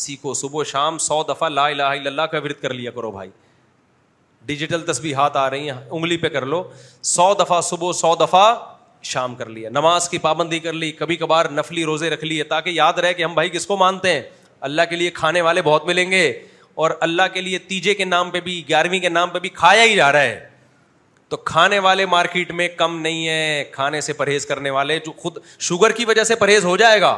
[0.05, 3.11] سیکھو صبح و شام سو دفعہ لا الہ الا اللہ کا ورد کر لیا کرو
[3.11, 3.31] بھائی
[4.47, 6.63] ڈیجیٹل تصویر ہاتھ آ رہی ہیں انگلی پہ کر لو
[7.15, 8.53] سو دفعہ صبح سو دفعہ
[9.13, 12.71] شام کر لیا نماز کی پابندی کر لی کبھی کبھار نفلی روزے رکھ لیے تاکہ
[12.71, 14.23] یاد رہے کہ ہم بھائی کس کو مانتے ہیں
[14.69, 16.25] اللہ کے لیے کھانے والے بہت ملیں گے
[16.85, 19.83] اور اللہ کے لیے تیجے کے نام پہ بھی گیارہویں کے نام پہ بھی کھایا
[19.85, 20.37] ہی جا رہا ہے
[21.29, 25.39] تو کھانے والے مارکیٹ میں کم نہیں ہیں کھانے سے پرہیز کرنے والے جو خود
[25.69, 27.13] شوگر کی وجہ سے پرہیز ہو جائے گا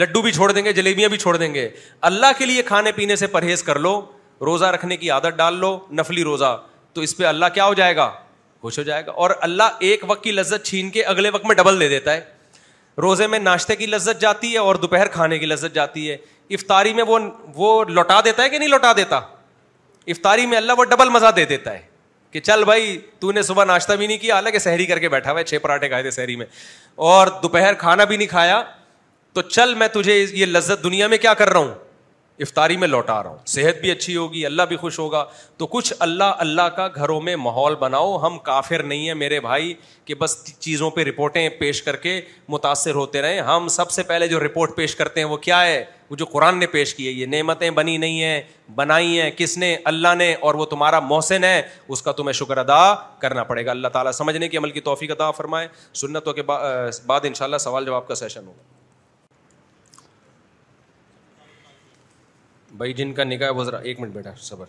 [0.00, 1.68] لڈو بھی چھوڑ دیں گے جلیبیاں بھی چھوڑ دیں گے
[2.10, 4.00] اللہ کے لیے کھانے پینے سے پرہیز کر لو
[4.48, 6.56] روزہ رکھنے کی عادت ڈال لو نفلی روزہ
[6.94, 8.10] تو اس پہ اللہ کیا ہو جائے گا
[8.62, 11.54] خوش ہو جائے گا اور اللہ ایک وقت کی لذت چھین کے اگلے وقت میں
[11.56, 12.20] ڈبل دے دیتا ہے
[13.02, 16.16] روزے میں ناشتے کی لذت جاتی ہے اور دوپہر کھانے کی لذت جاتی ہے
[16.58, 17.18] افطاری میں وہ
[17.54, 19.16] وہ لوٹا دیتا ہے کہ نہیں لوٹا دیتا
[20.14, 21.80] افطاری میں اللہ وہ ڈبل مزہ دے دیتا ہے
[22.32, 25.30] کہ چل بھائی تو نے صبح ناشتہ بھی نہیں کیا اللہ سحری کر کے بیٹھا
[25.30, 26.46] ہوا ہے چھ پراٹھے کھائے تھے سحری میں
[27.10, 28.62] اور دوپہر کھانا بھی نہیں کھایا
[29.32, 31.74] تو چل میں تجھے یہ لذت دنیا میں کیا کر رہا ہوں
[32.40, 35.24] افطاری میں لوٹا رہا ہوں صحت بھی اچھی ہوگی اللہ بھی خوش ہوگا
[35.58, 39.74] تو کچھ اللہ اللہ کا گھروں میں ماحول بناؤ ہم کافر نہیں ہیں میرے بھائی
[40.04, 44.28] کہ بس چیزوں پہ رپورٹیں پیش کر کے متاثر ہوتے رہیں ہم سب سے پہلے
[44.28, 47.12] جو رپورٹ پیش کرتے ہیں وہ کیا ہے وہ جو قرآن نے پیش کی ہے
[47.12, 48.40] یہ نعمتیں بنی نہیں ہیں
[48.74, 52.58] بنائی ہیں کس نے اللہ نے اور وہ تمہارا محسن ہے اس کا تمہیں شکر
[52.68, 52.80] ادا
[53.18, 55.68] کرنا پڑے گا اللہ تعالیٰ سمجھنے کے عمل کی توفیق ادا فرمائے
[56.00, 56.42] سنتوں کے
[57.06, 58.80] بعد ان شاء اللہ سوال جواب کا سیشن ہوگا
[62.80, 64.66] بھائی جن کا نکاح ذرا ایک منٹ بیٹا صبر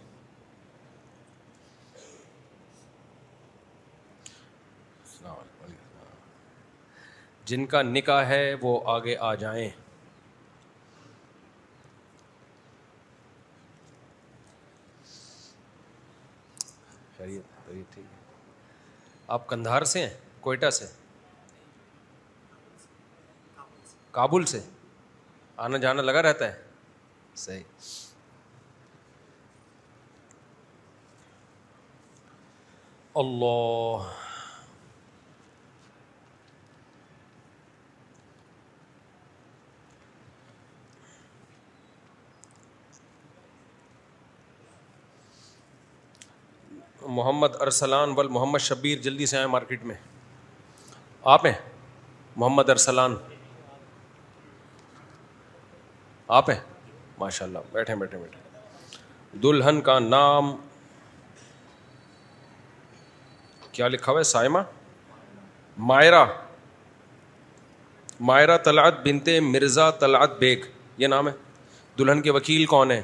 [7.46, 9.70] جن کا نکاح ہے وہ آگے آ جائیں
[19.34, 20.86] آپ کندھار سے ہیں کوئٹہ سے
[24.20, 24.60] کابل سے
[25.66, 26.62] آنا جانا لگا رہتا ہے
[33.16, 34.12] اللہ
[47.16, 49.96] محمد ارسلان بل محمد شبیر جلدی سے آئے مارکیٹ میں
[51.34, 51.54] آپ ہیں
[52.36, 53.16] محمد ارسلان
[56.38, 56.60] آپ ہیں
[57.24, 60.56] ماشاء اللہ بیٹھے بیٹھے بیٹھے دلہن کا نام
[63.76, 64.48] کیا لکھا ہوا ہے
[65.92, 66.14] مائر
[68.30, 70.66] مائرا تلاد بنتے مرزا تلاد بیگ
[71.04, 71.32] یہ نام ہے
[72.00, 73.02] دلہن کے وکیل کون ہے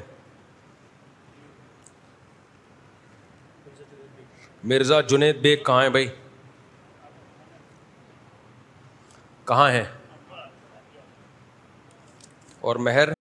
[4.72, 6.08] مرزا جنید بیگ کہاں ہے بھائی
[9.52, 9.84] کہاں ہے
[12.70, 13.18] اور مہر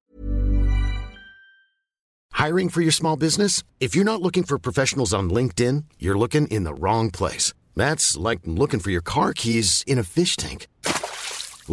[2.39, 6.67] hiring for your small business if you not looking for پرنگ ten you looking in
[6.83, 10.57] wrong place like looking for your cork has in fish thing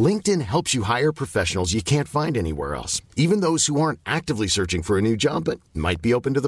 [0.32, 3.70] LinkedIn helps you hire professional you can't find S even this
[4.04, 5.38] actually searching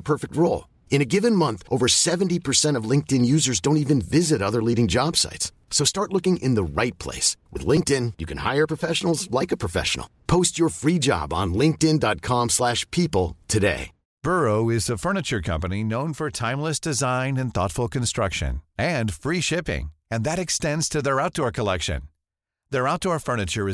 [0.07, 0.53] perfect row
[0.91, 5.53] in given month over seventy users don't visit other leading job sites
[5.99, 9.55] انائٹ پلیسن you can professional like
[10.59, 11.35] your free job
[12.01, 13.75] dot slash people today
[14.99, 17.39] furniture company known for timeless design
[17.93, 18.57] construction
[19.25, 20.83] collection
[23.25, 23.71] furniture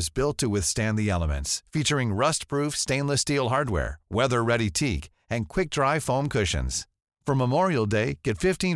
[1.73, 3.35] featuring rust proof stainless
[3.71, 4.99] hardware weather very teak
[5.31, 5.67] and کئی
[6.05, 6.73] foam cushions
[7.25, 8.75] from more day get fifteen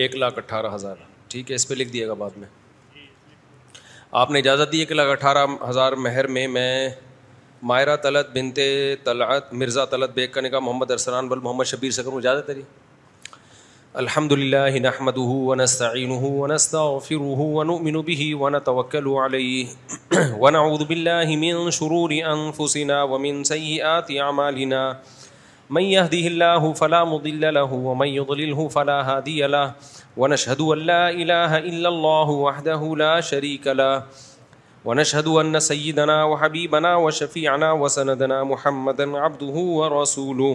[0.00, 0.96] ایک لاکھ اٹھارہ ہزار
[1.28, 2.46] ٹھیک ہے اس پہ لکھ دیے گا بعد میں
[4.20, 6.88] آپ نے اجازت دی ایک لاکھ اٹھارہ ہزار مہر میں میں
[7.70, 8.68] مائرہ طلعت بنتے
[9.04, 12.60] طلعت مرزا طلعت بیگ کا نکاح محمد ارسلان بل محمد شبیر سے کروں اجازت دری
[12.60, 13.30] جی؟
[14.02, 17.24] الحمد للہ نحمد ونستعین ونستغفر
[17.54, 24.84] ونؤمن به ونتوکل علیہ ونعوذ باللہ من شرور انفسنا ومن سیئات اعمالنا
[25.76, 29.72] من يهده الله فلا مضل له ومن يضلله فلا هادي له
[30.16, 34.04] ونشهد أن لا إله إلا الله وحده لا شريك له
[34.84, 40.52] ونشهد أن سيدنا وحبيبنا وشفيعنا وسندنا محمدا عبده ورسوله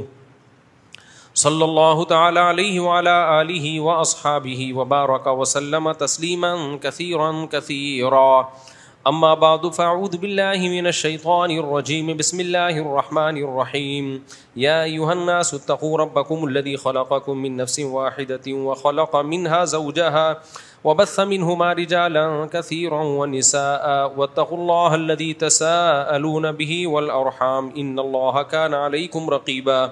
[1.33, 8.75] صلى الله تعالى عليه وعلى آله وأصحابه وبارك وسلم تسليما كثيرا كثيرا كثيرا
[9.07, 14.09] اما بعد فاعوذ بالله من الشيطان الرجيم بسم الله الرحمن الرحيم
[14.63, 20.41] يا ايها الناس اتقوا ربكم الذي خلقكم من نفس واحده وخلق منها زوجها
[20.83, 29.29] وبث منهما رجالا كثيرا ونساء واتقوا الله الذي تساءلون به والارحام ان الله كان عليكم
[29.29, 29.91] رقيبا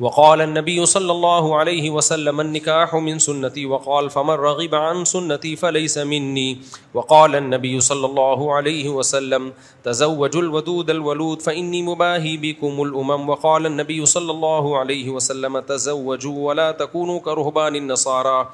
[0.00, 5.98] وقال النبي صلى الله عليه وسلم النكاح من سنتي وقال فمن رغب عن سنتي فليس
[6.12, 6.58] مني
[6.94, 9.50] وقال النبي صلى الله عليه وسلم
[9.84, 16.70] تزوجوا الودود الولود فإني مباهي بكم الأمم وقال النبي صلى الله عليه وسلم تزوجوا ولا
[16.70, 18.48] تكونوا كرهبان النصارى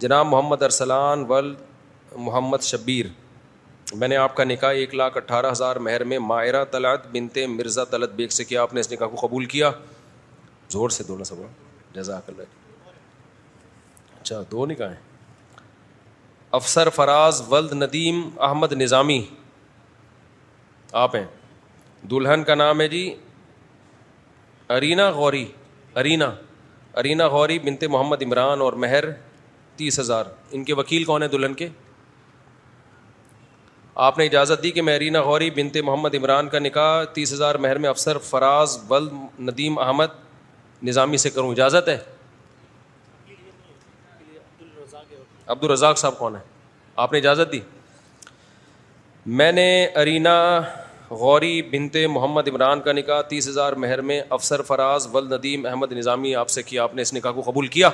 [0.00, 1.54] جناب محمد ارسلان وال
[2.28, 3.06] محمد شبیر
[4.00, 7.84] میں نے آپ کا نکاح ایک لاکھ اٹھارہ ہزار مہر میں مائرہ طلعت بنتے مرزا
[7.94, 9.70] طلعت بیگ سے کیا آپ نے اس نکاح کو قبول کیا
[10.74, 11.42] زور سے سب
[11.96, 12.54] جزاک اللہ
[14.20, 14.94] اچھا دو نکاح
[16.58, 19.18] افسر فراز ولد ندیم احمد نظامی
[21.02, 21.24] آپ ہیں
[22.10, 23.02] دلہن کا نام ہے جی
[24.78, 25.44] Irina Ghori
[26.02, 26.28] Irina
[27.02, 29.04] Irina Ghori بنت محمد عمران اور مہر
[29.82, 31.68] تیس ہزار ان کے وکیل کون ہیں دلہن کے
[34.08, 37.54] آپ نے اجازت دی کہ میں ارینا غوری بنت محمد عمران کا نکاح تیس ہزار
[37.66, 39.16] مہر میں افسر فراز ولد
[39.50, 40.22] ندیم احمد
[40.86, 41.96] نظامی سے کروں اجازت ہے
[45.46, 46.42] عبد الرزاق صاحب کون ہیں
[47.04, 47.60] آپ نے اجازت دی
[49.40, 49.66] میں نے
[50.02, 50.34] ارینا
[51.20, 55.92] غوری بنتے محمد عمران کا نکاح تیس ہزار مہر میں افسر فراز ول ندیم احمد
[55.92, 57.88] نظامی آپ سے کیا آپ نے اس نکاح کو قبول کیا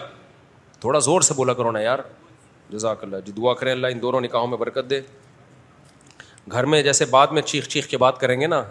[0.81, 1.99] تھوڑا زور سے بولا کرو نا یار
[2.71, 5.01] جزاک اللہ جی دعا کریں اللہ ان دونوں نکاحوں میں برکت دے
[6.53, 8.63] گھر میں جیسے بعد میں چیخ چیخ کے بات کریں گے نا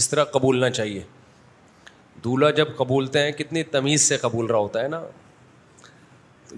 [0.00, 1.02] اس طرح قبول نہ چاہیے
[2.24, 5.02] دولہا جب قبولتے ہیں کتنی تمیز سے قبول رہا ہوتا ہے نا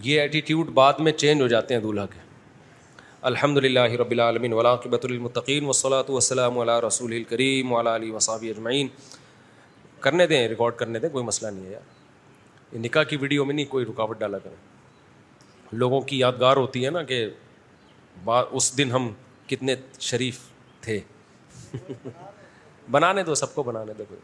[0.02, 2.20] یہ ایٹیٹیوڈ بعد میں چینج ہو جاتے ہیں دولہا کے
[3.30, 8.88] الحمد للہ رب العالمین ولاقبۃ المطقین و وسلم علیہ رسول الکریم ولا علیہ وصاب اجمعین
[10.06, 13.54] کرنے دیں ریکارڈ کرنے دیں کوئی مسئلہ نہیں ہے یار یہ نکاح کی ویڈیو میں
[13.54, 17.24] نہیں کوئی رکاوٹ ڈالا کریں لوگوں کی یادگار ہوتی ہے نا کہ
[18.24, 19.10] با اس دن ہم
[19.48, 19.74] کتنے
[20.10, 20.38] شریف
[20.86, 20.98] تھے
[22.90, 24.20] بنانے دو سب کو بنانے دو کوئی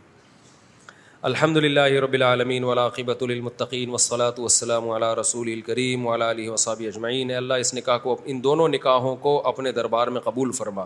[1.26, 7.30] الحمد للہ رب العالمین ولاقبۃ المطقین وصلاۃ وسلم علاء رسول الکریم ولا علیہ وصاب اجمعین
[7.36, 10.84] اللہ اس نکاح کو ان دونوں نکاحوں کو اپنے دربار میں قبول فرما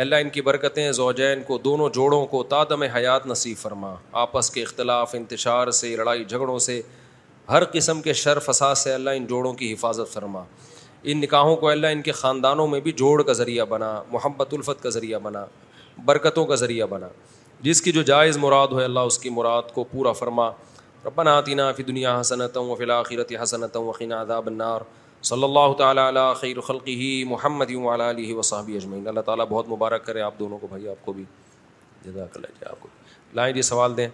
[0.00, 4.62] اللہ ان کی برکتیں زوجین کو دونوں جوڑوں کو تادم حیات نصیب فرما آپس کے
[4.62, 6.80] اختلاف انتشار سے لڑائی جھگڑوں سے
[7.48, 10.44] ہر قسم کے شر فساد سے اللہ ان جوڑوں کی حفاظت فرما
[11.02, 14.82] ان نکاحوں کو اللہ ان کے خاندانوں میں بھی جوڑ کا ذریعہ بنا محبت الفت
[14.82, 15.44] کا ذریعہ بنا
[16.06, 17.08] برکتوں کا ذریعہ بنا
[17.64, 20.48] جس کی جو جائز مراد ہو اللہ اس کی مراد کو پورا فرما
[21.06, 24.80] ربنا آتینہ فی دنیا حسنت و فی الاخرت حسنت و خین ادا بنار
[25.30, 30.20] صلی اللہ تعالیٰ علی خیر خلقی محمد علیہ وصحبی اجمعین اللہ تعالیٰ بہت مبارک کرے
[30.22, 31.24] آپ دونوں کو بھائی آپ کو بھی
[32.04, 32.88] جزاک اللہ جی آپ کو
[33.34, 34.06] لائیں جی سوال دیں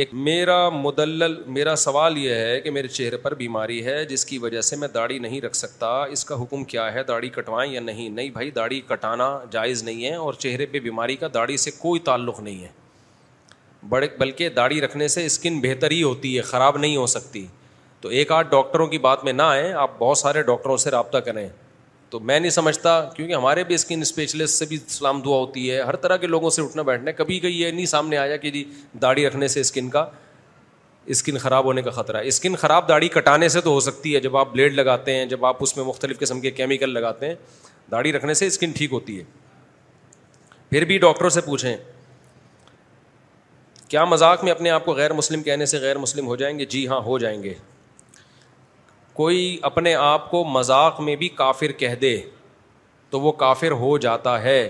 [0.00, 4.38] ایک میرا مدلل میرا سوال یہ ہے کہ میرے چہرے پر بیماری ہے جس کی
[4.38, 7.80] وجہ سے میں داڑھی نہیں رکھ سکتا اس کا حکم کیا ہے داڑھی کٹوائیں یا
[7.80, 11.70] نہیں نہیں بھائی داڑھی کٹانا جائز نہیں ہے اور چہرے پہ بیماری کا داڑھی سے
[11.80, 12.68] کوئی تعلق نہیں ہے
[13.88, 17.46] بڑے بلکہ داڑھی رکھنے سے اسکن بہتر ہی ہوتی ہے خراب نہیں ہو سکتی
[18.00, 21.18] تو ایک آدھ ڈاکٹروں کی بات میں نہ آئیں آپ بہت سارے ڈاکٹروں سے رابطہ
[21.26, 21.48] کریں
[22.10, 25.80] تو میں نہیں سمجھتا کیونکہ ہمارے بھی اسکن اسپیشلسٹ سے بھی سلام دعا ہوتی ہے
[25.82, 28.64] ہر طرح کے لوگوں سے اٹھنا بیٹھنا کبھی کبھی یہ نہیں سامنے آیا کہ جی
[29.02, 30.06] داڑھی رکھنے سے اسکن کا
[31.14, 34.20] اسکن خراب ہونے کا خطرہ ہے اسکن خراب داڑھی کٹانے سے تو ہو سکتی ہے
[34.20, 37.34] جب آپ بلیڈ لگاتے ہیں جب آپ اس میں مختلف قسم کے کیمیکل لگاتے ہیں
[37.90, 39.24] داڑھی رکھنے سے اسکن ٹھیک ہوتی ہے
[40.70, 41.76] پھر بھی ڈاکٹروں سے پوچھیں
[43.88, 46.64] کیا مذاق میں اپنے آپ کو غیر مسلم کہنے سے غیر مسلم ہو جائیں گے
[46.72, 47.52] جی ہاں ہو جائیں گے
[49.14, 52.16] کوئی اپنے آپ کو مذاق میں بھی کافر کہہ دے
[53.10, 54.60] تو وہ کافر ہو جاتا ہے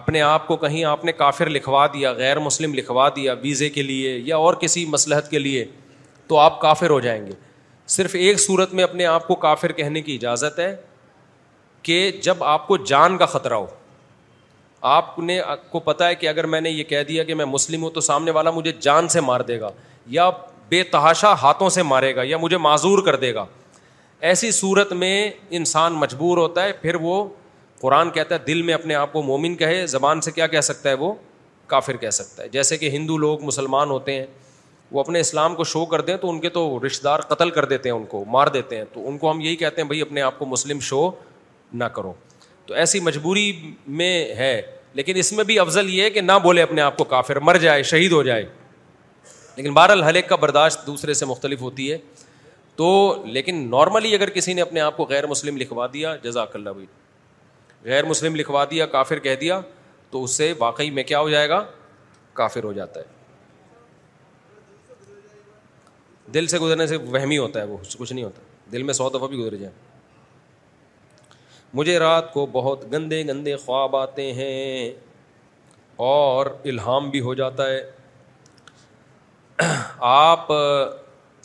[0.00, 3.82] اپنے آپ کو کہیں آپ نے کافر لکھوا دیا غیر مسلم لکھوا دیا ویزے کے
[3.82, 5.64] لیے یا اور کسی مصلحت کے لیے
[6.28, 7.32] تو آپ کافر ہو جائیں گے
[7.96, 10.74] صرف ایک صورت میں اپنے آپ کو کافر کہنے کی اجازت ہے
[11.82, 13.66] کہ جب آپ کو جان کا خطرہ ہو
[14.80, 15.40] آپ نے
[15.70, 18.00] کو پتہ ہے کہ اگر میں نے یہ کہہ دیا کہ میں مسلم ہوں تو
[18.00, 19.70] سامنے والا مجھے جان سے مار دے گا
[20.06, 20.28] یا
[20.68, 23.44] بے تحاشا ہاتھوں سے مارے گا یا مجھے معذور کر دے گا
[24.28, 27.24] ایسی صورت میں انسان مجبور ہوتا ہے پھر وہ
[27.80, 30.88] قرآن کہتا ہے دل میں اپنے آپ کو مومن کہے زبان سے کیا کہہ سکتا
[30.88, 31.12] ہے وہ
[31.72, 34.26] کافر کہہ سکتا ہے جیسے کہ ہندو لوگ مسلمان ہوتے ہیں
[34.92, 37.64] وہ اپنے اسلام کو شو کر دیں تو ان کے تو رشتہ دار قتل کر
[37.72, 40.00] دیتے ہیں ان کو مار دیتے ہیں تو ان کو ہم یہی کہتے ہیں بھائی
[40.02, 41.10] اپنے آپ کو مسلم شو
[41.72, 42.12] نہ کرو
[42.68, 43.44] تو ایسی مجبوری
[43.98, 44.60] میں ہے
[44.94, 47.56] لیکن اس میں بھی افضل یہ ہے کہ نہ بولے اپنے آپ کو کافر مر
[47.62, 48.44] جائے شہید ہو جائے
[49.56, 51.96] لیکن بہرحال الحلیک کا برداشت دوسرے سے مختلف ہوتی ہے
[52.76, 52.88] تو
[53.36, 56.86] لیکن نارملی اگر کسی نے اپنے آپ کو غیر مسلم لکھوا دیا جزاک اللہ بھائی
[57.84, 59.60] غیر مسلم لکھوا دیا کافر کہہ دیا
[60.10, 61.62] تو اس سے واقعی میں کیا ہو جائے گا
[62.34, 63.16] کافر ہو جاتا ہے
[66.34, 68.42] دل سے گزرنے سے وہمی ہوتا ہے وہ کچھ نہیں ہوتا
[68.72, 69.72] دل میں سو دفعہ بھی گزر جائے
[71.74, 74.90] مجھے رات کو بہت گندے گندے خواب آتے ہیں
[76.10, 77.82] اور الہام بھی ہو جاتا ہے
[80.10, 80.46] آپ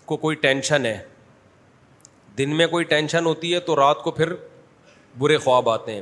[0.08, 0.98] کو کوئی ٹینشن ہے
[2.38, 4.34] دن میں کوئی ٹینشن ہوتی ہے تو رات کو پھر
[5.20, 6.02] برے خواب آتے ہیں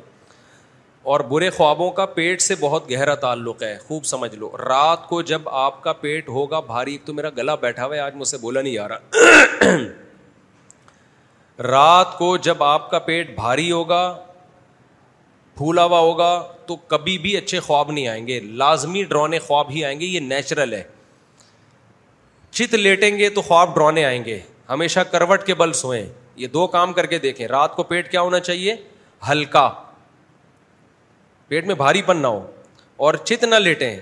[1.12, 5.22] اور برے خوابوں کا پیٹ سے بہت گہرا تعلق ہے خوب سمجھ لو رات کو
[5.32, 8.38] جب آپ کا پیٹ ہوگا بھاری تو میرا گلا بیٹھا ہوا ہے آج مجھ سے
[8.42, 10.00] بولا نہیں آ رہا
[11.60, 14.12] رات کو جب آپ کا پیٹ بھاری ہوگا
[15.58, 19.84] پھولا ہوا ہوگا تو کبھی بھی اچھے خواب نہیں آئیں گے لازمی ڈرونے خواب ہی
[19.86, 20.84] آئیں گے یہ نیچرل ہے
[22.52, 26.06] چت لیٹیں گے تو خواب ڈرونے آئیں گے ہمیشہ کروٹ کے بل سوئیں
[26.36, 28.76] یہ دو کام کر کے دیکھیں رات کو پیٹ کیا ہونا چاہیے
[29.30, 29.68] ہلکا
[31.48, 32.46] پیٹ میں بھاری پن نہ ہو
[33.06, 33.96] اور چت نہ لیٹیں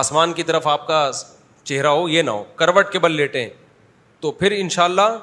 [0.00, 1.10] آسمان کی طرف آپ کا
[1.64, 3.48] چہرہ ہو یہ نہ ہو کروٹ کے بل لیٹیں
[4.20, 5.16] تو پھر ان شاء اللہ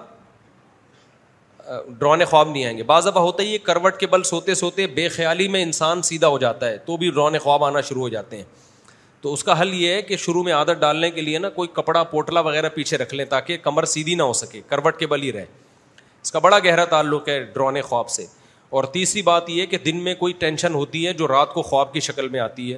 [2.00, 5.08] ڈرونے خواب نہیں آئیں گے بعض دفعہ ہوتا ہی کروٹ کے بل سوتے سوتے بے
[5.10, 8.38] خیالی میں انسان سیدھا ہو جاتا ہے تو بھی ڈرونے خواب آنا شروع ہو جاتے
[8.38, 8.44] ہیں
[9.22, 11.70] تو اس کا حل یہ ہے کہ شروع میں عادت ڈالنے کے لیے نا کوئی
[11.74, 15.22] کپڑا پوٹلا وغیرہ پیچھے رکھ لیں تاکہ کمر سیدھی نہ ہو سکے کروٹ کے بل
[15.24, 15.46] ہی رہے
[16.22, 18.26] اس کا بڑا گہرا تعلق ہے ڈرونے خواب سے
[18.78, 21.94] اور تیسری بات یہ کہ دن میں کوئی ٹینشن ہوتی ہے جو رات کو خواب
[21.94, 22.78] کی شکل میں آتی ہے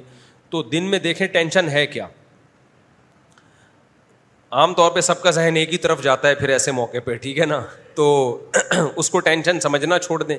[0.50, 2.06] تو دن میں دیکھیں ٹینشن ہے کیا
[4.60, 7.14] عام طور پہ سب کا ذہن ایک ہی طرف جاتا ہے پھر ایسے موقع پہ
[7.20, 7.60] ٹھیک ہے نا
[7.96, 8.06] تو
[8.96, 10.36] اس کو ٹینشن سمجھنا چھوڑ دیں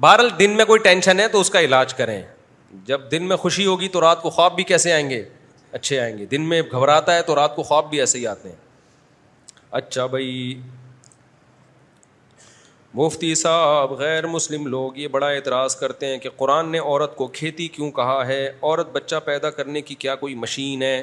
[0.00, 2.20] بہرحال دن میں کوئی ٹینشن ہے تو اس کا علاج کریں
[2.86, 5.22] جب دن میں خوشی ہوگی تو رات کو خواب بھی کیسے آئیں گے
[5.72, 8.48] اچھے آئیں گے دن میں گھبراتا ہے تو رات کو خواب بھی ایسے ہی آتے
[8.48, 8.56] ہیں
[9.82, 10.60] اچھا بھائی
[12.94, 17.26] مفتی صاحب غیر مسلم لوگ یہ بڑا اعتراض کرتے ہیں کہ قرآن نے عورت کو
[17.40, 21.02] کھیتی کیوں کہا ہے عورت بچہ پیدا کرنے کی کیا کوئی مشین ہے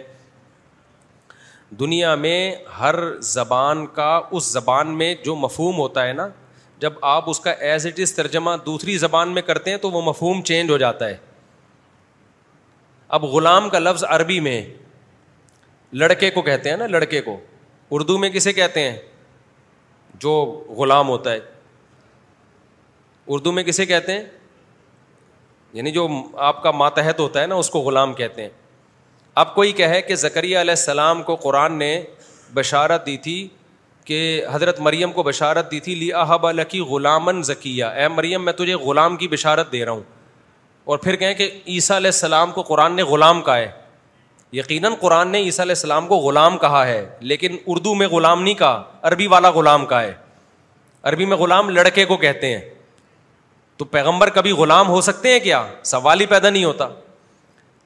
[1.80, 6.28] دنیا میں ہر زبان کا اس زبان میں جو مفہوم ہوتا ہے نا
[6.80, 10.02] جب آپ اس کا ایز اٹ از ترجمہ دوسری زبان میں کرتے ہیں تو وہ
[10.02, 11.18] مفہوم چینج ہو جاتا ہے
[13.18, 14.62] اب غلام کا لفظ عربی میں
[16.02, 17.38] لڑکے کو کہتے ہیں نا لڑکے کو
[17.98, 18.98] اردو میں کسے کہتے ہیں
[20.24, 20.32] جو
[20.78, 21.40] غلام ہوتا ہے
[23.32, 24.24] اردو میں کسے کہتے ہیں
[25.74, 26.08] یعنی جو
[26.48, 28.50] آپ کا ماتحت ہوتا ہے نا اس کو غلام کہتے ہیں
[29.42, 31.90] اب کوئی کہے کہ زکریہ علیہ السلام کو قرآن نے
[32.54, 33.36] بشارت دی تھی
[34.06, 34.18] کہ
[34.52, 38.76] حضرت مریم کو بشارت دی تھی لیا احب الکی غلامن ذکیہ اے مریم میں تجھے
[38.86, 40.02] غلام کی بشارت دے رہا ہوں
[40.92, 43.70] اور پھر کہیں کہ عیسیٰ علیہ السلام کو قرآن نے غلام کہا ہے
[44.62, 47.00] یقیناً قرآن نے عیسیٰ علیہ السلام کو غلام کہا ہے
[47.32, 50.14] لیکن اردو میں غلام نہیں کہا عربی والا غلام کہا ہے
[51.10, 52.62] عربی میں غلام لڑکے کو کہتے ہیں
[53.78, 55.64] تو پیغمبر کبھی غلام ہو سکتے ہیں کیا
[55.98, 56.88] سوال ہی پیدا نہیں ہوتا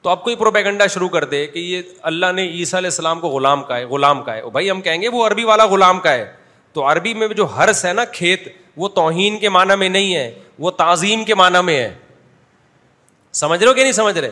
[0.04, 3.28] تو آپ کوئی پروپیگنڈا شروع کر دے کہ یہ اللہ نے عیسیٰ علیہ السلام کو
[3.30, 6.12] غلام کا ہے غلام کا ہے بھائی ہم کہیں گے وہ عربی والا غلام کا
[6.12, 6.24] ہے
[6.72, 8.48] تو عربی میں جو ہرس ہے نا کھیت
[8.82, 10.30] وہ توہین کے معنی میں نہیں ہے
[10.64, 11.92] وہ تعظیم کے معنی میں ہے
[13.40, 14.30] سمجھ رہے ہو کہ نہیں سمجھ رہے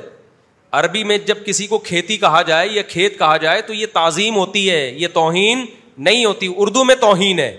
[0.79, 4.37] عربی میں جب کسی کو کھیتی کہا جائے یا کھیت کہا جائے تو یہ تعظیم
[4.37, 5.65] ہوتی ہے یہ توہین
[6.11, 7.51] نہیں ہوتی اردو میں توہین ہے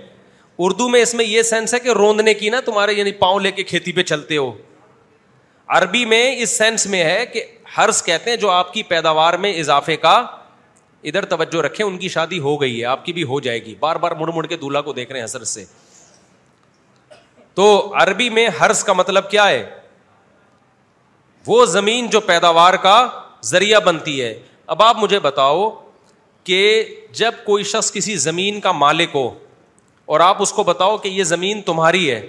[0.67, 3.51] اردو میں اس میں یہ سینس ہے کہ روندنے کی نا تمہارے یعنی پاؤں لے
[3.51, 4.51] کے کھیتی پہ چلتے ہو
[5.77, 7.43] عربی میں اس سینس میں ہے کہ
[7.77, 10.13] ہرس کہتے ہیں جو آپ کی پیداوار میں اضافے کا
[11.11, 13.73] ادھر توجہ رکھے ان کی شادی ہو گئی ہے آپ کی بھی ہو جائے گی
[13.79, 15.63] بار بار مڑ مڑ کے دلہا کو دیکھ رہے ہیں حسرت سے
[17.59, 17.65] تو
[18.01, 19.65] عربی میں ہرس کا مطلب کیا ہے
[21.47, 22.95] وہ زمین جو پیداوار کا
[23.45, 24.33] ذریعہ بنتی ہے
[24.73, 25.69] اب آپ مجھے بتاؤ
[26.43, 26.59] کہ
[27.17, 29.29] جب کوئی شخص کسی زمین کا مالک ہو
[30.13, 32.25] اور آپ اس کو بتاؤ کہ یہ زمین تمہاری ہے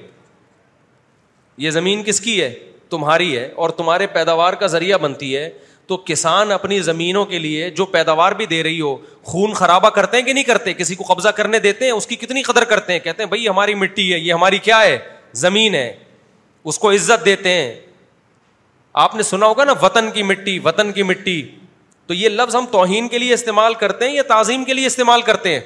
[1.66, 2.52] یہ زمین کس کی ہے
[2.94, 5.48] تمہاری ہے اور تمہارے پیداوار کا ذریعہ بنتی ہے
[5.92, 8.94] تو کسان اپنی زمینوں کے لیے جو پیداوار بھی دے رہی ہو
[9.30, 12.16] خون خرابہ کرتے ہیں کہ نہیں کرتے کسی کو قبضہ کرنے دیتے ہیں اس کی
[12.22, 14.98] کتنی قدر کرتے ہیں کہتے ہیں بھائی ہماری مٹی ہے یہ ہماری کیا ہے
[15.42, 15.86] زمین ہے
[16.72, 17.72] اس کو عزت دیتے ہیں
[19.06, 21.40] آپ نے سنا ہوگا نا وطن کی مٹی وطن کی مٹی
[22.06, 25.22] تو یہ لفظ ہم توہین کے لیے استعمال کرتے ہیں یا تعظیم کے لیے استعمال
[25.30, 25.60] کرتے ہیں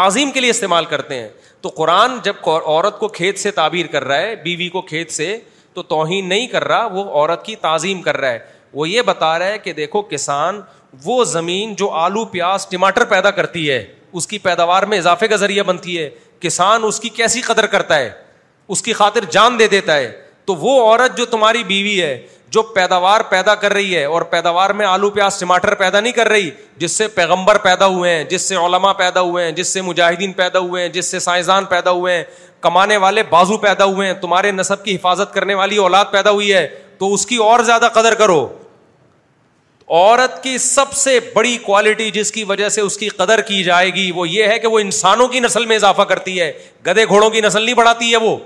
[0.00, 1.28] تعظیم کے لیے استعمال کرتے ہیں
[1.64, 5.28] تو قرآن جب عورت کو کھیت سے تعبیر کر رہا ہے بیوی کو کھیت سے
[5.74, 8.38] تو توہین نہیں کر رہا وہ عورت کی تعظیم کر رہا ہے
[8.74, 10.60] وہ یہ بتا رہا ہے کہ دیکھو کسان
[11.04, 13.84] وہ زمین جو آلو پیاز ٹماٹر پیدا کرتی ہے
[14.18, 16.08] اس کی پیداوار میں اضافے کا ذریعہ بنتی ہے
[16.40, 18.10] کسان اس کی کیسی قدر کرتا ہے
[18.74, 20.10] اس کی خاطر جان دے دیتا ہے
[20.46, 22.16] تو وہ عورت جو تمہاری بیوی ہے
[22.54, 26.28] جو پیداوار پیدا کر رہی ہے اور پیداوار میں آلو پیاز ٹماٹر پیدا نہیں کر
[26.28, 29.82] رہی جس سے پیغمبر پیدا ہوئے ہیں جس سے علماء پیدا ہوئے ہیں جس سے
[29.88, 32.24] مجاہدین پیدا ہوئے ہیں جس سے سائنسدان پیدا ہوئے ہیں
[32.60, 36.52] کمانے والے بازو پیدا ہوئے ہیں تمہارے نصب کی حفاظت کرنے والی اولاد پیدا ہوئی
[36.52, 36.66] ہے
[36.98, 38.46] تو اس کی اور زیادہ قدر کرو
[39.98, 43.90] عورت کی سب سے بڑی کوالٹی جس کی وجہ سے اس کی قدر کی جائے
[43.94, 46.52] گی وہ یہ ہے کہ وہ انسانوں کی نسل میں اضافہ کرتی ہے
[46.86, 48.36] گدے گھوڑوں کی نسل نہیں بڑھاتی ہے وہ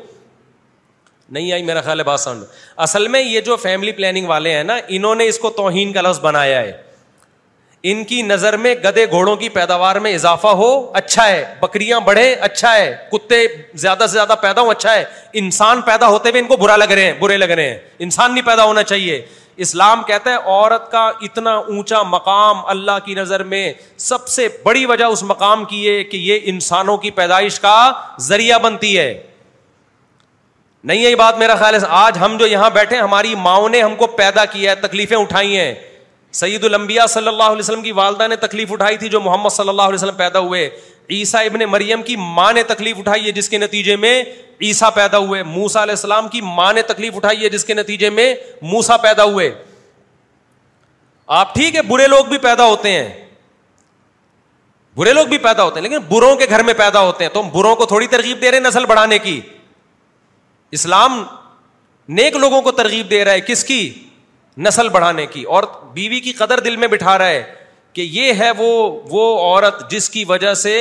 [1.32, 2.44] نہیں آئی میرا خیال ہے بات سمجھ
[2.86, 6.00] اصل میں یہ جو فیملی پلاننگ والے ہیں نا انہوں نے اس کو توہین کا
[6.00, 6.72] لفظ بنایا ہے
[7.90, 12.32] ان کی نظر میں گدے گھوڑوں کی پیداوار میں اضافہ ہو اچھا ہے بکریاں بڑھے
[12.34, 13.44] اچھا ہے کتے
[13.82, 15.04] زیادہ سے زیادہ پیدا ہو اچھا ہے
[15.42, 17.78] انسان پیدا ہوتے ہوئے ان کو برا لگ رہے ہیں برے لگ رہے ہیں
[18.08, 19.20] انسان نہیں پیدا ہونا چاہیے
[19.64, 23.72] اسلام کہتا ہے عورت کا اتنا اونچا مقام اللہ کی نظر میں
[24.06, 27.76] سب سے بڑی وجہ اس مقام کی ہے کہ یہ انسانوں کی پیدائش کا
[28.28, 29.12] ذریعہ بنتی ہے
[30.86, 33.94] نہیں یہ بات میرا خیال ہے آج ہم جو یہاں بیٹھے ہماری ماؤں نے ہم
[33.96, 35.74] کو پیدا کیا ہے تکلیفیں اٹھائی ہیں
[36.40, 39.68] سعید الانبیاء صلی اللہ علیہ وسلم کی والدہ نے تکلیف اٹھائی تھی جو محمد صلی
[39.68, 40.68] اللہ علیہ وسلم پیدا ہوئے
[41.18, 44.12] عیسا ابن مریم کی ماں نے تکلیف اٹھائی ہے جس کے نتیجے میں
[44.62, 48.10] عیسیٰ پیدا ہوئے موسا علیہ السلام کی ماں نے تکلیف اٹھائی ہے جس کے نتیجے
[48.10, 48.34] میں
[48.72, 49.50] موسا پیدا ہوئے
[51.38, 53.08] آپ ٹھیک ہے برے لوگ بھی پیدا ہوتے ہیں
[54.96, 57.40] برے لوگ بھی پیدا ہوتے ہیں لیکن بروں کے گھر میں پیدا ہوتے ہیں تو
[57.40, 59.40] ہم بروں کو تھوڑی ترغیب دے رہے ہیں نسل بڑھانے کی
[60.74, 61.12] اسلام
[62.18, 63.80] نیک لوگوں کو ترغیب دے رہا ہے کس کی
[64.66, 65.64] نسل بڑھانے کی اور
[65.94, 67.42] بیوی کی قدر دل میں بٹھا رہا ہے
[67.98, 68.68] کہ یہ ہے وہ
[69.10, 70.72] وہ عورت جس کی وجہ سے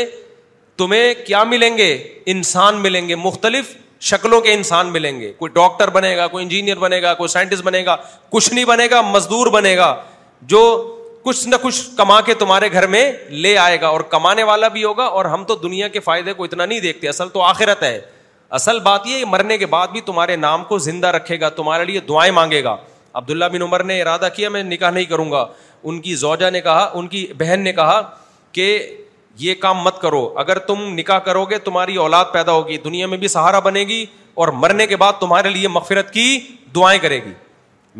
[0.78, 1.90] تمہیں کیا ملیں گے
[2.34, 3.70] انسان ملیں گے مختلف
[4.12, 7.64] شکلوں کے انسان ملیں گے کوئی ڈاکٹر بنے گا کوئی انجینئر بنے گا کوئی سائنٹسٹ
[7.70, 7.96] بنے گا
[8.32, 9.92] کچھ نہیں بنے گا مزدور بنے گا
[10.56, 10.64] جو
[11.26, 13.06] کچھ نہ کچھ کما کے تمہارے گھر میں
[13.46, 16.44] لے آئے گا اور کمانے والا بھی ہوگا اور ہم تو دنیا کے فائدے کو
[16.50, 18.00] اتنا نہیں دیکھتے اصل تو آخرت ہے
[18.58, 22.00] اصل بات یہ مرنے کے بعد بھی تمہارے نام کو زندہ رکھے گا تمہارے لیے
[22.10, 22.76] دعائیں مانگے گا
[23.22, 25.46] عبداللہ بن عمر نے ارادہ کیا میں نکاح نہیں کروں گا
[25.90, 28.00] ان کی زوجا نے کہا ان کی بہن نے کہا
[28.58, 28.68] کہ
[29.46, 33.18] یہ کام مت کرو اگر تم نکاح کرو گے تمہاری اولاد پیدا ہوگی دنیا میں
[33.24, 34.06] بھی سہارا بنے گی
[34.44, 36.28] اور مرنے کے بعد تمہارے لیے مغفرت کی
[36.76, 37.34] دعائیں کرے گی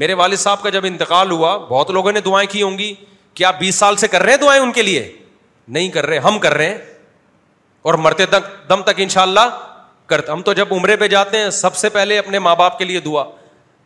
[0.04, 2.94] میرے والد صاحب کا جب انتقال ہوا بہت لوگوں نے دعائیں کی ہوں گی
[3.42, 5.12] کیا بیس سال سے کر رہے ہیں دعائیں ان کے لیے
[5.78, 6.78] نہیں کر رہے ہم کر رہے ہیں
[7.90, 9.62] اور مرتے تک دم تک شاء اللہ
[10.32, 13.00] ہم تو جب عمرے پہ جاتے ہیں سب سے پہلے اپنے ماں باپ کے لیے
[13.00, 13.24] دعا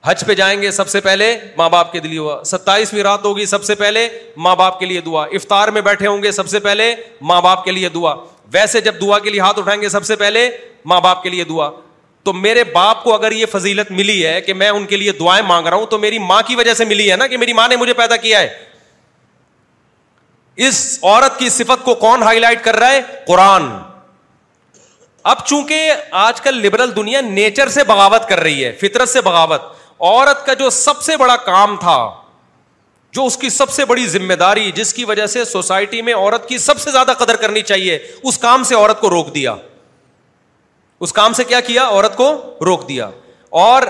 [0.05, 3.45] حج پہ جائیں گے سب سے پہلے ماں باپ کے لیے دعا ستائیسویں رات ہوگی
[3.45, 4.07] سب سے پہلے
[4.45, 6.93] ماں باپ کے لیے دعا افطار میں بیٹھے ہوں گے سب سے پہلے
[7.31, 8.13] ماں باپ کے لیے دعا
[8.53, 10.49] ویسے جب دعا کے لیے ہاتھ اٹھائیں گے سب سے پہلے
[10.91, 11.69] ماں باپ کے لیے دعا
[12.23, 15.43] تو میرے باپ کو اگر یہ فضیلت ملی ہے کہ میں ان کے لیے دعائیں
[15.47, 17.67] مانگ رہا ہوں تو میری ماں کی وجہ سے ملی ہے نا کہ میری ماں
[17.67, 18.53] نے مجھے پیدا کیا ہے
[20.67, 23.69] اس عورت کی صفت کو کون ہائی لائٹ کر رہا ہے قرآن
[25.31, 25.89] اب چونکہ
[26.23, 29.61] آج کل لبرل دنیا نیچر سے بغاوت کر رہی ہے فطرت سے بغاوت
[30.09, 31.97] عورت کا جو سب سے بڑا کام تھا
[33.17, 36.47] جو اس کی سب سے بڑی ذمہ داری جس کی وجہ سے سوسائٹی میں عورت
[36.49, 37.97] کی سب سے زیادہ قدر کرنی چاہیے
[38.31, 39.55] اس کام سے عورت کو روک دیا
[41.05, 42.29] اس کام سے کیا کیا عورت کو
[42.65, 43.09] روک دیا
[43.65, 43.83] اور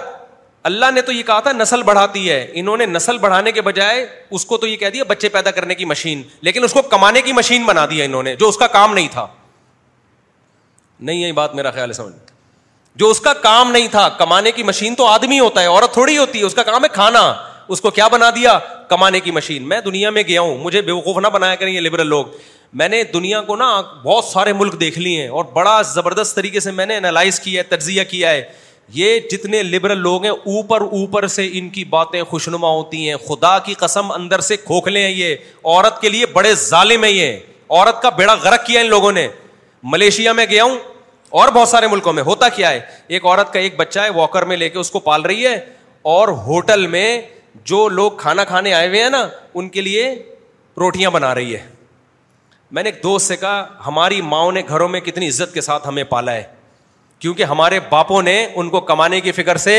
[0.71, 4.05] اللہ نے تو یہ کہا تھا نسل بڑھاتی ہے انہوں نے نسل بڑھانے کے بجائے
[4.37, 7.21] اس کو تو یہ کہہ دیا بچے پیدا کرنے کی مشین لیکن اس کو کمانے
[7.29, 9.25] کی مشین بنا دیا انہوں نے جو اس کا کام نہیں تھا
[10.99, 12.13] نہیں یہ بات میرا خیال ہے سمجھ
[12.99, 16.17] جو اس کا کام نہیں تھا کمانے کی مشین تو آدمی ہوتا ہے عورت تھوڑی
[16.17, 17.19] ہوتی ہے اس کا کام ہے کھانا
[17.75, 18.57] اس کو کیا بنا دیا
[18.89, 21.79] کمانے کی مشین میں دنیا میں گیا ہوں مجھے بے وقوف نہ بنایا کریں یہ
[21.79, 22.25] لبرل لوگ
[22.79, 23.69] میں نے دنیا کو نا
[24.03, 27.63] بہت سارے ملک دیکھ لیے ہیں اور بڑا زبردست طریقے سے میں نے انالائز کیا
[27.63, 28.41] ہے تجزیہ کیا ہے
[28.93, 33.57] یہ جتنے لبرل لوگ ہیں اوپر اوپر سے ان کی باتیں خوشنما ہوتی ہیں خدا
[33.65, 37.35] کی قسم اندر سے کھوکھلے ہیں یہ عورت کے لیے بڑے ظالم ہیں یہ
[37.69, 39.27] عورت کا بیڑا غرق کیا ان لوگوں نے
[39.83, 40.77] ملیشیا میں گیا ہوں
[41.39, 44.45] اور بہت سارے ملکوں میں ہوتا کیا ہے ایک عورت کا ایک بچہ ہے واکر
[44.45, 45.59] میں لے کے اس کو پال رہی ہے
[46.11, 47.19] اور ہوٹل میں
[47.65, 50.11] جو لوگ کھانا کھانے آئے ہوئے ہیں نا ان کے لیے
[50.79, 51.65] روٹیاں بنا رہی ہے
[52.71, 55.87] میں نے ایک دوست سے کہا ہماری ماؤں نے گھروں میں کتنی عزت کے ساتھ
[55.87, 56.43] ہمیں پالا ہے
[57.19, 59.77] کیونکہ ہمارے باپوں نے ان کو کمانے کی فکر سے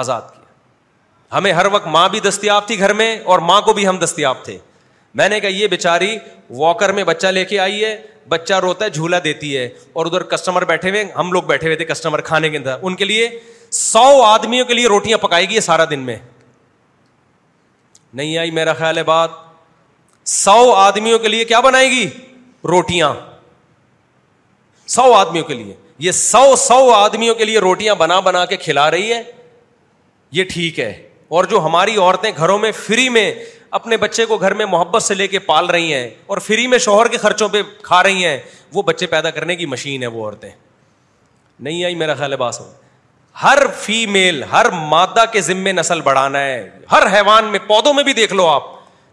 [0.00, 3.86] آزاد کیا ہمیں ہر وقت ماں بھی دستیاب تھی گھر میں اور ماں کو بھی
[3.88, 4.58] ہم دستیاب تھے
[5.18, 6.16] میں نے کہا یہ بےچاری
[6.56, 7.96] واکر میں بچہ لے کے آئی ہے
[8.28, 11.76] بچہ روتا ہے جھولا دیتی ہے اور ادھر کسٹمر بیٹھے ہوئے ہم لوگ بیٹھے ہوئے
[11.76, 13.28] تھے کسٹمر کھانے کے اندر ان کے لیے
[13.72, 16.16] سو آدمیوں کے لیے روٹیاں پکائے گی سارا دن میں
[18.14, 19.30] نہیں آئی میرا خیال ہے بات
[20.28, 22.08] سو آدمیوں کے لیے کیا بنائے گی
[22.68, 23.12] روٹیاں
[24.94, 25.74] سو آدمیوں کے لیے
[26.04, 29.22] یہ سو سو آدمیوں کے لیے روٹیاں بنا بنا کے کھلا رہی ہے
[30.32, 30.92] یہ ٹھیک ہے
[31.36, 33.32] اور جو ہماری عورتیں گھروں میں فری میں
[33.78, 36.78] اپنے بچے کو گھر میں محبت سے لے کے پال رہی ہیں اور فری میں
[36.86, 38.36] شوہر کے خرچوں پہ کھا رہی ہیں
[38.74, 40.48] وہ بچے پیدا کرنے کی مشین ہے وہ عورتیں
[41.60, 42.32] نہیں آئی میرا خیال
[43.42, 48.12] ہر فیمیل ہر مادہ کے ذمے نسل بڑھانا ہے ہر حیوان میں پودوں میں بھی
[48.22, 48.64] دیکھ لو آپ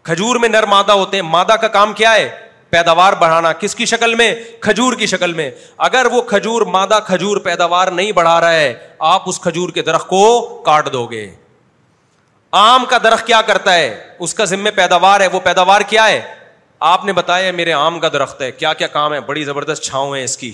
[0.05, 2.27] کھجور میں نر مادہ ہوتے ہیں مادہ کا کام کیا ہے
[2.69, 5.49] پیداوار بڑھانا کس کی شکل میں کھجور کی شکل میں
[5.89, 8.73] اگر وہ کھجور مادہ کھجور پیداوار نہیں بڑھا رہا ہے
[9.13, 10.23] آپ اس کھجور کے درخت کو
[10.65, 11.29] کاٹ دو گے
[12.55, 13.95] آم کا درخت کیا کرتا ہے
[14.25, 16.21] اس کا ذمہ پیداوار ہے وہ پیداوار کیا ہے
[16.89, 20.15] آپ نے بتایا میرے آم کا درخت ہے کیا کیا کام ہے بڑی زبردست چھاؤں
[20.15, 20.51] ہے اس کی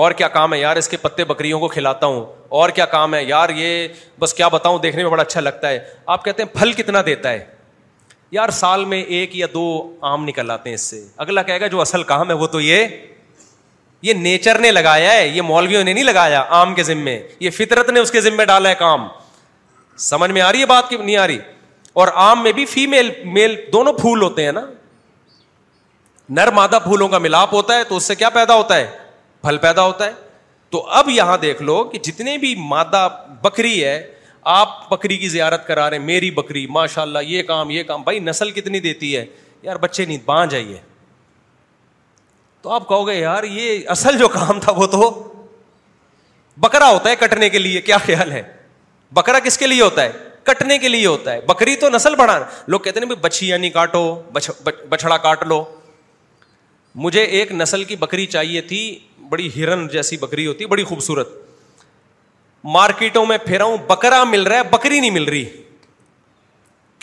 [0.00, 2.24] اور کیا کام ہے یار اس کے پتے بکریوں کو کھلاتا ہوں
[2.58, 3.86] اور کیا کام ہے یار یہ
[4.20, 5.78] بس کیا بتاؤں دیکھنے میں بڑا اچھا لگتا ہے
[6.16, 7.44] آپ کہتے ہیں پھل کتنا دیتا ہے
[8.32, 9.66] یار سال میں ایک یا دو
[10.12, 12.60] آم نکل آتے ہیں اس سے اگلا کہے گا جو اصل کام ہے وہ تو
[12.60, 17.88] یہ نیچر نے لگایا ہے یہ مولویوں نے نہیں لگایا آم کے ذمے یہ فطرت
[17.90, 19.06] نے اس کے ذمے ڈالا ہے کام
[20.08, 21.38] سمجھ میں آ رہی ہے بات کی نہیں آ رہی
[22.00, 24.60] اور آم میں بھی فیمل میل دونوں پھول ہوتے ہیں نا
[26.36, 28.86] نر مادہ پھولوں کا ملاپ ہوتا ہے تو اس سے کیا پیدا ہوتا ہے
[29.42, 30.12] پھل پیدا ہوتا ہے
[30.70, 33.08] تو اب یہاں دیکھ لو کہ جتنے بھی مادہ
[33.42, 33.96] بکری ہے
[34.52, 38.02] آپ بکری کی زیارت کرا رہے ہیں میری بکری ماشاء اللہ یہ کام یہ کام
[38.02, 39.24] بھائی نسل کتنی دیتی ہے
[39.62, 40.76] یار بچے نہیں بان جائیے
[42.62, 45.10] تو آپ کہو گے یار یہ اصل جو کام تھا وہ تو
[46.64, 48.42] بکرا ہوتا ہے کٹنے کے لیے کیا خیال ہے
[49.14, 50.12] بکرا کس کے لیے ہوتا ہے
[50.44, 52.38] کٹنے کے لیے ہوتا ہے بکری تو نسل بڑھا
[52.68, 55.62] لوگ کہتے ہیں بھائی بچھی نہیں کاٹو بچھڑا کاٹ لو
[57.04, 58.80] مجھے ایک نسل کی بکری چاہیے تھی
[59.28, 61.28] بڑی ہرن جیسی بکری ہوتی ہے بڑی خوبصورت
[62.76, 65.44] مارکیٹوں میں ہوں بکرا مل رہا ہے بکری نہیں مل رہی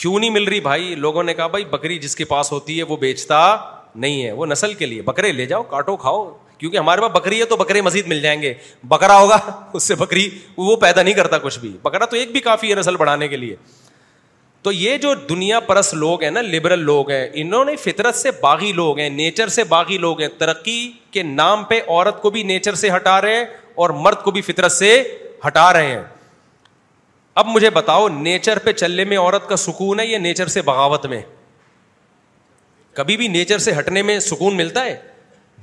[0.02, 2.84] کیوں نہیں مل رہی بھائی لوگوں نے کہا بھائی بکری جس کے پاس ہوتی ہے
[2.90, 3.40] وہ بیچتا
[3.96, 7.40] نہیں ہے وہ نسل کے لیے بکرے لے جاؤ کاٹو کھاؤ کیونکہ ہمارے پاس بکری
[7.40, 8.54] ہے تو بکرے مزید مل جائیں گے
[8.90, 9.36] بکرا ہوگا
[9.74, 12.76] اس سے بکری وہ پیدا نہیں کرتا کچھ بھی بکرا تو ایک بھی کافی ہے
[12.76, 13.56] نسل بڑھانے کے لیے
[14.64, 18.32] تو یہ جو دنیا پرست لوگ ہیں نا لبرل لوگ ہیں انہوں نے فطرت سے
[18.42, 20.82] باغی لوگ ہیں نیچر سے باغی لوگ ہیں ترقی
[21.12, 23.46] کے نام پہ عورت کو بھی نیچر سے ہٹا رہے ہیں
[23.84, 25.02] اور مرد کو بھی فطرت سے
[25.48, 26.02] ہٹا رہے ہیں
[27.42, 31.06] اب مجھے بتاؤ نیچر پہ چلنے میں عورت کا سکون ہے یا نیچر سے بغاوت
[31.06, 31.22] میں
[33.00, 34.96] کبھی بھی نیچر سے ہٹنے میں سکون ملتا ہے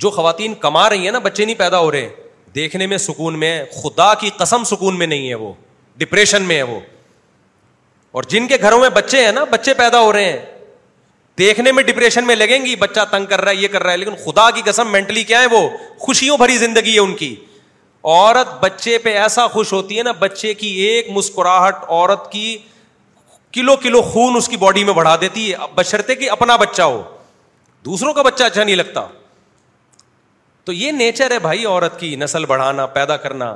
[0.03, 2.09] جو خواتین کما رہی ہیں نا بچے نہیں پیدا ہو رہے ہیں
[2.55, 5.51] دیکھنے میں سکون میں ہے خدا کی قسم سکون میں نہیں ہے وہ
[5.97, 6.79] ڈپریشن میں ہے وہ
[8.17, 10.45] اور جن کے گھروں میں بچے ہیں نا بچے پیدا ہو رہے ہیں
[11.37, 13.97] دیکھنے میں ڈپریشن میں لگیں گی بچہ تنگ کر رہا ہے یہ کر رہا ہے
[13.97, 15.67] لیکن خدا کی قسم مینٹلی کیا ہے وہ
[16.05, 17.33] خوشیوں بھری زندگی ہے ان کی
[18.07, 22.57] عورت بچے پہ ایسا خوش ہوتی ہے نا بچے کی ایک مسکراہٹ عورت کی
[23.53, 27.01] کلو کلو خون اس کی باڈی میں بڑھا دیتی ہے بشرتے کہ اپنا بچہ ہو
[27.85, 29.05] دوسروں کا بچہ اچھا نہیں لگتا
[30.65, 33.55] تو یہ نیچر ہے بھائی عورت کی نسل بڑھانا پیدا کرنا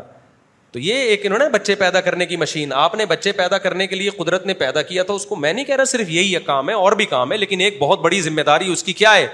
[0.71, 3.87] تو یہ ایک انہوں نے بچے پیدا کرنے کی مشین آپ نے بچے پیدا کرنے
[3.87, 6.33] کے لیے قدرت نے پیدا کیا تو اس کو میں نہیں کہہ رہا صرف یہی
[6.35, 8.93] ایک کام ہے اور بھی کام ہے لیکن ایک بہت بڑی ذمہ داری اس کی
[9.01, 9.25] کیا ہے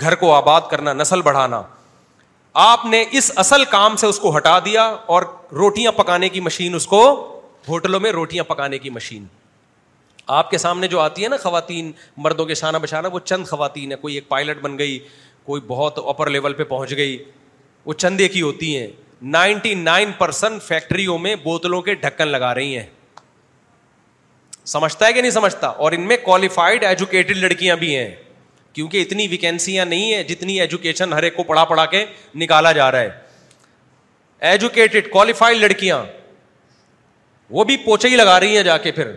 [0.00, 1.62] گھر کو آباد کرنا نسل بڑھانا
[2.62, 4.84] آپ نے اس اصل کام سے اس کو ہٹا دیا
[5.16, 5.22] اور
[5.56, 7.02] روٹیاں پکانے کی مشین اس کو
[7.68, 9.24] ہوٹلوں میں روٹیاں پکانے کی مشین
[10.38, 11.92] آپ کے سامنے جو آتی ہے نا خواتین
[12.24, 14.98] مردوں کے شانہ بشانہ وہ چند خواتین ہے کوئی ایک پائلٹ بن گئی
[15.46, 17.16] کوئی بہت اپر لیول پہ پہنچ گئی
[17.84, 18.86] وہ چندے کی ہوتی ہیں
[19.32, 22.86] نائنٹی نائن پرسینٹ فیکٹریوں میں بوتلوں کے ڈھکن لگا رہی ہیں
[24.72, 28.10] سمجھتا ہے کہ نہیں سمجھتا اور ان میں کوالیفائڈ ایجوکیٹڈ لڑکیاں بھی ہیں
[28.72, 32.04] کیونکہ اتنی ویکینسیاں نہیں ہیں جتنی ایجوکیشن ہر ایک کو پڑھا پڑھا کے
[32.42, 33.10] نکالا جا رہا ہے
[34.50, 36.02] ایجوکیٹڈ کوالیفائڈ لڑکیاں
[37.50, 39.10] وہ بھی پوچھے ہی لگا رہی ہیں جا کے پھر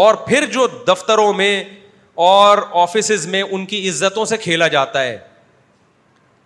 [0.00, 1.62] اور پھر جو دفتروں میں
[2.16, 5.18] اور آفیسز میں ان کی عزتوں سے کھیلا جاتا ہے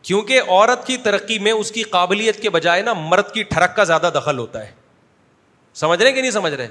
[0.03, 3.85] کیونکہ عورت کی ترقی میں اس کی قابلیت کے بجائے نا مرد کی ٹھڑک کا
[3.91, 4.70] زیادہ دخل ہوتا ہے
[5.74, 6.69] سمجھ رہے کہ نہیں سمجھ رہے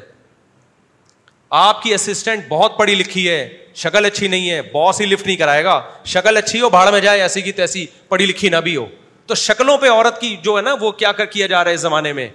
[1.60, 5.36] آپ کی اسسٹنٹ بہت پڑھی لکھی ہے شکل اچھی نہیں ہے باس ہی لفٹ نہیں
[5.38, 5.82] کرائے گا
[6.14, 8.86] شکل اچھی ہو بھاڑ میں جائے ایسی کی تیسی پڑھی لکھی نہ بھی ہو
[9.28, 11.76] تو شکلوں پہ عورت کی جو ہے نا وہ کیا کر کیا جا رہا ہے
[11.76, 12.28] اس زمانے میں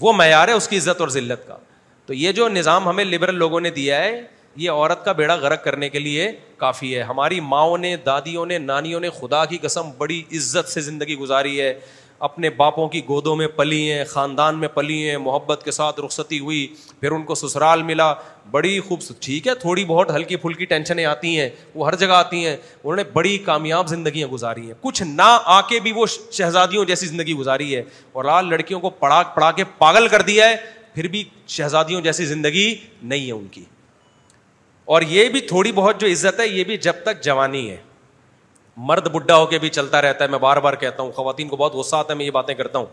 [0.00, 1.56] وہ معیار ہے اس کی عزت اور ذلت کا
[2.06, 4.20] تو یہ جو نظام ہمیں لبرل لوگوں نے دیا ہے
[4.56, 8.58] یہ عورت کا بیڑا غرق کرنے کے لیے کافی ہے ہماری ماؤں نے دادیوں نے
[8.58, 11.74] نانیوں نے خدا کی قسم بڑی عزت سے زندگی گزاری ہے
[12.28, 16.38] اپنے باپوں کی گودوں میں پلی ہیں خاندان میں پلی ہیں محبت کے ساتھ رخصتی
[16.38, 16.66] ہوئی
[17.00, 18.12] پھر ان کو سسرال ملا
[18.50, 22.44] بڑی خوبصورت ٹھیک ہے تھوڑی بہت ہلکی پھلکی ٹینشنیں آتی ہیں وہ ہر جگہ آتی
[22.46, 26.84] ہیں انہوں نے بڑی کامیاب زندگیاں گزاری ہیں کچھ نہ آ کے بھی وہ شہزادیوں
[26.84, 27.82] جیسی زندگی گزاری ہے
[28.12, 30.56] اور لال لڑکیوں کو پڑھا پڑھا کے پاگل کر دیا ہے
[30.94, 31.24] پھر بھی
[31.56, 33.64] شہزادیوں جیسی زندگی نہیں ہے ان کی
[34.94, 37.76] اور یہ بھی تھوڑی بہت جو عزت ہے یہ بھی جب تک جوانی ہے
[38.90, 41.56] مرد بڈھا ہو کے بھی چلتا رہتا ہے میں بار بار کہتا ہوں خواتین کو
[41.56, 42.86] بہت غصہ آتا ہے میں یہ باتیں کرتا ہوں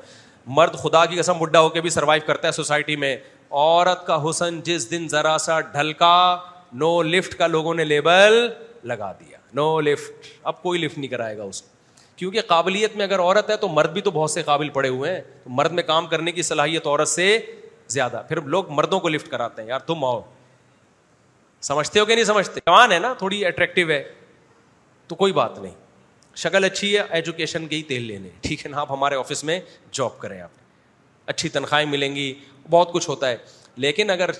[0.57, 3.15] مرد خدا کی قسم بڈھا ہو کے بھی سروائیو کرتا ہے سوسائٹی میں
[3.49, 6.11] عورت کا حسن جس دن ذرا سا ڈھلکا
[6.83, 8.39] نو لفٹ کا لوگوں نے لیبل
[8.93, 11.67] لگا دیا نو لفٹ اب کوئی لفٹ نہیں کرائے گا اس کو
[12.15, 15.13] کیونکہ قابلیت میں اگر عورت ہے تو مرد بھی تو بہت سے قابل پڑے ہوئے
[15.15, 15.21] ہیں
[15.61, 17.37] مرد میں کام کرنے کی صلاحیت عورت سے
[17.99, 20.21] زیادہ پھر لوگ مردوں کو لفٹ کراتے ہیں یار تم آؤ
[21.65, 24.03] سمجھتے ہو کہ نہیں سمجھتے جوان ہے نا تھوڑی اٹریکٹیو ہے
[25.07, 25.73] تو کوئی بات نہیں
[26.37, 29.59] شکل اچھی ہے ایجوکیشن کے ہی تیل لینے ٹھیک ہے نا آپ ہمارے آفس میں
[29.91, 30.65] جاب کریں آپ
[31.29, 32.33] اچھی تنخواہیں ملیں گی
[32.69, 33.37] بہت کچھ ہوتا ہے
[33.85, 34.31] لیکن اگر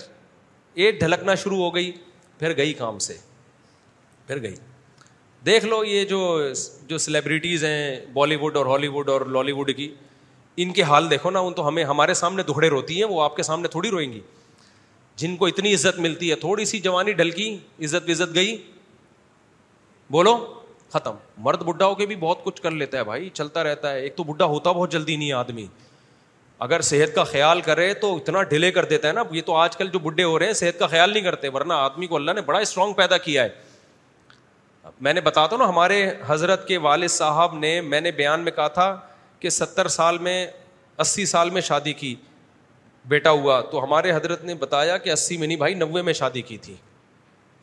[0.84, 1.92] ایٹ ڈھلکنا شروع ہو گئی
[2.40, 3.14] پھر گئی کام سے
[4.28, 4.56] پھر گئی
[5.46, 6.38] دیکھ لو یہ جو
[6.88, 9.94] جو سلیبریٹیز ہیں بالی ووڈ اور ہالی ووڈ اور لالی ووڈ کی
[10.62, 13.36] ان کے حال دیکھو نا ان تو ہمیں ہمارے سامنے دکھڑے روتی ہیں وہ آپ
[13.36, 14.20] کے سامنے تھوڑی روئیں گی
[15.18, 17.50] جن کو اتنی عزت ملتی ہے تھوڑی سی جوانی ڈھلکی
[17.84, 18.56] عزت عزت گئی
[20.12, 20.36] بولو
[20.94, 21.16] ختم
[21.46, 24.16] مرد بڈھا ہو کے بھی بہت کچھ کر لیتا ہے بھائی چلتا رہتا ہے ایک
[24.18, 25.66] تو بڈھا ہوتا بہت جلدی نہیں آدمی
[26.66, 29.78] اگر صحت کا خیال کرے تو اتنا ڈھیلے کر دیتا ہے نا یہ تو آج
[29.78, 32.32] کل جو بڈھے ہو رہے ہیں صحت کا خیال نہیں کرتے ورنہ آدمی کو اللہ
[32.36, 37.10] نے بڑا اسٹرانگ پیدا کیا ہے میں نے بتا ہوں نا ہمارے حضرت کے والد
[37.12, 38.90] صاحب نے میں نے بیان میں کہا تھا
[39.40, 40.46] کہ ستر سال میں
[41.06, 42.16] اسی سال میں شادی کی
[43.08, 46.42] بیٹا ہوا تو ہمارے حضرت نے بتایا کہ اسی میں نہیں بھائی نوے میں شادی
[46.50, 46.74] کی تھی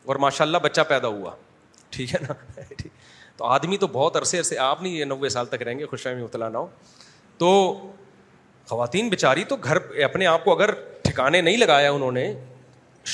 [0.05, 1.31] اور ماشاء اللہ بچہ پیدا ہوا
[1.91, 2.33] ٹھیک ہے نا
[3.37, 6.07] تو آدمی تو بہت عرصے عرصے آپ نہیں یہ نوے سال تک رہیں گے خوش
[6.07, 6.57] ہو
[7.37, 7.49] تو
[8.67, 10.71] خواتین بیچاری تو گھر پہ اپنے آپ کو اگر
[11.03, 12.31] ٹھکانے نہیں لگایا انہوں نے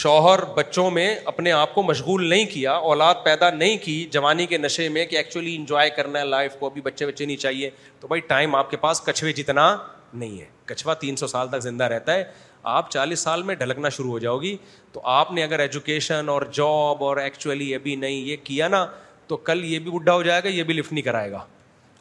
[0.01, 4.57] شوہر بچوں میں اپنے آپ کو مشغول نہیں کیا اولاد پیدا نہیں کی جوانی کے
[4.57, 8.07] نشے میں کہ ایکچولی انجوائے کرنا ہے لائف کو ابھی بچے بچے نہیں چاہیے تو
[8.07, 9.65] بھائی ٹائم آپ کے پاس کچھوے جتنا
[10.13, 12.23] نہیں ہے کچھوا تین سو سال تک زندہ رہتا ہے
[12.71, 14.55] آپ چالیس سال میں ڈھلکنا شروع ہو جاؤ گی
[14.93, 18.85] تو آپ نے اگر ایجوکیشن اور جاب اور ایکچولی ابھی نہیں یہ کیا نا
[19.27, 21.43] تو کل یہ بھی بڈھا ہو جائے گا یہ بھی لفٹ نہیں کرائے گا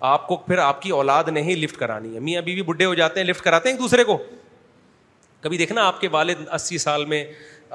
[0.09, 2.85] آپ کو پھر آپ کی اولاد نے ہی لفٹ کرانی ہے می ابھی بھی بڈھے
[2.85, 4.16] ہو جاتے ہیں لفٹ کراتے ہیں ایک دوسرے کو
[5.41, 7.24] کبھی دیکھنا آپ کے والد اسی سال میں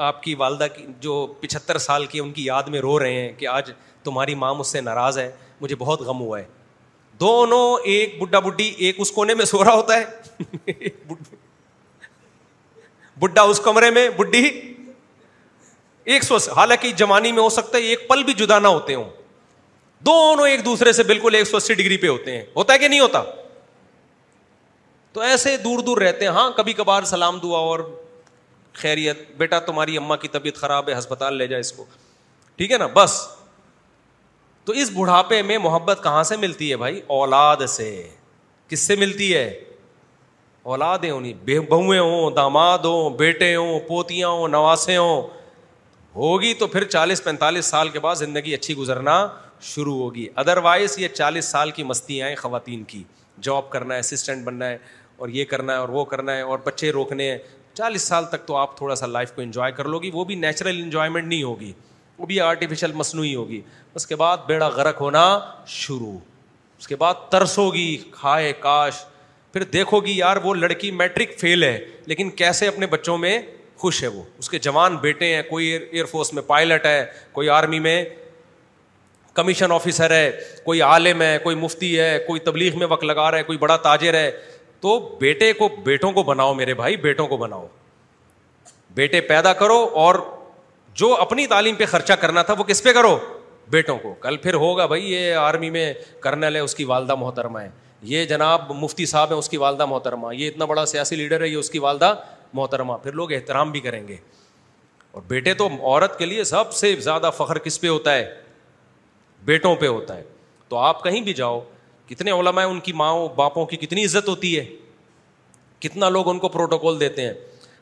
[0.08, 3.32] آپ کی والدہ کی جو پچہتر سال کی ان کی یاد میں رو رہے ہیں
[3.38, 3.72] کہ آج
[4.04, 5.30] تمہاری ماں مجھ سے ناراض ہے
[5.62, 6.44] مجھے بہت غم ہوا ہے
[7.20, 10.80] دونوں ایک بڈھا بڈھی ایک اس کونے میں سو رہا ہوتا ہے
[13.20, 14.50] بڈھا اس کمرے میں بڈھی
[16.14, 19.04] ایک سو حالانکہ جمانی میں ہو سکتا ہے ایک پل بھی جدا نہ ہوتے ہوں
[20.06, 22.88] دونوں ایک دوسرے سے بالکل ایک سو اسی ڈگری پہ ہوتے ہیں ہوتا ہے کہ
[22.88, 23.22] نہیں ہوتا
[25.14, 27.80] تو ایسے دور دور رہتے ہیں ہاں کبھی کبھار سلام دعا اور
[28.82, 31.86] خیریت بیٹا تمہاری اما کی طبیعت خراب ہے ہسپتال لے جائے اس کو
[32.56, 33.18] ٹھیک ہے نا بس
[34.66, 37.90] تو اس بڑھاپے میں محبت کہاں سے ملتی ہے بھائی اولاد سے
[38.70, 39.44] کس سے ملتی ہے
[40.74, 45.22] اولادیں ہونی بہویں ہوں داماد ہوں بیٹے ہوں پوتیاں ہوں نواسے ہوں
[46.16, 49.26] ہوگی تو پھر چالیس پینتالیس سال کے بعد زندگی اچھی گزرنا
[49.74, 53.04] شروع ہوگی ادروائز یہ چالیس سال کی مستیاں خواتین کی
[53.48, 54.78] جاب کرنا ہے اسسٹنٹ بننا ہے
[55.18, 57.38] اور یہ کرنا ہے اور وہ کرنا ہے اور بچے روکنے ہیں
[57.74, 60.36] چالیس سال تک تو آپ تھوڑا سا لائف کو انجوائے کر لو گی وہ بھی
[60.46, 61.72] نیچرل انجوائمنٹ نہیں ہوگی
[62.18, 63.62] وہ بھی آرٹیفیشل مصنوعی ہوگی
[63.96, 65.24] اس کے بعد بیڑا غرق ہونا
[65.76, 66.18] شروع
[66.80, 68.96] اس کے بعد ترسو گی کھائے کاش
[69.54, 73.40] پھر دیکھو گی یار وہ لڑکی میٹرک فیل ہے لیکن کیسے اپنے بچوں میں
[73.80, 77.50] خوش ہے وہ اس کے جوان بیٹے ہیں کوئی ایئر فورس میں پائلٹ ہے کوئی
[77.50, 78.04] آرمی میں
[79.34, 80.32] کمیشن آفیسر ہے
[80.66, 83.76] کوئی عالم ہے کوئی مفتی ہے کوئی تبلیغ میں وقت لگا رہا ہے کوئی بڑا
[83.88, 84.30] تاجر ہے
[84.82, 87.68] تو بیٹے کو بیٹوں کو بناؤ میرے بھائی بیٹوں کو بناؤ
[88.96, 90.16] بیٹے پیدا کرو اور
[90.98, 93.18] جو اپنی تعلیم پہ خرچہ کرنا تھا وہ کس پہ کرو
[93.72, 95.94] بیٹوں کو کل پھر ہوگا بھائی یہ آرمی میں
[96.24, 97.70] کرنل ہے اس کی والدہ محترمہ ہے
[98.12, 101.48] یہ جناب مفتی صاحب ہیں اس کی والدہ محترمہ یہ اتنا بڑا سیاسی لیڈر ہے
[101.48, 102.14] یہ اس کی والدہ
[102.54, 104.16] محترمہ پھر لوگ احترام بھی کریں گے
[105.12, 108.26] اور بیٹے تو عورت کے لیے سب سے زیادہ فخر کس پہ ہوتا ہے
[109.46, 110.24] بیٹوں پہ ہوتا ہے
[110.70, 111.60] تو آپ کہیں بھی جاؤ
[112.10, 114.66] کتنے علماء ان کی ماؤں باپوں کی کتنی عزت ہوتی ہے
[115.88, 117.34] کتنا لوگ ان کو پروٹوکول دیتے ہیں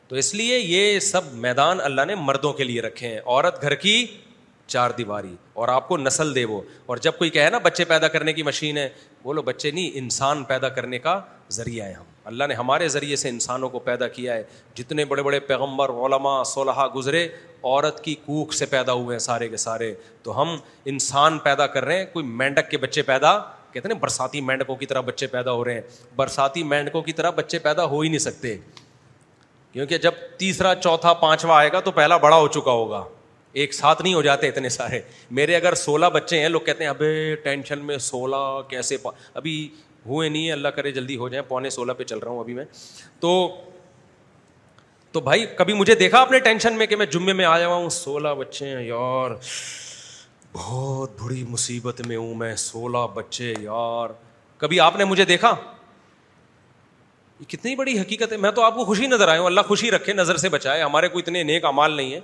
[0.08, 3.74] تو اس لیے یہ سب میدان اللہ نے مردوں کے لیے رکھے ہیں عورت گھر
[3.84, 4.04] کی
[4.72, 6.60] چار دیواری اور آپ کو نسل دے وہ
[6.92, 8.88] اور جب کوئی کہے نا بچے پیدا کرنے کی مشین ہے
[9.22, 11.18] بولو بچے نہیں انسان پیدا کرنے کا
[11.58, 14.42] ذریعہ ہے ہم اللہ نے ہمارے ذریعے سے انسانوں کو پیدا کیا ہے
[14.74, 19.48] جتنے بڑے بڑے پیغمبر علماء صلیحہ گزرے عورت کی کوکھ سے پیدا ہوئے ہیں سارے
[19.48, 20.56] کے سارے تو ہم
[20.94, 23.38] انسان پیدا کر رہے ہیں کوئی مینڈک کے بچے پیدا
[23.72, 25.82] کہتے ہیں برساتی مینڈکوں کی طرح بچے پیدا ہو رہے ہیں
[26.16, 28.56] برساتی مینڈکوں کی طرح بچے پیدا ہو ہی نہیں سکتے
[29.74, 33.02] کیونکہ جب تیسرا چوتھا پانچواں آئے گا تو پہلا بڑا ہو چکا ہوگا
[33.62, 35.00] ایک ساتھ نہیں ہو جاتے اتنے سارے
[35.38, 38.36] میرے اگر سولہ بچے ہیں لوگ کہتے ہیں ابھی ٹینشن میں سولہ
[38.68, 39.10] کیسے پا...
[39.34, 39.56] ابھی
[40.06, 42.64] ہوئے نہیں اللہ کرے جلدی ہو جائیں پونے سولہ پہ چل رہا ہوں ابھی میں
[43.20, 43.32] تو
[45.12, 48.28] تو بھائی کبھی مجھے دیکھا اپنے ٹینشن میں کہ میں جمعے میں آ جاؤں سولہ
[48.38, 49.30] بچے ہیں یار
[50.52, 54.10] بہت بڑی مصیبت میں ہوں میں سولہ بچے یار
[54.58, 55.54] کبھی آپ نے مجھے دیکھا
[57.48, 60.36] کتنی بڑی حقیقت ہے میں تو آپ کو خوشی نظر آئے اللہ خوشی رکھے نظر
[60.36, 62.20] سے بچائے ہمارے کوئی اتنے نیک امال نہیں ہے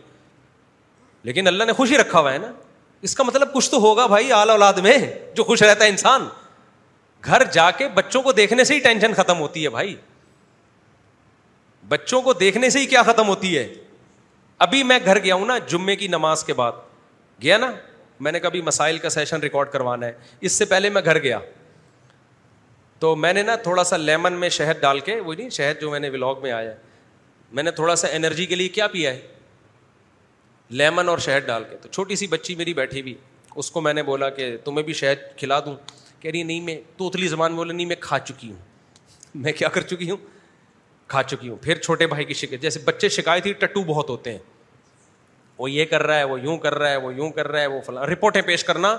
[1.23, 2.53] لیکن اللہ نے خوشی رکھا ہوا ہے نا
[3.09, 4.97] اس کا مطلب کچھ تو ہوگا بھائی آل اولاد میں
[5.35, 6.29] جو خوش رہتا ہے انسان
[7.25, 9.95] گھر جا کے بچوں کو دیکھنے سے ہی ٹینشن ختم ہوتی ہے بھائی
[11.89, 13.67] بچوں کو دیکھنے سے ہی کیا ختم ہوتی ہے
[14.67, 16.73] ابھی میں گھر گیا ہوں نا جمعے کی نماز کے بعد
[17.43, 17.71] گیا نا
[18.27, 20.13] میں نے کبھی مسائل کا سیشن ریکارڈ کروانا ہے
[20.49, 21.39] اس سے پہلے میں گھر گیا
[23.01, 25.91] تو میں نے نا تھوڑا سا لیمن میں شہد ڈال کے وہ نہیں شہد جو
[25.91, 26.73] میں نے ولاگ میں آیا
[27.59, 29.21] میں نے تھوڑا سا انرجی کے لیے کیا پیا ہے
[30.81, 33.15] لیمن اور شہد ڈال کے تو چھوٹی سی بچی میری بیٹھی ہوئی
[33.57, 35.75] اس کو میں نے بولا کہ تمہیں بھی شہد کھلا دوں
[36.21, 38.59] کہہ رہی نہیں میں تو اتلی زبان بولے نہیں میں کھا چکی ہوں
[39.43, 40.17] میں کیا کر چکی ہوں
[41.11, 44.33] کھا چکی ہوں پھر چھوٹے بھائی کی شکایت جیسے بچے شکایت ہی ٹٹو بہت ہوتے
[44.33, 44.39] ہیں
[45.59, 47.67] وہ یہ کر رہا ہے وہ یوں کر رہا ہے وہ یوں کر رہا ہے
[47.77, 48.97] وہ فلاں رپورٹیں پیش کرنا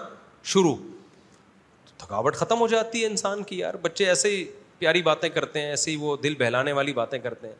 [0.53, 0.75] شروع
[2.05, 4.43] تھکاوٹ ختم ہو جاتی ہے انسان کی یار بچے ایسے ہی
[4.79, 7.55] پیاری باتیں کرتے ہیں ایسے ہی وہ دل بہلانے والی باتیں کرتے ہیں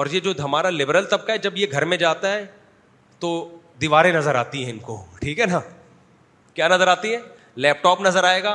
[0.00, 2.44] اور یہ جو ہمارا لبرل طبقہ ہے جب یہ گھر میں جاتا ہے
[3.24, 3.30] تو
[3.80, 5.60] دیواریں نظر آتی ہیں ان کو ٹھیک ہے نا
[6.54, 7.18] کیا نظر آتی ہے
[7.66, 8.52] لیپ ٹاپ نظر آئے گا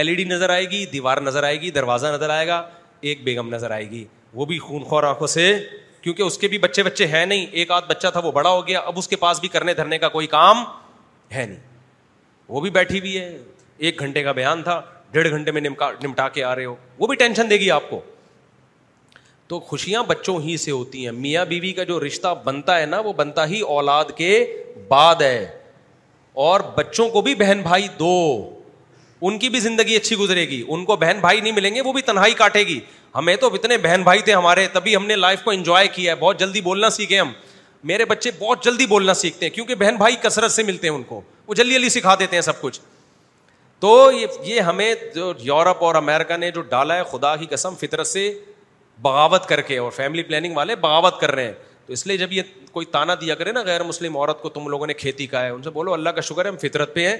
[0.00, 2.62] ایل ای ڈی نظر آئے گی دیوار نظر آئے گی دروازہ نظر آئے گا
[3.10, 4.04] ایک بیگم نظر آئے گی
[4.34, 5.50] وہ بھی خون خور آنکھوں سے
[6.02, 8.66] کیونکہ اس کے بھی بچے بچے ہیں نہیں ایک آدھ بچہ تھا وہ بڑا ہو
[8.66, 10.64] گیا اب اس کے پاس بھی کرنے دھرنے کا کوئی کام
[11.34, 11.58] ہے نہیں
[12.48, 13.36] وہ بھی بیٹھی ہوئی ہے
[13.78, 14.80] ایک گھنٹے کا بیان تھا
[15.12, 18.00] ڈیڑھ گھنٹے میں نمٹا کے آ رہے ہو وہ بھی ٹینشن دے گی آپ کو
[19.48, 22.86] تو خوشیاں بچوں ہی سے ہوتی ہیں میاں بیوی بی کا جو رشتہ بنتا ہے
[22.86, 24.30] نا وہ بنتا ہی اولاد کے
[24.88, 25.46] بعد ہے
[26.46, 28.12] اور بچوں کو بھی بہن بھائی دو
[29.26, 31.92] ان کی بھی زندگی اچھی گزرے گی ان کو بہن بھائی نہیں ملیں گے وہ
[31.92, 32.78] بھی تنہائی کاٹے گی
[33.14, 36.20] ہمیں تو اتنے بہن بھائی تھے ہمارے تبھی ہم نے لائف کو انجوائے کیا ہے
[36.20, 37.32] بہت جلدی بولنا سیکھے ہم
[37.92, 41.02] میرے بچے بہت جلدی بولنا سیکھتے ہیں کیونکہ بہن بھائی کثرت سے ملتے ہیں ان
[41.08, 42.80] کو وہ جلدی جلدی سکھا دیتے ہیں سب کچھ
[43.80, 47.74] تو یہ یہ ہمیں جو یورپ اور امیرکا نے جو ڈالا ہے خدا کی قسم
[47.80, 48.30] فطرت سے
[49.02, 51.52] بغاوت کر کے اور فیملی پلاننگ والے بغاوت کر رہے ہیں
[51.86, 52.42] تو اس لیے جب یہ
[52.72, 55.48] کوئی تانا دیا کرے نا غیر مسلم عورت کو تم لوگوں نے کھیتی کا ہے
[55.50, 57.16] ان سے بولو اللہ کا شکر ہے ہم فطرت پہ ہیں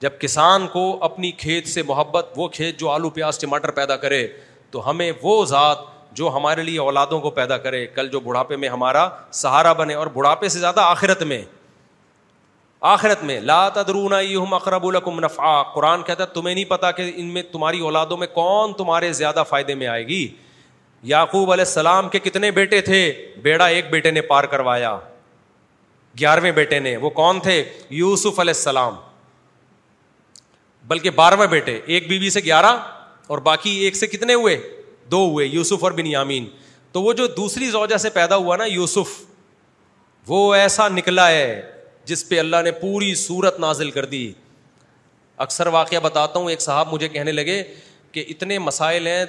[0.00, 4.26] جب کسان کو اپنی کھیت سے محبت وہ کھیت جو آلو پیاز ٹماٹر پیدا کرے
[4.70, 5.78] تو ہمیں وہ ذات
[6.18, 9.08] جو ہمارے لیے اولادوں کو پیدا کرے کل جو بڑھاپے میں ہمارا
[9.42, 11.42] سہارا بنے اور بڑھاپے سے زیادہ آخرت میں
[12.80, 14.12] آخرت میں لا تدرون
[14.54, 14.84] اقرب
[15.74, 19.42] قرآن کہتا ہے تمہیں نہیں پتا کہ ان میں تمہاری اولادوں میں کون تمہارے زیادہ
[19.48, 20.26] فائدے میں آئے گی
[21.12, 22.98] یعقوب علیہ السلام کے کتنے بیٹے تھے
[23.42, 24.96] بیڑا ایک بیٹے نے پار کروایا
[26.20, 28.94] گیارہویں بیٹے نے وہ کون تھے یوسف علیہ السلام
[30.88, 32.76] بلکہ بارہویں بیٹے ایک بیوی بی سے گیارہ
[33.26, 34.56] اور باقی ایک سے کتنے ہوئے
[35.10, 36.46] دو ہوئے یوسف اور بن یامین
[36.92, 39.10] تو وہ جو دوسری زوجہ سے پیدا ہوا نا یوسف
[40.28, 41.76] وہ ایسا نکلا ہے
[42.08, 44.22] جس پہ اللہ نے پوری صورت نازل کر دی
[45.44, 47.62] اکثر واقعہ بتاتا ہوں ایک صاحب مجھے کہنے لگے
[48.12, 49.24] کہ اتنے مسائل ہیں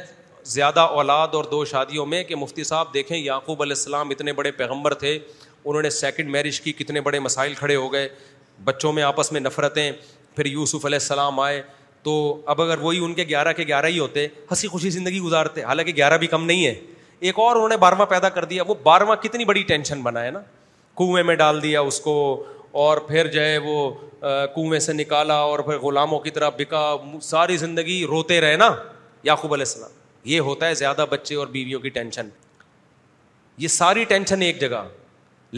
[0.52, 4.52] زیادہ اولاد اور دو شادیوں میں کہ مفتی صاحب دیکھیں یعقوب علیہ السلام اتنے بڑے
[4.62, 8.08] پیغمبر تھے انہوں نے سیکنڈ میرج کی کتنے بڑے مسائل کھڑے ہو گئے
[8.70, 9.92] بچوں میں آپس میں نفرتیں
[10.36, 11.62] پھر یوسف علیہ السلام آئے
[12.04, 12.12] تو
[12.54, 15.92] اب اگر وہی ان کے گیارہ کے گیارہ ہی ہوتے ہنسی خوشی زندگی گزارتے حالانکہ
[15.96, 16.74] گیارہ بھی کم نہیں ہے
[17.28, 20.32] ایک اور انہوں نے بارہواں پیدا کر دیا وہ بارواں کتنی بڑی ٹینشن بنا ہے
[20.32, 20.40] نا
[20.98, 22.14] کنویں میں ڈال دیا اس کو
[22.72, 23.90] اور پھر جو ہے وہ
[24.56, 28.70] کنویں سے نکالا اور پھر غلاموں کی طرح بکا ساری زندگی روتے رہے نا
[29.24, 29.98] یعقوب علیہ السلام
[30.30, 32.30] یہ ہوتا ہے زیادہ بچے اور بیویوں کی ٹینشن
[33.58, 34.84] یہ ساری ٹینشن ایک جگہ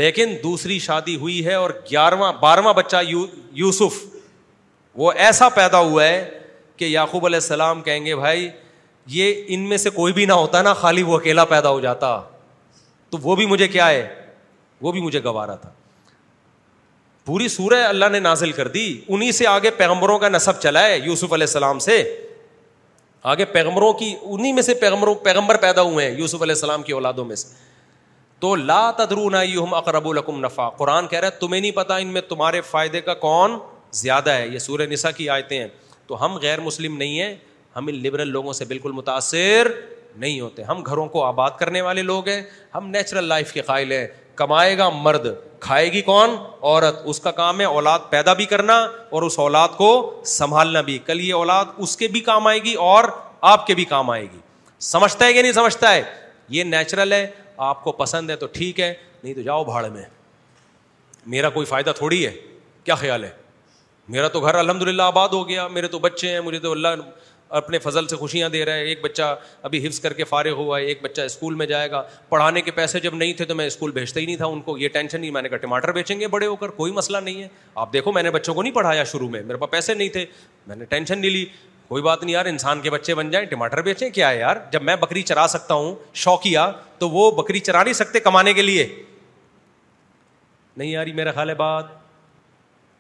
[0.02, 4.04] لیکن دوسری شادی ہوئی ہے اور گیارہواں بارہواں بچہ یوسف
[5.00, 6.40] وہ ایسا پیدا ہوا ہے
[6.78, 8.48] کہ یعقوب علیہ السلام کہیں گے بھائی
[9.16, 12.20] یہ ان میں سے کوئی بھی نہ ہوتا نا خالی وہ اکیلا پیدا ہو جاتا
[13.10, 14.08] تو وہ بھی مجھے کیا ہے
[14.82, 15.70] وہ بھی مجھے گوارا تھا
[17.26, 20.98] پوری سورہ اللہ نے نازل کر دی انہیں سے آگے پیغمبروں کا نصب چلا ہے
[20.98, 21.98] یوسف علیہ السلام سے
[23.34, 26.94] آگے پیغمبروں کی انہیں میں سے پیغمبروں پیغمبر پیدا ہوئے ہیں یوسف علیہ السلام کی
[26.94, 27.54] اولادوں میں سے
[28.40, 32.08] تو لا تدرون لاتر اقرب القم نفع قرآن کہہ رہا ہے تمہیں نہیں پتا ان
[32.14, 33.58] میں تمہارے فائدے کا کون
[34.02, 35.68] زیادہ ہے یہ سورہ نسا کی آیتیں ہیں
[36.08, 37.34] تو ہم غیر مسلم نہیں ہیں
[37.76, 39.72] ہم ان لبرل لوگوں سے بالکل متاثر
[40.18, 42.42] نہیں ہوتے ہم گھروں کو آباد کرنے والے لوگ ہیں
[42.76, 45.28] ہم نیچرل لائف کے قائل ہیں کمائے گا مرد
[45.66, 46.30] کھائے گی کون
[46.62, 48.76] عورت اس کا کام ہے اولاد پیدا بھی کرنا
[49.10, 49.90] اور اس اولاد کو
[50.36, 53.04] سنبھالنا بھی کل یہ اولاد اس کے بھی کام آئے گی اور
[53.50, 54.40] آپ کے بھی کام آئے گی
[54.88, 56.02] سمجھتا ہے کہ نہیں سمجھتا ہے
[56.58, 57.26] یہ نیچرل ہے
[57.68, 58.94] آپ کو پسند ہے تو ٹھیک ہے
[59.24, 60.04] نہیں تو جاؤ بھاڑ میں
[61.34, 62.32] میرا کوئی فائدہ تھوڑی ہے
[62.84, 63.30] کیا خیال ہے
[64.14, 66.88] میرا تو گھر الحمد للہ آباد ہو گیا میرے تو بچے ہیں مجھے تو اللہ
[67.60, 69.36] اپنے فضل سے خوشیاں دے رہا ہے ایک بچہ
[69.68, 72.72] ابھی حفظ کر کے فارغ ہوا ہے ایک بچہ اسکول میں جائے گا پڑھانے کے
[72.72, 75.22] پیسے جب نہیں تھے تو میں اسکول بھیجتا ہی نہیں تھا ان کو یہ ٹینشن
[75.22, 77.48] نہیں میں نے کہا ٹماٹر بیچیں گے بڑے ہو کر کوئی مسئلہ نہیں ہے
[77.86, 80.26] آپ دیکھو میں نے بچوں کو نہیں پڑھایا شروع میں میرے پاس پیسے نہیں تھے
[80.68, 81.46] میں نے ٹینشن نہیں لی
[81.88, 84.84] کوئی بات نہیں یار انسان کے بچے بن جائیں ٹماٹر بیچیں کیا ہے یار جب
[84.90, 86.60] میں بکری چرا سکتا ہوں شوقیہ
[87.00, 88.86] تو وہ بکری چرا نہیں سکتے کمانے کے لیے
[90.78, 92.00] نہیں یاری میرا خیال ہے بات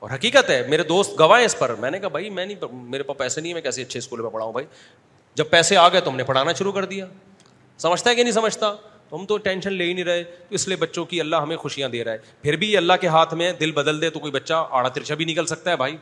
[0.01, 2.71] اور حقیقت ہے میرے دوست گواہ ہیں اس پر میں نے کہا بھائی میں نہیں
[2.91, 4.65] میرے پاس پیسے نہیں ہے میں کیسے اچھے اسکول میں پڑھاؤں بھائی
[5.35, 7.05] جب پیسے آ گئے تو ہم نے پڑھانا شروع کر دیا
[7.83, 8.71] سمجھتا ہے کہ نہیں سمجھتا
[9.11, 11.89] ہم تو ٹینشن لے ہی نہیں رہے تو اس لیے بچوں کی اللہ ہمیں خوشیاں
[11.89, 14.65] دے رہا ہے پھر بھی اللہ کے ہاتھ میں دل بدل دے تو کوئی بچہ
[14.71, 15.95] آڑا ترچا بھی نکل سکتا ہے بھائی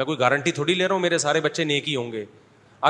[0.00, 2.24] میں کوئی گارنٹی تھوڑی لے رہا ہوں میرے سارے بچے نیک ہی ہوں گے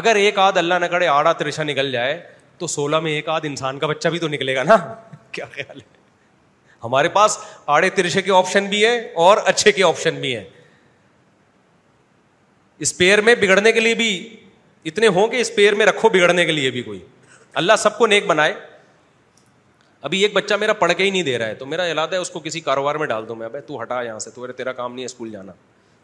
[0.03, 2.21] اگر ایک آدھ اللہ نہ کرے آڑا ترچا نکل جائے
[2.59, 4.77] تو سولہ میں ایک آدھ انسان کا بچہ بھی تو نکلے گا نا
[5.33, 6.03] کیا خیال ہے
[6.85, 7.39] ہمارے پاس
[7.74, 8.97] آڑے کے آپشن بھی ہے
[9.27, 10.44] اور اچھے کے آپشن بھی ہیں
[12.86, 14.09] اسپیئر میں بگڑنے کے لیے بھی
[14.90, 16.98] اتنے ہوں کہ اسپیئر میں رکھو بگڑنے کے لیے بھی کوئی
[17.61, 18.55] اللہ سب کو نیک بنائے
[20.09, 22.16] ابھی ایک بچہ میرا پڑھ کے ہی نہیں دے رہا ہے تو میرا علاد ہے
[22.24, 24.73] اس کو کسی کاروبار میں ڈال دوں میں ابھی تو ہٹا یہاں سے تو تیرا
[24.81, 25.52] کام نہیں ہے اسکول جانا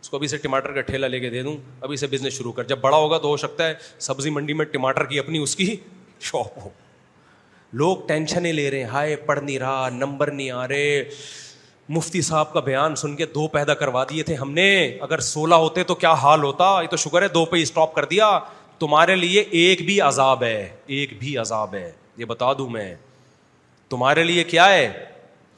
[0.00, 2.52] اس کو ابھی سے ٹماٹر کا ٹھیلا لے کے دے دوں ابھی سے بزنس شروع
[2.52, 3.74] کر جب بڑا ہوگا تو ہو سکتا ہے
[4.06, 5.74] سبزی منڈی میں ٹماٹر کی اپنی اس کی
[6.30, 6.68] شاپ ہو
[7.78, 11.02] لوگ ٹینشنیں لے رہے ہیں ہائے پڑھ نہیں رہا نمبر نہیں آ رہے
[11.88, 14.70] مفتی صاحب کا بیان سن کے دو پیدا کروا دیے تھے ہم نے
[15.02, 18.04] اگر سولہ ہوتے تو کیا حال ہوتا یہ تو شکر ہے دو پہ اسٹاپ کر
[18.10, 18.38] دیا
[18.78, 22.94] تمہارے لیے ایک بھی عذاب ہے ایک بھی عذاب ہے یہ بتا دوں میں
[23.90, 24.88] تمہارے لیے کیا ہے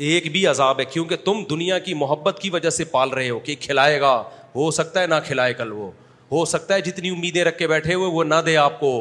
[0.08, 3.38] ایک بھی عذاب ہے کیونکہ تم دنیا کی محبت کی وجہ سے پال رہے ہو
[3.44, 4.16] کہ کھلائے گا
[4.54, 5.90] ہو سکتا ہے نہ کھلائے کل وہ
[6.32, 8.94] ہو سکتا ہے جتنی امیدیں رکھ کے بیٹھے ہوئے وہ نہ دے آپ کو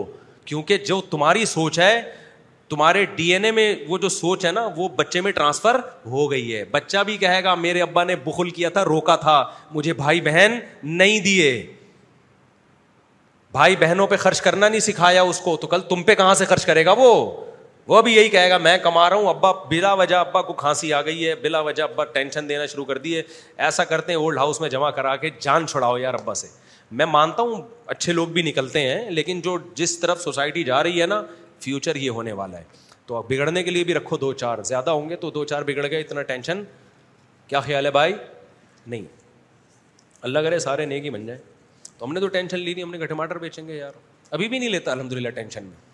[0.46, 2.02] کیونکہ جو تمہاری سوچ ہے
[2.72, 5.80] تمہارے ڈی این اے میں وہ جو سوچ ہے نا وہ بچے میں ٹرانسفر
[6.12, 9.44] ہو گئی ہے بچہ بھی کہے گا میرے ابا نے بخل کیا تھا روکا تھا
[9.72, 10.58] مجھے بھائی بہن
[11.02, 11.50] نہیں دیے
[13.58, 16.46] بھائی بہنوں پہ خرچ کرنا نہیں سکھایا اس کو تو کل تم پہ کہاں سے
[16.54, 17.08] خرچ کرے گا وہ
[17.88, 20.94] وہ بھی یہی کہے گا میں کما رہا ہوں ابا بلا وجہ ابا کو کھانسی
[20.94, 23.22] آ گئی ہے بلا وجہ ابا ٹینشن دینا شروع کر دیے
[23.68, 26.48] ایسا کرتے ہیں اولڈ ہاؤس میں جمع کرا کے جان چھڑاؤ یار ابا سے
[27.00, 27.62] میں مانتا ہوں
[27.96, 31.22] اچھے لوگ بھی نکلتے ہیں لیکن جو جس طرف سوسائٹی جا رہی ہے نا
[31.64, 32.64] فیوچر یہ ہونے والا ہے
[33.06, 35.62] تو آپ بگڑنے کے لیے بھی رکھو دو چار زیادہ ہوں گے تو دو چار
[35.68, 36.64] بگڑ گئے اتنا ٹینشن
[37.48, 38.14] کیا خیال ہے بھائی
[38.88, 39.04] نہیں
[40.28, 41.42] اللہ کرے سارے نیک ہی بن جائیں
[41.98, 43.98] تو ہم نے تو ٹینشن لی نہیں ہم نے گھٹے ٹماٹر بیچیں گے یار
[44.36, 45.90] ابھی بھی نہیں لیتا الحمد للہ ٹینشن میں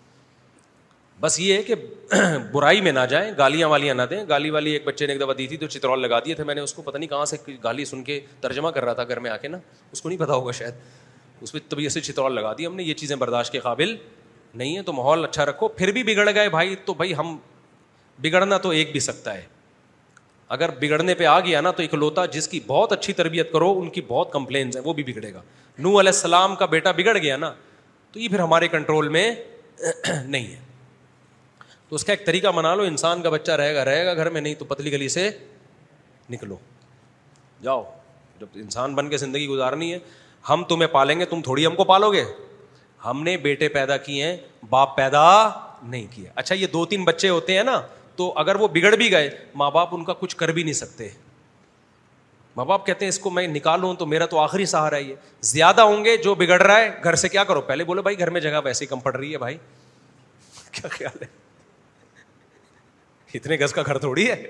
[1.20, 1.74] بس یہ ہے کہ
[2.52, 5.34] برائی میں نہ جائیں گالیاں والیاں نہ دیں گالی والی ایک بچے نے ایک دفعہ
[5.38, 7.36] دی تھی تو چترول لگا دیے تھے میں نے اس کو پتہ نہیں کہاں سے
[7.64, 9.58] گالی سن کے ترجمہ کر رہا تھا گھر میں آ کے نا
[9.92, 10.74] اس کو نہیں پتا ہوگا شاید
[11.46, 13.96] اس پہ طبیعت سے چترول لگا دی ہم نے یہ چیزیں برداشت کے قابل
[14.54, 17.36] نہیں ہے تو ماحول اچھا رکھو پھر بھی بگڑ گئے بھائی تو بھائی ہم
[18.22, 19.42] بگڑنا تو ایک بھی سکتا ہے
[20.56, 23.90] اگر بگڑنے پہ آ گیا نا تو اکلوتا جس کی بہت اچھی تربیت کرو ان
[23.90, 25.42] کی بہت کمپلینس ہیں وہ بھی بگڑے گا
[25.78, 27.52] نو علیہ السلام کا بیٹا بگڑ گیا نا
[28.12, 29.30] تو یہ پھر ہمارے کنٹرول میں
[30.24, 30.60] نہیں ہے
[31.88, 34.30] تو اس کا ایک طریقہ منا لو انسان کا بچہ رہے گا رہے گا گھر
[34.30, 35.28] میں نہیں تو پتلی گلی سے
[36.30, 36.56] نکلو
[37.62, 37.82] جاؤ
[38.40, 39.98] جب انسان بن کے زندگی گزارنی ہے
[40.48, 42.24] ہم تمہیں پالیں گے تم تھوڑی ہم کو پالو گے
[43.04, 44.36] ہم نے بیٹے پیدا کیے ہیں
[44.70, 45.24] باپ پیدا
[45.82, 47.80] نہیں کیا اچھا یہ دو تین بچے ہوتے ہیں نا
[48.16, 51.08] تو اگر وہ بگڑ بھی گئے ماں باپ ان کا کچھ کر بھی نہیں سکتے
[52.56, 55.14] ماں باپ کہتے ہیں اس کو میں نکالوں تو میرا تو آخری سہارا یہ
[55.50, 58.30] زیادہ ہوں گے جو بگڑ رہا ہے گھر سے کیا کرو پہلے بولو بھائی گھر
[58.30, 59.56] میں جگہ ویسے کم پڑ رہی ہے بھائی
[60.72, 61.26] کیا خیال ہے
[63.36, 64.42] اتنے گز کا گھر تھوڑی ہے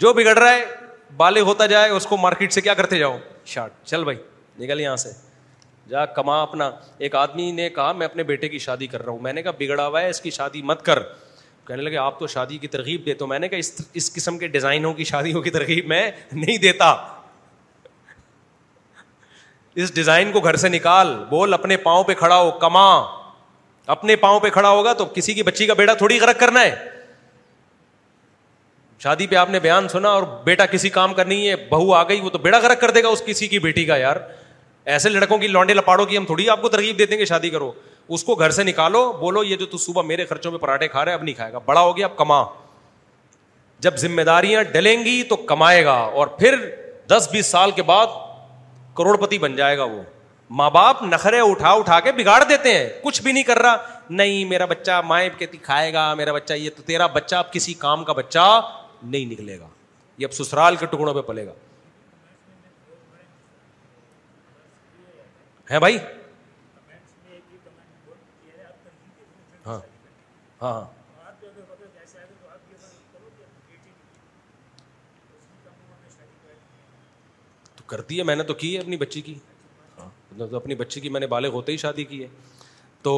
[0.00, 0.64] جو بگڑ رہا ہے
[1.16, 3.16] بالے ہوتا جائے اس کو مارکیٹ سے کیا کرتے جاؤ
[3.46, 4.18] شارٹ چل بھائی
[4.58, 5.12] نکل یہاں سے
[5.88, 6.70] جا کما اپنا
[7.04, 9.50] ایک آدمی نے کہا میں اپنے بیٹے کی شادی کر رہا ہوں میں نے کہا
[9.58, 10.98] بگڑا ہوا ہے اس کی شادی مت کر
[11.66, 14.46] کہنے لگے آپ تو شادی کی ترغیب دیتے میں نے کہا اس اس قسم کے
[14.56, 16.90] ڈیزائنوں کی شادیوں کی ترغیب میں نہیں دیتا
[19.84, 22.86] اس ڈیزائن کو گھر سے نکال بول اپنے پاؤں پہ کھڑا ہو کما
[23.94, 26.74] اپنے پاؤں پہ کھڑا ہوگا تو کسی کی بچی کا بیٹا تھوڑی غرق کرنا ہے
[29.02, 32.20] شادی پہ آپ نے بیان سنا اور بیٹا کسی کام کرنی ہے بہو آ گئی
[32.20, 34.16] وہ تو بیڑا غرق کر دے گا اس کسی کی بیٹی کا یار
[34.94, 37.70] ایسے لڑکوں کی لانڈے لپاڑو کی ہم تھوڑی آپ کو ترغیب دیں گے شادی کرو
[38.16, 41.04] اس کو گھر سے نکالو بولو یہ جو تو صبح میرے خرچوں پہ پراٹھے کھا
[41.04, 42.42] رہے اب نہیں کھائے گا بڑا ہو گیا اب کما
[43.86, 46.54] جب ذمہ داریاں ڈلیں گی تو کمائے گا اور پھر
[47.10, 48.14] دس بیس سال کے بعد
[48.96, 50.02] کروڑپتی بن جائے گا وہ
[50.60, 53.76] ماں باپ نخرے اٹھا اٹھا کے بگاڑ دیتے ہیں کچھ بھی نہیں کر رہا
[54.18, 57.74] نہیں میرا بچہ مائیں کہتی کھائے گا میرا بچہ یہ تو تیرا بچہ اب کسی
[57.84, 58.60] کام کا بچہ
[59.02, 59.66] نہیں نکلے گا
[60.18, 61.52] یہ اب سسرال کے ٹکڑوں پہ پلے گا
[65.74, 65.98] بھائی
[69.66, 69.80] ہاں
[70.62, 70.84] ہاں, ہاں۔
[77.86, 79.32] کرتی ہے میں نے تو کی ہے اپنی بچی کی
[79.98, 82.26] ہاں، مطلب اپنی بچی کی میں نے بالغ ہوتے ہی شادی کی ہے
[83.02, 83.12] تو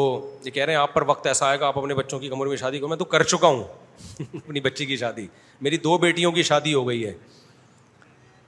[0.44, 2.46] یہ کہہ رہے ہیں آپ پر وقت ایسا آئے گا آپ اپنے بچوں کی کمر
[2.46, 3.62] میں شادی کو میں تو کر چکا ہوں
[4.36, 5.26] اپنی بچی کی شادی
[5.60, 7.14] میری دو بیٹیوں کی شادی ہو گئی ہے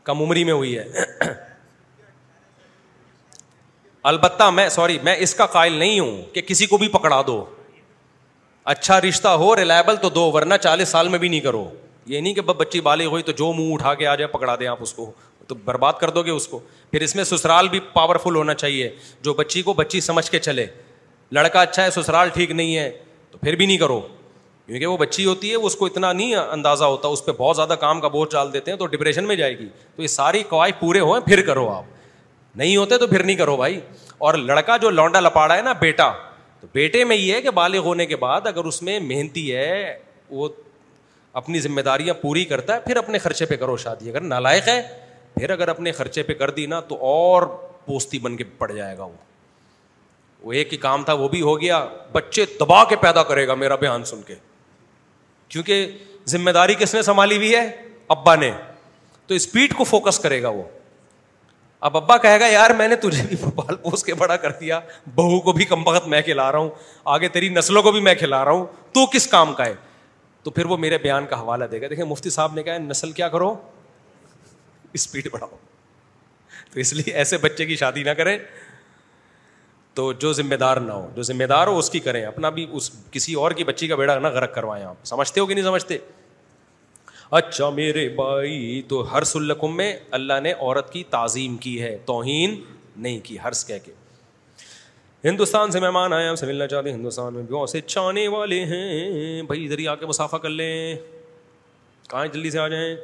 [0.05, 1.49] کم عمری میں ہوئی ہے
[4.09, 7.45] البتہ میں سوری میں اس کا قائل نہیں ہوں کہ کسی کو بھی پکڑا دو
[8.73, 11.69] اچھا رشتہ ہو ریلائبل تو دو ورنہ چالیس سال میں بھی نہیں کرو
[12.07, 14.67] یہ نہیں کہ بچی بالی ہوئی تو جو منہ اٹھا کے آ جائے پکڑا دیں
[14.67, 15.11] آپ اس کو
[15.49, 16.59] تو برباد کر دو گے اس کو
[16.91, 18.91] پھر اس میں سسرال بھی پاورفل ہونا چاہیے
[19.23, 20.67] جو بچی کو بچی سمجھ کے چلے
[21.33, 22.91] لڑکا اچھا ہے سسرال ٹھیک نہیں ہے
[23.31, 24.01] تو پھر بھی نہیں کرو
[24.67, 27.57] کیونکہ وہ بچی ہوتی ہے وہ اس کو اتنا نہیں اندازہ ہوتا اس پہ بہت
[27.57, 30.43] زیادہ کام کا بوجھ ڈال دیتے ہیں تو ڈپریشن میں جائے گی تو یہ ساری
[30.49, 31.85] قواعد پورے ہوئے پھر کرو آپ
[32.57, 33.81] نہیں ہوتے تو پھر نہیں کرو بھائی
[34.29, 36.11] اور لڑکا جو لانڈا لپاڑا ہے نا بیٹا
[36.61, 39.97] تو بیٹے میں یہ ہے کہ بالغ ہونے کے بعد اگر اس میں محنتی ہے
[40.31, 40.49] وہ
[41.41, 44.81] اپنی ذمہ داریاں پوری کرتا ہے پھر اپنے خرچے پہ کرو شادی اگر نالائق ہے
[45.35, 47.43] پھر اگر اپنے خرچے پہ کر دی نا تو اور
[47.87, 49.13] پوستی بن کے پڑ جائے گا وہ
[50.43, 53.55] وہ ایک ہی کام تھا وہ بھی ہو گیا بچے دبا کے پیدا کرے گا
[53.55, 54.35] میرا بیان سن کے
[55.49, 55.91] کیونکہ
[56.29, 57.65] ذمہ داری کس نے سنبھالی ہوئی ہے
[58.15, 58.51] ابا نے
[59.27, 60.63] تو اسپیڈ کو فوکس کرے گا وہ
[61.89, 64.79] اب ابا کہے گا یار میں نے تجھے بھی پال پوس کے بڑا کر دیا
[65.15, 66.69] بہو کو بھی کم وقت میں کھلا رہا ہوں
[67.15, 69.75] آگے تیری نسلوں کو بھی میں کھلا رہا ہوں تو کس کام کا ہے
[70.43, 73.13] تو پھر وہ میرے بیان کا حوالہ دے گا دیکھیں مفتی صاحب نے کہا نسل
[73.13, 73.55] کیا کرو
[74.99, 75.57] اسپیڈ بڑھاؤ
[76.73, 78.37] تو اس لیے ایسے بچے کی شادی نہ کریں
[79.95, 82.67] تو جو ذمہ دار نہ ہو جو ذمہ دار ہو اس کی کریں اپنا بھی
[82.73, 85.65] اس کسی اور کی بچی کا بیڑا نہ غرق کروائیں آپ سمجھتے ہو کہ نہیں
[85.65, 85.99] سمجھتے
[87.39, 92.55] اچھا میرے بھائی تو ہر سلکم میں اللہ نے عورت کی تعظیم کی ہے توہین
[92.97, 93.93] نہیں کی ہرس کہہ کے
[95.29, 98.65] ہندوستان سے مہمان آئے ہم سے ملنا چاہتے ہیں ہندوستان میں بہت سے چانے والے
[98.73, 100.95] ہیں بھائی ادھر ہی آ کے مسافہ کر لیں
[102.11, 102.95] کہاں جلدی سے آ جائیں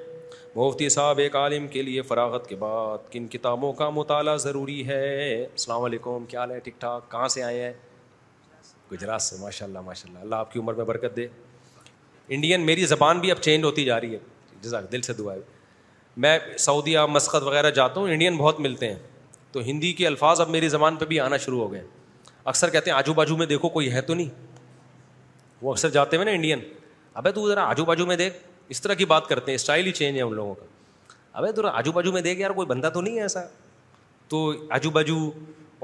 [0.57, 5.43] مفتی صاحب ایک عالم کے لیے فراغت کے بعد کن کتابوں کا مطالعہ ضروری ہے
[5.51, 7.73] السلام علیکم کیا حال ہے ٹھیک ٹھاک کہاں سے آئے ہیں
[8.93, 11.27] گجرات سے ماشاء اللہ ماشاء اللہ اللہ آپ کی عمر میں برکت دے
[12.35, 14.19] انڈین میری زبان بھی اب چینج ہوتی جا رہی ہے
[14.63, 15.41] جزاک دل سے دعا ہے
[16.25, 18.99] میں سعودیہ مسقط وغیرہ جاتا ہوں انڈین بہت ملتے ہیں
[19.53, 21.87] تو ہندی کے الفاظ اب میری زبان پہ بھی آنا شروع ہو گئے ہیں
[22.51, 24.29] اکثر کہتے ہیں آجو باجو میں دیکھو کوئی ہے تو نہیں
[25.63, 26.61] وہ اکثر جاتے ہیں نا انڈین
[27.15, 28.37] ابے تو ذرا آجو باجو میں دیکھ
[28.69, 31.93] اس طرح کی بات کرتے ہیں اسٹائل ہی چینج ہے ان لوگوں کا تو آجو
[31.93, 33.41] باجو میں دیکھ یار کوئی بندہ تو نہیں ہے ایسا
[34.29, 35.17] تو آجو باجو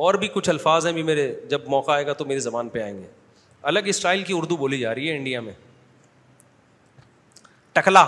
[0.05, 2.83] اور بھی کچھ الفاظ ہیں بھی میرے جب موقع آئے گا تو میری زبان پہ
[2.83, 3.07] آئیں گے
[3.71, 5.53] الگ اسٹائل کی اردو بولی جا رہی ہے انڈیا میں
[7.73, 8.03] ٹکلا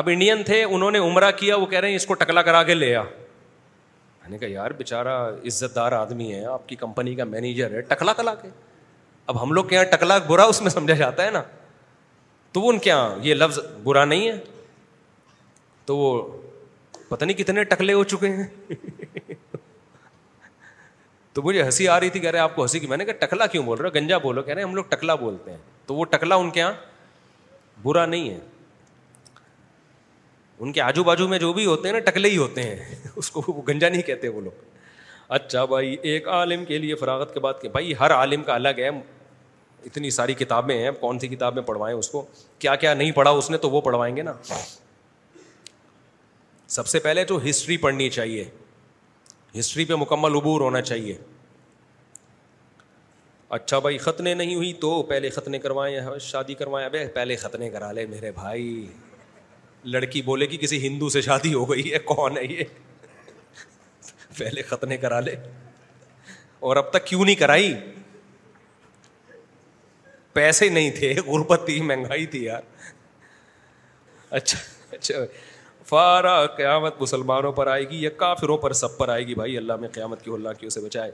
[0.00, 2.62] اب انڈین تھے انہوں نے عمرہ کیا وہ کہہ رہے ہیں اس کو ٹکلا کرا
[2.70, 5.16] کے لے آ میں نے کہا یار بےچارا
[5.48, 8.48] عزت دار آدمی ہے آپ کی کمپنی کا مینیجر ہے ٹکلا کلا کے
[9.26, 11.42] اب ہم لوگ کے یہاں ٹکلا برا اس میں سمجھا جاتا ہے نا
[12.52, 14.36] تو ان کے یہاں یہ لفظ برا نہیں ہے
[15.86, 16.20] تو وہ
[17.08, 18.46] پتہ نہیں کتنے ٹکلے ہو چکے ہیں
[21.34, 23.26] تو مجھے ہنسی آ رہی تھی کہہ رہے آپ کو ہنسی کی میں نے کہا
[23.26, 26.04] ٹکلا کیوں بول رہے گنجا بولو کہہ رہے ہم لوگ ٹکلا بولتے ہیں تو وہ
[26.12, 26.72] ٹکلا ان کے یہاں
[27.82, 28.38] برا نہیں ہے
[30.64, 33.30] ان کے آجو باجو میں جو بھی ہوتے ہیں نا ٹکلے ہی ہوتے ہیں اس
[33.30, 34.64] کو وہ گنجا نہیں کہتے وہ لوگ
[35.36, 38.78] اچھا بھائی ایک عالم کے لیے فراغت کے بعد کہ بھائی ہر عالم کا الگ
[38.78, 38.88] ہے
[39.88, 42.24] اتنی ساری کتابیں ہیں کون سی کتابیں پڑھوائیں اس کو
[42.58, 44.32] کیا کیا نہیں پڑھا اس نے تو وہ پڑھوائیں گے نا
[46.76, 48.44] سب سے پہلے تو ہسٹری پڑھنی چاہیے
[49.58, 51.14] ہسٹری پہ مکمل عبور ہونا چاہیے
[53.54, 57.90] اچھا بھائی ختنے نہیں ہوئی تو پہلے ختنے کروائے شادی کروائیں ابے پہلے ختنے کرا
[57.92, 58.86] لے میرے بھائی
[59.84, 62.64] لڑکی بولے کہ کسی ہندو سے شادی ہو گئی ہے کون ہے یہ
[64.38, 65.34] پہلے ختنے کرا لے
[66.68, 67.72] اور اب تک کیوں نہیں کرائی
[70.32, 72.62] پیسے نہیں تھے غربت تھی مہنگائی تھی یار
[74.38, 74.58] اچھا
[74.96, 75.14] اچھا
[75.88, 79.76] فارا قیامت مسلمانوں پر آئے گی یا کافروں پر سب پر آئے گی بھائی اللہ
[79.80, 81.10] میں قیامت کی اللہ کی اسے بچائے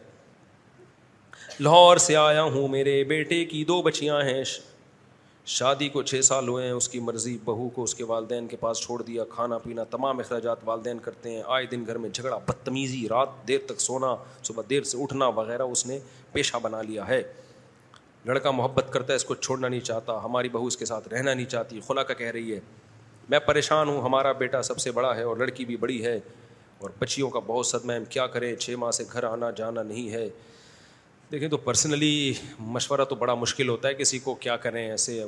[1.61, 4.43] لاہور سے آیا ہوں میرے بیٹے کی دو بچیاں ہیں
[5.55, 8.57] شادی کو چھ سال ہوئے ہیں اس کی مرضی بہو کو اس کے والدین کے
[8.61, 12.37] پاس چھوڑ دیا کھانا پینا تمام اخراجات والدین کرتے ہیں آئے دن گھر میں جھگڑا
[12.47, 15.99] بدتمیزی رات دیر تک سونا صبح دیر سے اٹھنا وغیرہ اس نے
[16.33, 17.23] پیشہ بنا لیا ہے
[18.27, 21.35] لڑکا محبت کرتا ہے اس کو چھوڑنا نہیں چاہتا ہماری بہو اس کے ساتھ رہنا
[21.35, 22.61] نہیں چاہتی خلا کا کہہ رہی ہے
[23.31, 26.19] میں پریشان ہوں ہمارا بیٹا سب سے بڑا ہے اور لڑکی بھی بڑی ہے
[26.81, 30.11] اور بچیوں کا بہت صدمہ ہم کیا کریں چھ ماہ سے گھر آنا جانا نہیں
[30.13, 30.29] ہے
[31.33, 32.33] دیکھیں تو پرسنلی
[32.77, 35.23] مشورہ تو بڑا مشکل ہوتا ہے کسی کو کیا کریں ایسے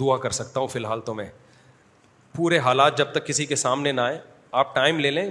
[0.00, 1.26] دعا کر سکتا ہوں فی الحال تو میں
[2.36, 4.18] پورے حالات جب تک کسی کے سامنے نہ آئیں
[4.62, 5.26] آپ ٹائم لے لیں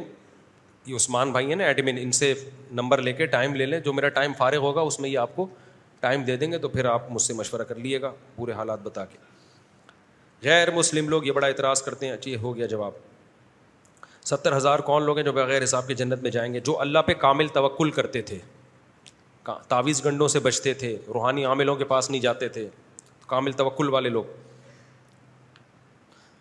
[0.86, 2.34] یہ عثمان بھائی ہیں نا ایڈمن ان سے
[2.80, 5.36] نمبر لے کے ٹائم لے لیں جو میرا ٹائم فارغ ہوگا اس میں یہ آپ
[5.36, 5.48] کو
[6.00, 8.80] ٹائم دے دیں گے تو پھر آپ مجھ سے مشورہ کر لیجیے گا پورے حالات
[8.84, 9.18] بتا کے
[10.44, 12.92] غیر مسلم لوگ یہ بڑا اعتراض کرتے ہیں اچھی ہو گیا جواب
[14.26, 17.00] ستر ہزار کون لوگ ہیں جو بغیر حساب کے جنت میں جائیں گے جو اللہ
[17.08, 18.38] پہ کامل توقل کرتے تھے
[19.68, 22.68] تعویز گنڈوں سے بچتے تھے روحانی عاملوں کے پاس نہیں جاتے تھے
[23.28, 24.24] کامل توکل والے لوگ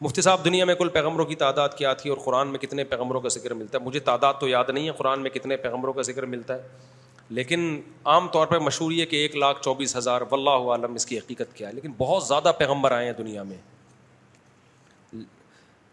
[0.00, 3.20] مفتی صاحب دنیا میں کل پیغمبروں کی تعداد کیا تھی اور قرآن میں کتنے پیغمبروں
[3.20, 6.02] کا ذکر ملتا ہے مجھے تعداد تو یاد نہیں ہے قرآن میں کتنے پیغمبروں کا
[6.10, 6.90] ذکر ملتا ہے
[7.38, 7.68] لیکن
[8.14, 11.18] عام طور پر مشہور یہ کہ ایک لاکھ چوبیس ہزار و اللہ عالم اس کی
[11.18, 13.56] حقیقت کیا ہے لیکن بہت زیادہ پیغمبر آئے ہیں دنیا میں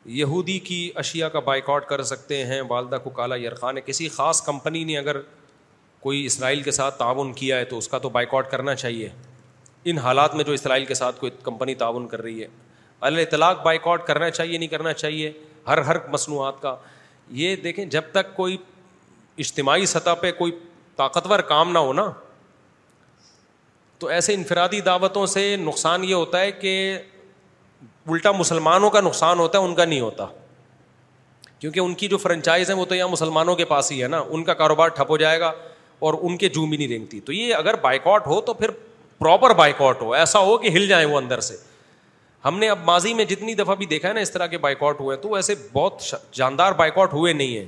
[0.05, 3.35] یہودی کی اشیا کا بائیکاٹ کر سکتے ہیں والدہ کو کالا
[3.75, 5.17] ہے کسی خاص کمپنی نے اگر
[6.01, 9.09] کوئی اسرائیل کے ساتھ تعاون کیا ہے تو اس کا تو بائیکاٹ کرنا چاہیے
[9.89, 12.47] ان حالات میں جو اسرائیل کے ساتھ کوئی کمپنی تعاون کر رہی ہے
[13.09, 15.31] الطلاق بائک آؤٹ کرنا چاہیے نہیں کرنا چاہیے
[15.67, 16.75] ہر ہر مصنوعات کا
[17.41, 18.57] یہ دیکھیں جب تک کوئی
[19.43, 20.51] اجتماعی سطح پہ کوئی
[20.95, 22.09] طاقتور کام نہ ہونا
[23.99, 26.73] تو ایسے انفرادی دعوتوں سے نقصان یہ ہوتا ہے کہ
[28.13, 30.25] الٹا مسلمانوں کا نقصان ہوتا ہے ان کا نہیں ہوتا
[31.59, 34.21] کیونکہ ان کی جو فرنچائز ہے وہ تو یہاں مسلمانوں کے پاس ہی ہے نا
[34.29, 35.51] ان کا کاروبار ٹھپ ہو جائے گا
[36.07, 38.69] اور ان کے جو بھی نہیں رینگتی تو یہ اگر بائک ہو تو پھر
[39.19, 41.55] پراپر بائک ہو ایسا ہو کہ ہل جائیں وہ اندر سے
[42.45, 44.99] ہم نے اب ماضی میں جتنی دفعہ بھی دیکھا ہے نا اس طرح کے بائیکاٹ
[44.99, 46.01] ہوئے تو ایسے بہت
[46.33, 47.65] جاندار بائک ہوئے نہیں ہیں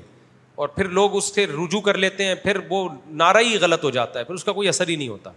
[0.61, 2.88] اور پھر لوگ اس سے رجوع کر لیتے ہیں پھر وہ
[3.23, 5.31] نعرہ ہی غلط ہو جاتا ہے پھر اس کا کوئی اثر ہی نہیں ہوتا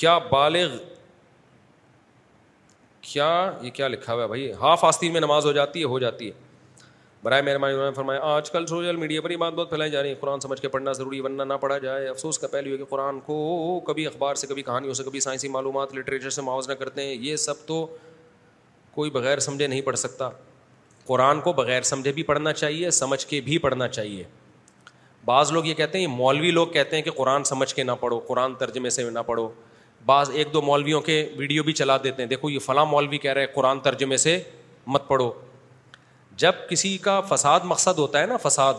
[0.00, 0.74] کیا بالغ
[3.12, 3.28] کیا
[3.62, 6.26] یہ کیا لکھا ہوا ہے بھائی ہاف آستین میں نماز ہو جاتی ہے ہو جاتی
[6.28, 6.46] ہے
[7.22, 10.10] برائے مہربانی نے فرمایا آج کل سوشل میڈیا پر یہ بات بہت پھیلائی جا رہی
[10.10, 12.84] ہے قرآن سمجھ کے پڑھنا ضروری ورنہ نہ پڑھا جائے افسوس کا پہلو ہے کہ
[12.90, 17.06] قرآن کو کبھی اخبار سے کبھی کہانیوں سے کبھی سائنسی معلومات لٹریچر سے معاوضہ کرتے
[17.06, 17.86] ہیں یہ سب تو
[18.94, 20.28] کوئی بغیر سمجھے نہیں پڑھ سکتا
[21.06, 24.24] قرآن کو بغیر سمجھے بھی پڑھنا چاہیے سمجھ کے بھی پڑھنا چاہیے
[25.24, 28.18] بعض لوگ یہ کہتے ہیں مولوی لوگ کہتے ہیں کہ قرآن سمجھ کے نہ پڑھو
[28.26, 29.50] قرآن ترجمے سے نہ پڑھو
[30.06, 33.32] بعض ایک دو مولویوں کے ویڈیو بھی چلا دیتے ہیں دیکھو یہ فلاں مولوی کہہ
[33.32, 34.38] رہے ہیں قرآن ترجمے سے
[34.86, 35.30] مت پڑھو
[36.40, 38.74] جب کسی کا فساد مقصد ہوتا ہے نا فساد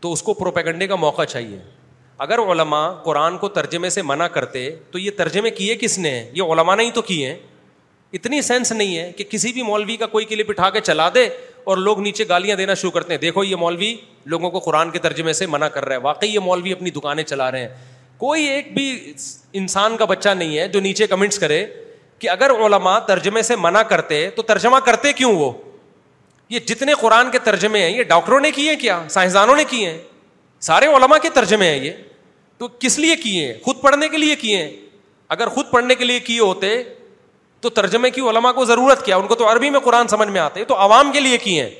[0.00, 1.58] تو اس کو پروپیگنڈے کا موقع چاہیے
[2.24, 6.28] اگر علماء قرآن کو ترجمے سے منع کرتے تو یہ ترجمے کیے کس نے ہیں
[6.34, 7.36] یہ نے نہیں تو کیے ہیں
[8.14, 11.08] اتنی سینس نہیں ہے کہ کسی بھی مولوی کا کوئی کے لیے بٹھا کے چلا
[11.14, 11.28] دے
[11.70, 13.94] اور لوگ نیچے گالیاں دینا شروع کرتے ہیں دیکھو یہ مولوی
[14.34, 17.22] لوگوں کو قرآن کے ترجمے سے منع کر رہا ہے واقعی یہ مولوی اپنی دکانیں
[17.24, 17.68] چلا رہے ہیں
[18.18, 18.84] کوئی ایک بھی
[19.58, 21.64] انسان کا بچہ نہیں ہے جو نیچے کمنٹس کرے
[22.18, 25.50] کہ اگر علما ترجمے سے منع کرتے تو ترجمہ کرتے کیوں وہ
[26.50, 29.90] یہ جتنے قرآن کے ترجمے ہیں یہ ڈاکٹروں نے کیے ہیں کیا سائنسدانوں نے کیے
[29.90, 29.98] ہیں
[30.68, 31.92] سارے علماء کے ترجمے ہیں یہ
[32.58, 34.70] تو کس لیے کیے ہیں خود پڑھنے کے لیے کیے ہیں
[35.36, 36.74] اگر خود پڑھنے کے لیے کیے ہوتے
[37.60, 40.40] تو ترجمے کی علماء کو ضرورت کیا ان کو تو عربی میں قرآن سمجھ میں
[40.40, 41.70] آتے تو عوام کے لیے کیے ہیں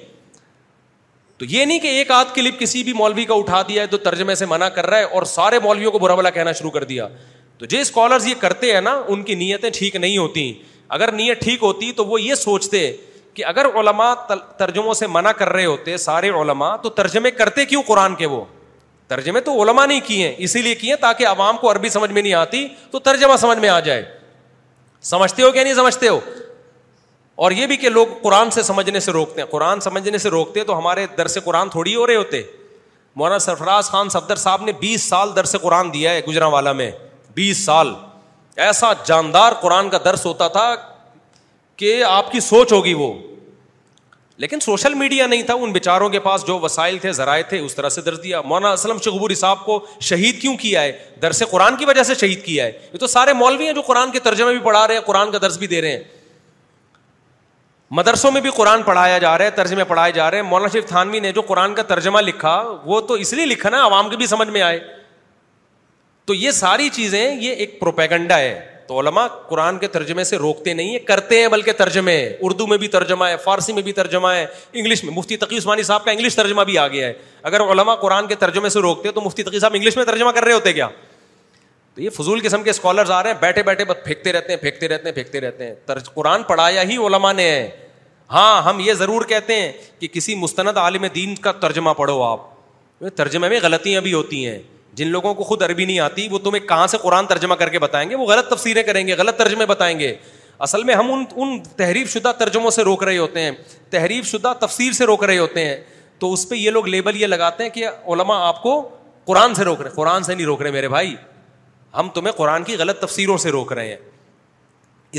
[1.38, 3.96] تو یہ نہیں کہ ایک آدھ کلپ کسی بھی مولوی کا اٹھا دیا ہے تو
[4.06, 6.84] ترجمے سے منع کر رہا ہے اور سارے مولویوں کو برا بلا کہنا شروع کر
[6.84, 7.06] دیا
[7.58, 10.52] تو جو اسکالرز یہ کرتے ہیں نا ان کی نیتیں ٹھیک نہیں ہوتی
[10.96, 12.80] اگر نیت ٹھیک ہوتی تو وہ یہ سوچتے
[13.34, 14.12] کہ اگر علما
[14.58, 18.44] ترجموں سے منع کر رہے ہوتے سارے علما تو ترجمے کرتے کیوں قرآن کے وہ
[19.08, 22.34] ترجمے تو علما نہیں کیے اسی لیے کیے تاکہ عوام کو عربی سمجھ میں نہیں
[22.34, 24.02] آتی تو ترجمہ سمجھ میں آ جائے
[25.14, 26.20] سمجھتے ہو کیا نہیں سمجھتے ہو
[27.46, 30.62] اور یہ بھی کہ لوگ قرآن سے سمجھنے سے روکتے ہیں قرآن سمجھنے سے روکتے
[30.70, 32.42] تو ہمارے درس قرآن تھوڑی ہو رہے ہوتے
[33.16, 36.90] مولانا سرفراز خان صفدر صاحب نے بیس سال درس قرآن دیا ہے گجرا والا میں
[37.34, 37.92] بیس سال
[38.66, 40.66] ایسا جاندار قرآن کا درس ہوتا تھا
[41.82, 43.12] کہ آپ کی سوچ ہوگی وہ
[44.42, 47.74] لیکن سوشل میڈیا نہیں تھا ان بےچاروں کے پاس جو وسائل تھے ذرائع تھے اس
[47.74, 50.92] طرح سے درس دیا مولانا اسلم شغبوری صاحب کو شہید کیوں کیا ہے
[51.22, 54.10] درس قرآن کی وجہ سے شہید کیا ہے یہ تو سارے مولوی ہیں جو قرآن
[54.10, 56.02] کے ترجمے بھی پڑھا رہے ہیں قرآن کا درس بھی دے رہے ہیں
[57.96, 60.86] مدرسوں میں بھی قرآن پڑھایا جا رہا ہے ترجمے پڑھائے جا رہے ہیں مولانا شریف
[60.88, 64.16] تھانوی نے جو قرآن کا ترجمہ لکھا وہ تو اس لیے لکھا نا عوام کے
[64.16, 64.80] بھی سمجھ میں آئے
[66.26, 70.72] تو یہ ساری چیزیں یہ ایک پروپیگنڈا ہے تو علماء قرآن کے ترجمے سے روکتے
[70.74, 74.28] نہیں ہیں کرتے ہیں بلکہ ترجمے اردو میں بھی ترجمہ ہے فارسی میں بھی ترجمہ
[74.32, 77.12] ہے انگلش میں مفتی تقی عثمانی صاحب کا انگلش ترجمہ بھی آ گیا ہے
[77.50, 80.44] اگر علماء قرآن کے ترجمے سے روکتے تو مفتی تقی صاحب انگلش میں ترجمہ کر
[80.44, 80.88] رہے ہوتے کیا
[81.98, 84.58] تو یہ فضول قسم کے اسکالرز آ رہے ہیں بیٹھے بیٹھے بس پھینکتے رہتے ہیں
[84.60, 85.74] پھینکتے رہتے ہیں پھینکتے رہتے ہیں
[86.14, 87.68] قرآن پڑھایا ہی علما نے ہے
[88.32, 89.70] ہاں ہم یہ ضرور کہتے ہیں
[90.00, 94.58] کہ کسی مستند عالم دین کا ترجمہ پڑھو آپ ترجمے میں غلطیاں بھی ہوتی ہیں
[95.00, 97.78] جن لوگوں کو خود عربی نہیں آتی وہ تمہیں کہاں سے قرآن ترجمہ کر کے
[97.78, 100.14] بتائیں گے وہ غلط تفسیریں کریں گے غلط ترجمے بتائیں گے
[100.68, 103.50] اصل میں ہم ان ان تحریر شدہ ترجموں سے روک رہے ہوتے ہیں
[103.90, 105.76] تحریر شدہ تفسیر سے روک رہے ہوتے ہیں
[106.18, 108.80] تو اس پہ یہ لوگ لیبل یہ لگاتے ہیں کہ علما آپ کو
[109.32, 111.14] قرآن سے روک رہے قرآن سے نہیں روک رہے میرے بھائی
[111.96, 113.96] ہم تمہیں قرآن کی غلط تفسیروں سے روک رہے ہیں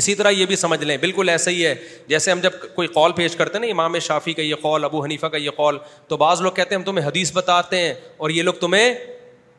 [0.00, 1.74] اسی طرح یہ بھی سمجھ لیں بالکل ایسا ہی ہے
[2.08, 5.02] جیسے ہم جب کوئی قول پیش کرتے ہیں نا امام شافی کا یہ قول ابو
[5.04, 5.78] حنیفہ کا یہ قول
[6.08, 8.92] تو بعض لوگ کہتے ہیں ہم تمہیں حدیث بتاتے ہیں اور یہ لوگ تمہیں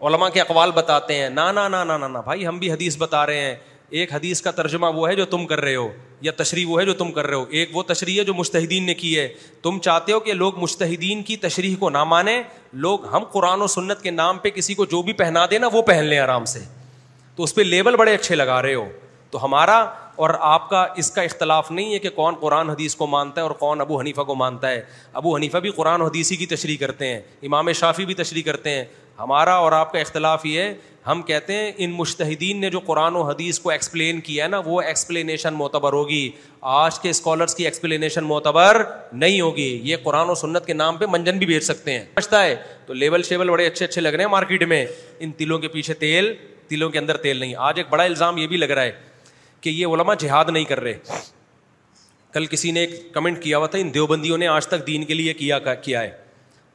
[0.08, 3.26] علماء کے اقوال بتاتے ہیں نا نا نا نا نا بھائی ہم بھی حدیث بتا
[3.26, 3.56] رہے ہیں
[4.00, 5.88] ایک حدیث کا ترجمہ وہ ہے جو تم کر رہے ہو
[6.22, 8.84] یا تشریح وہ ہے جو تم کر رہے ہو ایک وہ تشریح ہے جو مشتحدین
[8.86, 9.28] نے کی ہے
[9.64, 12.42] تم چاہتے ہو کہ لوگ مشتحدین کی تشریح کو نہ مانیں
[12.86, 15.70] لوگ ہم قرآن و سنت کے نام پہ کسی کو جو بھی پہنا دیں نا
[15.74, 16.60] وہ پہن لیں آرام سے
[17.36, 18.86] تو اس پہ لیبل بڑے اچھے لگا رہے ہو
[19.32, 19.78] تو ہمارا
[20.24, 23.46] اور آپ کا اس کا اختلاف نہیں ہے کہ کون قرآن حدیث کو مانتا ہے
[23.48, 24.82] اور کون ابو حنیفہ کو مانتا ہے
[25.22, 28.84] ابو حنیفہ بھی قرآن حدیثی کی تشریح کرتے ہیں امام شافی بھی تشریح کرتے ہیں
[29.20, 30.74] ہمارا اور آپ کا اختلاف یہ ہے
[31.08, 34.60] ہم کہتے ہیں ان مشتحدین نے جو قرآن و حدیث کو ایکسپلین کیا ہے نا
[34.66, 36.30] وہ ایکسپلینیشن معتبر ہوگی
[36.84, 41.06] آج کے اسکالرس کی ایکسپلینیشن معتبر نہیں ہوگی یہ قرآن و سنت کے نام پہ
[41.12, 42.56] منجن بھی بھیج سکتے ہیں بچتا ہے
[42.86, 44.86] تو لیبل شیبل بڑے اچھے اچھے لگ رہے ہیں مارکیٹ میں
[45.20, 46.34] ان تلوں کے پیچھے تیل
[46.72, 48.92] دلوں کے اندر تیل نہیں آج ایک بڑا الزام یہ بھی لگ رہا ہے
[49.62, 50.98] کہ یہ علماء جہاد نہیں کر رہے
[52.34, 55.14] کل کسی نے ایک کمنٹ کیا ہوا تھا ان دیوبندیوں نے آج تک دین کے
[55.14, 56.12] لیے کیا کیا ہے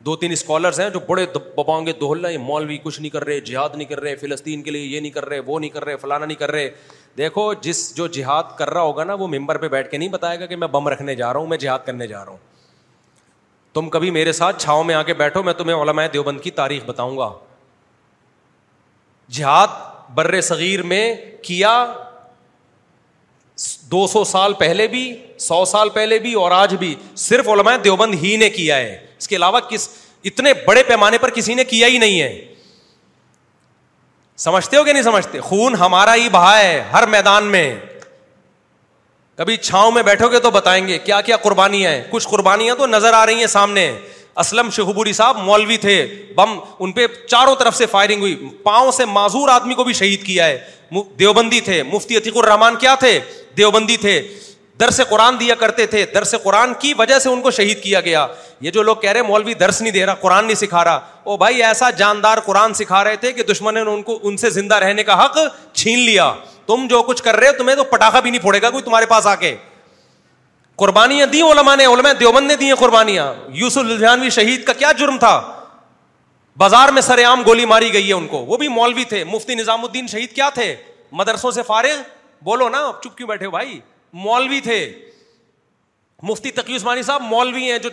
[0.07, 1.25] دو تین اسکالرس ہیں جو بڑے
[1.57, 4.85] ببانگے دوہل ہیں مولوی کچھ نہیں کر رہے جہاد نہیں کر رہے فلسطین کے لیے
[4.87, 6.71] یہ نہیں کر رہے وہ نہیں کر رہے فلانا نہیں کر رہے
[7.19, 10.41] دیکھو جس جو جہاد کر رہا ہوگا نا وہ ممبر پہ بیٹھ کے نہیں بتائے
[10.41, 13.89] گا کہ میں بم رکھنے جا رہا ہوں میں جہاد کرنے جا رہا ہوں تم
[13.97, 17.17] کبھی میرے ساتھ چھاؤں میں آ کے بیٹھو میں تمہیں علماء دیوبند کی تاریخ بتاؤں
[17.19, 17.33] گا
[19.35, 19.69] جہاد
[20.15, 21.71] بر صغیر میں کیا
[23.93, 25.05] دو سو سال پہلے بھی
[25.41, 29.29] سو سال پہلے بھی اور آج بھی صرف علماء دیوبند ہی نے کیا ہے اس
[29.29, 29.89] کے علاوہ کس
[30.27, 32.45] اتنے بڑے پیمانے پر کسی نے کیا ہی نہیں ہے
[34.45, 37.75] سمجھتے ہو کہ نہیں سمجھتے خون ہمارا ہی بہا ہے ہر میدان میں
[39.37, 42.87] کبھی چھاؤں میں بیٹھو گے تو بتائیں گے کیا کیا قربانیاں ہیں کچھ قربانیاں تو
[42.87, 43.91] نظر آ رہی ہیں سامنے
[44.41, 45.93] اسلم شہبوری صاحب مولوی تھے
[46.37, 50.25] بم ان پہ چاروں طرف سے فائرنگ ہوئی پاؤں سے معذور آدمی کو بھی شہید
[50.25, 50.65] کیا ہے
[51.19, 53.19] دیوبندی تھے مفتی عتیق الرحمان کیا تھے
[53.57, 54.21] دیوبندی تھے
[54.81, 58.27] درس قرآن دیا کرتے تھے درس قرآن کی وجہ سے ان کو شہید کیا گیا
[58.61, 61.37] یہ جو لوگ کہہ رہے مولوی درس نہیں دے رہا قرآن نہیں سکھا رہا او
[61.37, 64.75] بھائی ایسا جاندار قرآن سکھا رہے تھے کہ دشمن نے ان ان کو سے زندہ
[64.85, 65.39] رہنے کا حق
[65.77, 66.33] چھین لیا
[66.67, 69.07] تم جو کچھ کر رہے ہو تمہیں تو پٹاخا بھی نہیں پھوڑے گا کوئی تمہارے
[69.07, 69.55] پاس آ کے
[70.79, 74.91] قربانیاں دی علما نے علما دیوبند نے دی ہیں قربانیاں یوسف لدھیانوی شہید کا کیا
[74.99, 75.37] جرم تھا
[76.59, 79.55] بازار میں سر عام گولی ماری گئی ہے ان کو وہ بھی مولوی تھے مفتی
[79.55, 80.75] نظام الدین شہید کیا تھے
[81.21, 82.01] مدرسوں سے فارغ
[82.45, 83.79] بولو نا چپ کیوں بیٹھے ہو بھائی
[84.25, 84.79] مولوی تھے
[86.23, 87.89] مفتی تقی عثمانی صاحب مولوی ہیں جو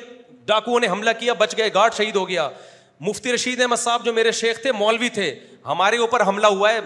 [0.45, 2.49] ڈاکو نے حملہ کیا بچ گئے گارڈ شہید ہو گیا
[3.07, 5.33] مفتی رشید احمد صاحب جو میرے شیخ تھے مولوی تھے
[5.65, 6.79] ہمارے اوپر حملہ ہوا ہے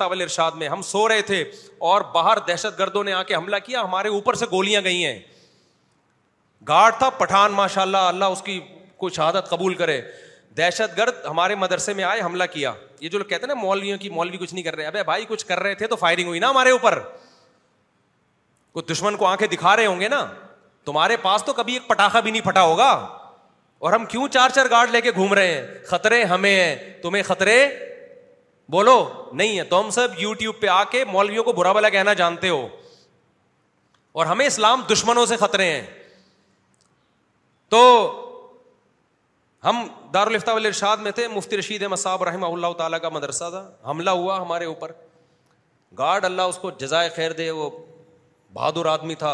[0.00, 1.42] والے ارشاد میں ہم سو رہے تھے
[1.90, 5.18] اور باہر دہشت گردوں نے آ کے حملہ کیا ہمارے اوپر سے گولیاں گئی ہیں
[6.68, 8.60] گارڈ تھا پٹھان ماشاء اللہ اللہ اس کی
[8.98, 10.00] کوئی شہادت قبول کرے
[10.56, 13.98] دہشت گرد ہمارے مدرسے میں آئے حملہ کیا یہ جو لوگ کہتے ہیں نا مولویوں
[13.98, 16.50] کی مولوی کچھ نہیں کر رہے بھائی کچھ کر رہے تھے تو فائرنگ ہوئی نا
[16.50, 16.98] ہمارے اوپر
[18.72, 20.24] کوئی دشمن کو آنکھیں دکھا رہے ہوں گے نا
[20.84, 22.90] تمہارے پاس تو کبھی ایک پٹاخہ بھی نہیں پھٹا ہوگا
[23.86, 27.22] اور ہم کیوں چار چار گارڈ لے کے گھوم رہے ہیں خطرے ہمیں ہیں تمہیں
[27.26, 27.56] خطرے
[28.70, 28.96] بولو
[29.32, 32.12] نہیں ہے تو ہم سب یو ٹیوب پہ آ کے مولویوں کو برا بلا کہنا
[32.22, 32.66] جانتے ہو
[34.20, 35.82] اور ہمیں اسلام دشمنوں سے خطرے ہیں
[37.72, 37.82] تو
[39.64, 39.82] ہم
[40.46, 44.40] والے ارشاد میں تھے مفتی رشید مصعب رحمہ اللہ تعالیٰ کا مدرسہ تھا حملہ ہوا
[44.40, 44.92] ہمارے اوپر
[45.98, 47.68] گارڈ اللہ اس کو جزائے خیر دے وہ
[48.54, 49.32] بہادر آدمی تھا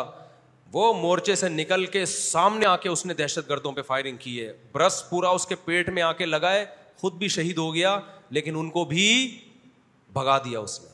[0.73, 4.39] وہ مورچے سے نکل کے سامنے آ کے اس نے دہشت گردوں پہ فائرنگ کی
[4.45, 6.65] ہے برس پورا اس کے پیٹ میں آ کے لگائے
[7.01, 7.99] خود بھی شہید ہو گیا
[8.39, 9.09] لیکن ان کو بھی
[10.21, 10.89] بھگا دیا اس نے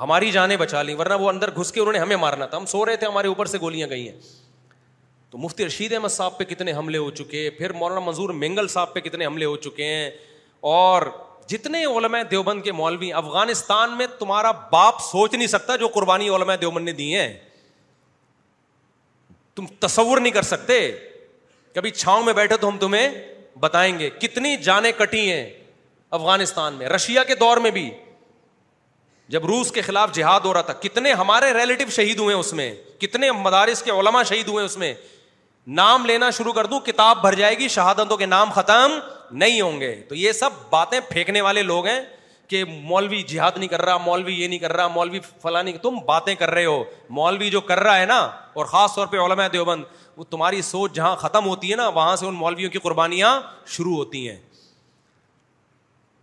[0.00, 2.66] ہماری جانیں بچا لی ورنہ وہ اندر گھس کے انہوں نے ہمیں مارنا تھا ہم
[2.74, 4.18] سو رہے تھے ہمارے اوپر سے گولیاں گئی ہیں
[5.30, 8.92] تو مفتی رشید احمد صاحب پہ کتنے حملے ہو چکے پھر مولانا منظور مینگل صاحب
[8.92, 10.10] پہ کتنے حملے ہو چکے ہیں
[10.76, 11.02] اور
[11.48, 16.54] جتنے علماء دیوبند کے مولوی افغانستان میں تمہارا باپ سوچ نہیں سکتا جو قربانی علماء
[16.60, 17.32] دیوبند نے دی ہیں
[19.54, 20.80] تم تصور نہیں کر سکتے
[21.74, 23.08] کبھی چھاؤں میں بیٹھے تو ہم تمہیں
[23.60, 25.48] بتائیں گے کتنی جانیں کٹی ہیں
[26.18, 27.90] افغانستان میں رشیا کے دور میں بھی
[29.32, 32.72] جب روس کے خلاف جہاد ہو رہا تھا کتنے ہمارے ریلیٹو شہید ہوئے اس میں
[33.00, 34.94] کتنے مدارس کے علماء شہید ہوئے اس میں
[35.76, 38.92] نام لینا شروع کر دوں کتاب بھر جائے گی شہادتوں کے نام ختم
[39.38, 42.00] نہیں ہوں گے تو یہ سب باتیں پھینکنے والے لوگ ہیں
[42.48, 46.34] کہ مولوی جہاد نہیں کر رہا مولوی یہ نہیں کر رہا مولوی فلانی تم باتیں
[46.34, 46.82] کر رہے ہو
[47.18, 48.18] مولوی جو کر رہا ہے نا
[48.52, 49.82] اور خاص طور پہ علماء دیوبند
[50.16, 53.38] وہ تمہاری سوچ جہاں ختم ہوتی ہے نا وہاں سے ان مولویوں کی قربانیاں
[53.76, 54.36] شروع ہوتی ہیں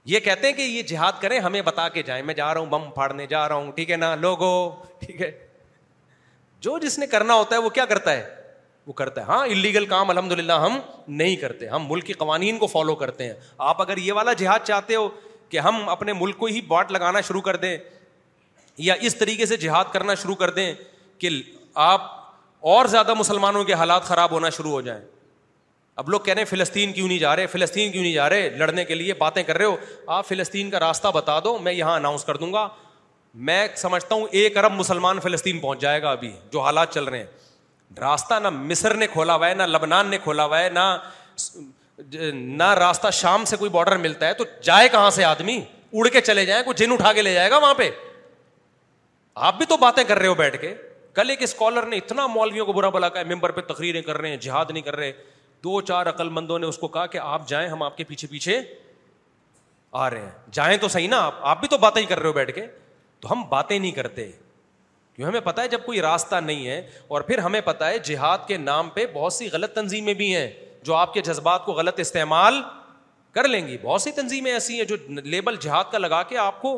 [0.05, 2.67] یہ کہتے ہیں کہ یہ جہاد کریں ہمیں بتا کے جائیں میں جا رہا ہوں
[2.69, 4.51] بم پھاڑنے جا رہا ہوں ٹھیک ہے نا لوگو
[5.05, 5.31] ٹھیک ہے
[6.65, 8.43] جو جس نے کرنا ہوتا ہے وہ کیا کرتا ہے
[8.87, 10.79] وہ کرتا ہے ہاں انلیگل کام الحمد للہ ہم
[11.19, 13.33] نہیں کرتے ہم ملک کے قوانین کو فالو کرتے ہیں
[13.69, 15.07] آپ اگر یہ والا جہاد چاہتے ہو
[15.49, 17.77] کہ ہم اپنے ملک کو ہی باٹ لگانا شروع کر دیں
[18.89, 20.73] یا اس طریقے سے جہاد کرنا شروع کر دیں
[21.19, 21.29] کہ
[21.87, 22.03] آپ
[22.75, 25.01] اور زیادہ مسلمانوں کے حالات خراب ہونا شروع ہو جائیں
[26.01, 28.49] اب لوگ کہہ رہے ہیں فلسطین کیوں نہیں جا رہے فلسطین کیوں نہیں جا رہے
[28.57, 29.75] لڑنے کے لیے باتیں کر رہے ہو
[30.15, 32.67] آپ فلسطین کا راستہ بتا دو میں یہاں اناؤنس کر دوں گا
[33.49, 37.17] میں سمجھتا ہوں ایک ارب مسلمان فلسطین پہنچ جائے گا ابھی جو حالات چل رہے
[37.17, 37.25] ہیں
[37.99, 40.87] راستہ نہ مصر نے کھولا ہوا ہے نہ لبنان نے کھولا ہوا ہے نہ
[42.33, 45.59] نہ راستہ شام سے کوئی بارڈر ملتا ہے تو جائے کہاں سے آدمی
[45.93, 47.89] اڑ کے چلے جائیں کوئی جن اٹھا کے لے جائے گا وہاں پہ
[49.49, 50.73] آپ بھی تو باتیں کر رہے ہو بیٹھ کے
[51.13, 54.29] کل ایک اسکالر نے اتنا مولویوں کو برا بلا کہا ممبر پہ تقریریں کر رہے
[54.29, 55.11] ہیں جہاد نہیں کر رہے
[55.63, 58.27] دو چار عقل مندوں نے اس کو کہا کہ آپ جائیں ہم آپ کے پیچھے
[58.31, 58.59] پیچھے
[60.03, 62.27] آ رہے ہیں جائیں تو صحیح نا آپ آپ بھی تو باتیں ہی کر رہے
[62.27, 62.65] ہو بیٹھ کے
[63.19, 64.29] تو ہم باتیں نہیں کرتے
[65.15, 68.37] کیوں ہمیں پتا ہے جب کوئی راستہ نہیں ہے اور پھر ہمیں پتا ہے جہاد
[68.47, 70.49] کے نام پہ بہت سی غلط تنظیمیں بھی ہیں
[70.85, 72.61] جو آپ کے جذبات کو غلط استعمال
[73.33, 76.61] کر لیں گی بہت سی تنظیمیں ایسی ہیں جو لیبل جہاد کا لگا کے آپ
[76.61, 76.77] کو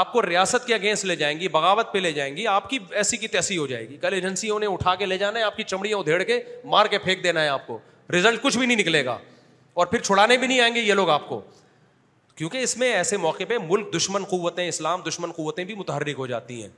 [0.00, 2.78] آپ کو ریاست کے اگینسٹ لے جائیں گی بغاوت پہ لے جائیں گی آپ کی
[3.00, 5.56] ایسی کی تیسی ہو جائے گی کل ایجنسیوں نے اٹھا کے لے جانا ہے آپ
[5.56, 6.40] کی چمڑیاں ادھیڑ کے
[6.74, 7.78] مار کے پھینک دینا ہے آپ کو
[8.12, 9.18] ریزلٹ کچھ بھی نہیں نکلے گا
[9.82, 11.40] اور پھر چھڑانے بھی نہیں آئیں گے یہ لوگ آپ کو
[12.36, 16.26] کیونکہ اس میں ایسے موقع پہ ملک دشمن قوتیں اسلام دشمن قوتیں بھی متحرک ہو
[16.26, 16.68] جاتی ہیں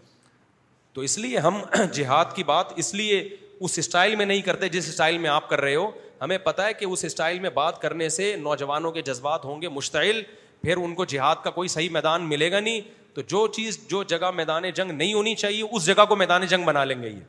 [0.96, 1.58] تو اس لیے ہم
[1.94, 3.18] جہاد کی بات اس لیے
[3.66, 5.90] اس اسٹائل میں نہیں کرتے جس اسٹائل میں آپ کر رہے ہو
[6.20, 9.68] ہمیں پتا ہے کہ اس اسٹائل میں بات کرنے سے نوجوانوں کے جذبات ہوں گے
[9.78, 10.22] مشتعل
[10.62, 12.80] پھر ان کو جہاد کا کوئی صحیح میدان ملے گا نہیں
[13.14, 16.64] تو جو چیز جو جگہ میدان جنگ نہیں ہونی چاہیے اس جگہ کو میدان جنگ
[16.66, 17.20] بنا لیں گے یہ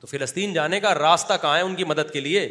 [0.00, 2.46] تو فلسطین جانے کا راستہ کہاں ہے ان کی مدد کے لیے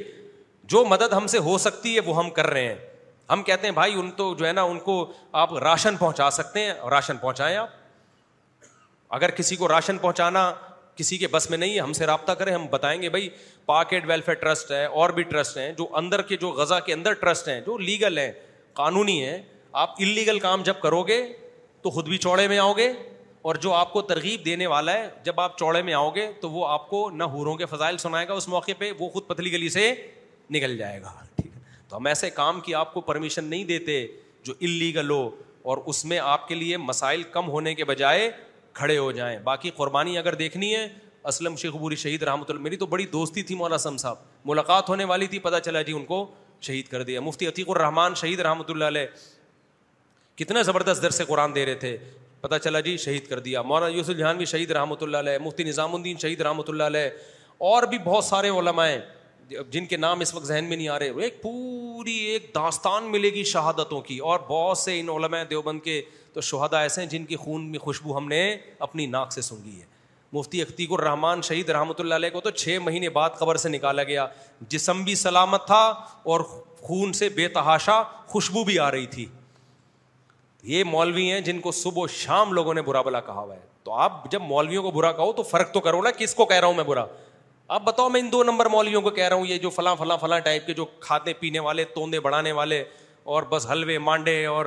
[0.74, 2.76] جو مدد ہم سے ہو سکتی ہے وہ ہم کر رہے ہیں
[3.32, 5.02] ہم کہتے ہیں بھائی ان تو جو ہے نا ان کو
[5.44, 7.70] آپ راشن پہنچا سکتے ہیں راشن پہنچائیں آپ
[9.18, 10.52] اگر کسی کو راشن پہنچانا
[10.96, 13.30] کسی کے بس میں نہیں ہے ہم سے رابطہ کریں ہم بتائیں گے بھائی
[13.66, 17.14] پاکٹ ویلفیئر ٹرسٹ ہے اور بھی ٹرسٹ ہیں جو اندر کے جو غزہ کے اندر
[17.22, 18.32] ٹرسٹ ہیں جو لیگل ہیں
[18.82, 19.38] قانونی ہیں
[19.84, 21.22] آپ انلیگل کام جب کرو گے
[21.82, 22.92] تو خود بھی چوڑے میں آؤ گے
[23.50, 26.50] اور جو آپ کو ترغیب دینے والا ہے جب آپ چوڑے میں آؤ گے تو
[26.52, 29.52] وہ آپ کو نہ ہوروں کے فضائل سنائے گا اس موقع پہ وہ خود پتلی
[29.52, 29.94] گلی سے
[30.52, 34.06] نکل جائے گا ٹھیک ہے تو ہم ایسے کام کی آپ کو پرمیشن نہیں دیتے
[34.44, 35.30] جو انلیگل ہو
[35.70, 38.30] اور اس میں آپ کے لیے مسائل کم ہونے کے بجائے
[38.74, 40.88] کھڑے ہو جائیں باقی قربانی اگر دیکھنی ہے
[41.30, 44.16] اسلم شیخ بوری شہید رحمۃ اللہ میری تو بڑی دوستی تھی مولانا سم صاحب
[44.46, 46.26] ملاقات ہونے والی تھی پتہ چلا جی ان کو
[46.68, 49.06] شہید کر دیا مفتی عتیق الرحمان شہید رحمۃ اللہ علیہ
[50.44, 51.98] کتنا زبردست در سے قرآن دے رہے تھے
[52.42, 55.64] پتہ چلا جی شہید کر دیا مولانا یوس الجھان بھی شہید رحمۃ اللہ علیہ مفتی
[55.64, 57.10] نظام الدین شہید رحمۃ اللہ علیہ
[57.72, 59.00] اور بھی بہت سارے علماء ہیں
[59.72, 63.30] جن کے نام اس وقت ذہن میں نہیں آ رہے ایک پوری ایک داستان ملے
[63.34, 66.02] گی شہادتوں کی اور بہت سے ان علماء دیوبند کے
[66.34, 68.42] تو شہدا ایسے ہیں جن کی خون میں خوشبو ہم نے
[68.88, 69.86] اپنی ناک سے سونگی ہے
[70.34, 74.04] مفتی اختیق الرحمان شہید رحمۃ اللہ علیہ کو تو چھ مہینے بعد قبر سے نکالا
[74.10, 74.26] گیا
[74.70, 75.82] جسم بھی سلامت تھا
[76.34, 76.42] اور
[76.82, 79.26] خون سے بے تحاشا خوشبو بھی آ رہی تھی
[80.74, 83.60] یہ مولوی ہیں جن کو صبح و شام لوگوں نے برا بلا کہا ہوا ہے
[83.84, 86.58] تو آپ جب مولویوں کو برا کہو تو فرق تو کرو نا کس کو کہہ
[86.60, 87.06] رہا ہوں میں برا
[87.78, 90.18] آپ بتاؤ میں ان دو نمبر مولویوں کو کہہ رہا ہوں یہ جو فلاں فلاں
[90.22, 92.84] فلاں ٹائپ کے جو کھاتے پینے والے توندے بڑھانے والے
[93.34, 94.66] اور بس حلوے مانڈے اور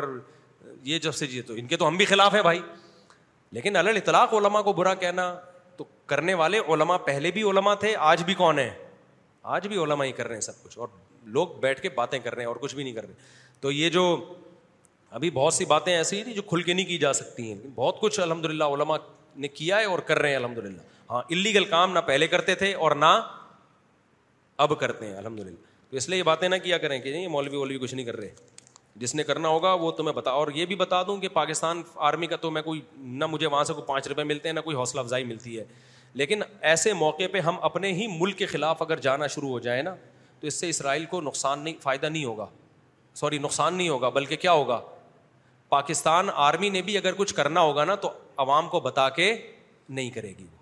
[0.84, 2.60] یہ جب سے جی تو ان کے تو ہم بھی خلاف ہیں بھائی
[3.52, 5.34] لیکن الل اطلاق علما کو برا کہنا
[5.76, 8.70] تو کرنے والے علما پہلے بھی علما تھے آج بھی کون ہیں
[9.54, 10.88] آج بھی علما ہی کر رہے ہیں سب کچھ اور
[11.38, 13.14] لوگ بیٹھ کے باتیں کر رہے ہیں اور کچھ بھی نہیں کر رہے
[13.60, 14.02] تو یہ جو
[15.18, 18.00] ابھی بہت سی باتیں ایسی ہیں جو کھل کے نہیں کی جا سکتی ہیں بہت
[18.00, 18.96] کچھ الحمد للہ علما
[19.44, 20.80] نے کیا ہے اور کر رہے ہیں الحمد للہ
[21.10, 23.14] ہاں انلیگل کام نہ پہلے کرتے تھے اور نہ
[24.66, 25.56] اب کرتے ہیں الحمد للہ
[25.90, 28.16] تو اس لیے یہ باتیں نہ کیا کریں کہ نہیں مولوی وولوی کچھ نہیں کر
[28.16, 28.28] رہے
[29.00, 32.26] جس نے کرنا ہوگا وہ تمہیں بتا اور یہ بھی بتا دوں کہ پاکستان آرمی
[32.26, 34.76] کا تو میں کوئی نہ مجھے وہاں سے کوئی پانچ روپئے ملتے ہیں نہ کوئی
[34.76, 35.64] حوصلہ افزائی ملتی ہے
[36.14, 39.82] لیکن ایسے موقع پہ ہم اپنے ہی ملک کے خلاف اگر جانا شروع ہو جائے
[39.82, 39.94] نا
[40.40, 42.46] تو اس سے اسرائیل کو نقصان نہیں فائدہ نہیں ہوگا
[43.14, 44.80] سوری نقصان نہیں ہوگا بلکہ کیا ہوگا
[45.68, 48.10] پاکستان آرمی نے بھی اگر کچھ کرنا ہوگا نا تو
[48.44, 49.34] عوام کو بتا کے
[49.88, 50.60] نہیں کرے گی وہ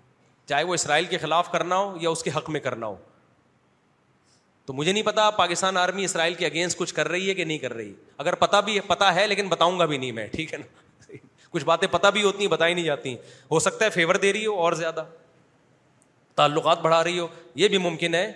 [0.49, 2.95] چاہے وہ اسرائیل کے خلاف کرنا ہو یا اس کے حق میں کرنا ہو
[4.71, 7.57] تو مجھے نہیں پتا پاکستان آرمی اسرائیل کے اگینسٹ کچھ کر رہی ہے کہ نہیں
[7.57, 7.93] کر رہی
[8.23, 11.15] اگر پتا بھی پتا ہے لیکن بتاؤں گا بھی نہیں میں ٹھیک ہے نا
[11.51, 13.13] کچھ باتیں پتا بھی ہوتی ہیں بتائی نہیں جاتی
[13.51, 15.03] ہو سکتا ہے فیور دے رہی ہو اور زیادہ
[16.35, 17.27] تعلقات بڑھا رہی ہو
[17.61, 18.31] یہ بھی ممکن ہے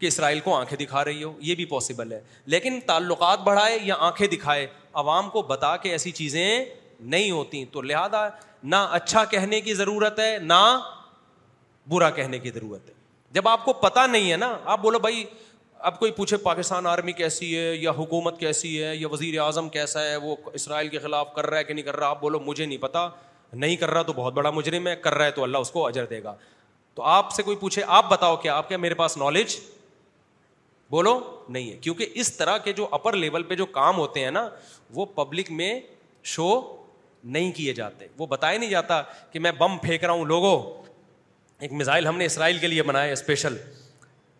[0.00, 2.20] کہ اسرائیل کو آنکھیں دکھا رہی ہو یہ بھی پاسبل ہے
[2.54, 4.66] لیکن تعلقات بڑھائے یا آنکھیں دکھائے
[5.02, 6.64] عوام کو بتا کے ایسی چیزیں
[7.00, 8.26] نہیں ہوتی تو لہٰذا
[8.74, 10.62] نہ اچھا کہنے کی ضرورت ہے نہ
[11.88, 12.98] برا کہنے کی ضرورت ہے
[13.36, 15.24] جب آپ کو پتا نہیں ہے نا آپ بولو بھائی
[15.88, 20.02] اب کوئی پوچھے پاکستان آرمی کیسی ہے یا حکومت کیسی ہے یا وزیر اعظم کیسا
[20.04, 22.64] ہے وہ اسرائیل کے خلاف کر رہا ہے کہ نہیں کر رہا آپ بولو مجھے
[22.66, 23.08] نہیں پتا
[23.52, 25.86] نہیں کر رہا تو بہت بڑا مجرم ہے کر رہا ہے تو اللہ اس کو
[25.86, 26.34] اجر دے گا
[26.94, 29.56] تو آپ سے کوئی پوچھے آپ بتاؤ کیا آپ کیا میرے پاس نالج
[30.90, 34.30] بولو نہیں ہے کیونکہ اس طرح کے جو اپر لیول پہ جو کام ہوتے ہیں
[34.30, 34.48] نا
[34.94, 35.78] وہ پبلک میں
[36.34, 36.50] شو
[37.24, 39.02] نہیں کیے جاتے وہ بتایا نہیں جاتا
[39.32, 40.56] کہ میں بم پھینک رہا ہوں لوگوں
[41.62, 43.56] ایک میزائل ہم نے اسرائیل کے لیے بنایا اسپیشل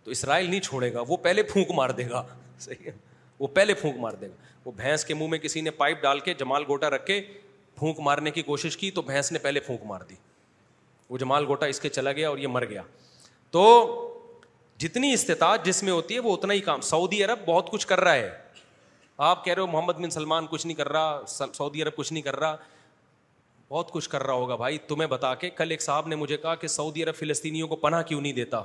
[0.04, 2.22] تو اسرائیل نہیں چھوڑے گا وہ پہلے پھونک مار دے گا
[2.60, 2.92] صحیح ہے
[3.38, 6.20] وہ پہلے پھونک مار دے گا وہ بھینس کے منہ میں کسی نے پائپ ڈال
[6.20, 7.20] کے جمال گوٹا رکھ کے
[7.78, 10.14] پھونک مارنے کی کوشش کی تو بھینس نے پہلے پھونک مار دی
[11.10, 12.82] وہ جمال گوٹا اس کے چلا گیا اور یہ مر گیا
[13.50, 13.62] تو
[14.78, 18.00] جتنی استطاعت جس میں ہوتی ہے وہ اتنا ہی کام سعودی عرب بہت کچھ کر
[18.00, 18.30] رہا ہے
[19.28, 22.22] آپ کہہ رہے ہو محمد بن سلمان کچھ نہیں کر رہا سعودی عرب کچھ نہیں
[22.22, 22.56] کر رہا
[23.70, 26.54] بہت کچھ کر رہا ہوگا بھائی تمہیں بتا کے کل ایک صاحب نے مجھے کہا
[26.62, 28.62] کہ سعودی عرب فلسطینیوں کو پناہ کیوں نہیں دیتا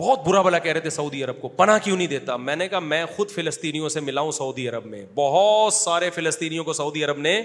[0.00, 2.68] بہت برا بلا کہہ رہے تھے سعودی عرب کو پناہ کیوں نہیں دیتا میں نے
[2.68, 7.18] کہا میں خود فلسطینیوں سے ملاؤں سعودی عرب میں بہت سارے فلسطینیوں کو سعودی عرب
[7.20, 7.40] نے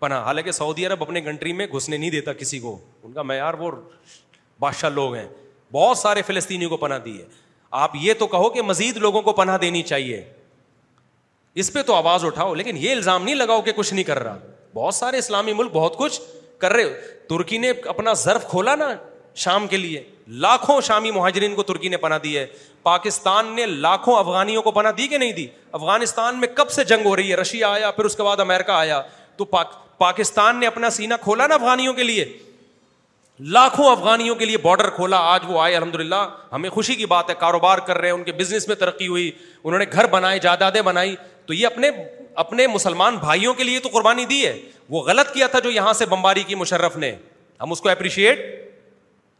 [0.00, 3.54] پناہ حالانکہ سعودی عرب اپنے کنٹری میں گھسنے نہیں دیتا کسی کو ان کا معیار
[3.58, 3.70] وہ
[4.60, 5.26] بادشاہ لوگ ہیں
[5.72, 7.26] بہت سارے فلسطینیوں کو پناہ دی ہے
[7.82, 10.22] آپ یہ تو کہو کہ مزید لوگوں کو پناہ دینی چاہیے
[11.62, 14.38] اس پہ تو آواز اٹھاؤ لیکن یہ الزام نہیں لگاؤ کہ کچھ نہیں کر رہا
[14.74, 16.20] بہت سارے اسلامی ملک بہت کچھ
[16.58, 16.92] کر رہے
[17.30, 18.94] ترکی نے اپنا ظرف کھولا نا
[19.44, 22.46] شام کے لیے لاکھوں شامی مہاجرین کو ترکی نے پناہ دی ہے
[22.82, 27.06] پاکستان نے لاکھوں افغانیوں کو پناہ دی کہ نہیں دی افغانستان میں کب سے جنگ
[27.06, 29.00] ہو رہی ہے رشیا آیا پھر اس کے بعد امیرکا آیا
[29.36, 29.44] تو
[29.98, 32.24] پاکستان نے اپنا سینا کھولا نا افغانیوں کے لیے
[33.52, 36.20] لاکھوں افغانیوں کے لیے بارڈر کھولا آج وہ آئے الحمد للہ
[36.52, 39.30] ہمیں خوشی کی بات ہے کاروبار کر رہے ہیں ان کے بزنس میں ترقی ہوئی
[39.64, 41.14] انہوں نے گھر بنائے جائیدادیں بنائی
[41.46, 41.90] تو یہ اپنے
[42.44, 44.58] اپنے مسلمان بھائیوں کے لیے تو قربانی دی ہے
[44.90, 47.14] وہ غلط کیا تھا جو یہاں سے بمباری کی مشرف نے
[47.62, 48.38] ہم اس کو اپریشیٹ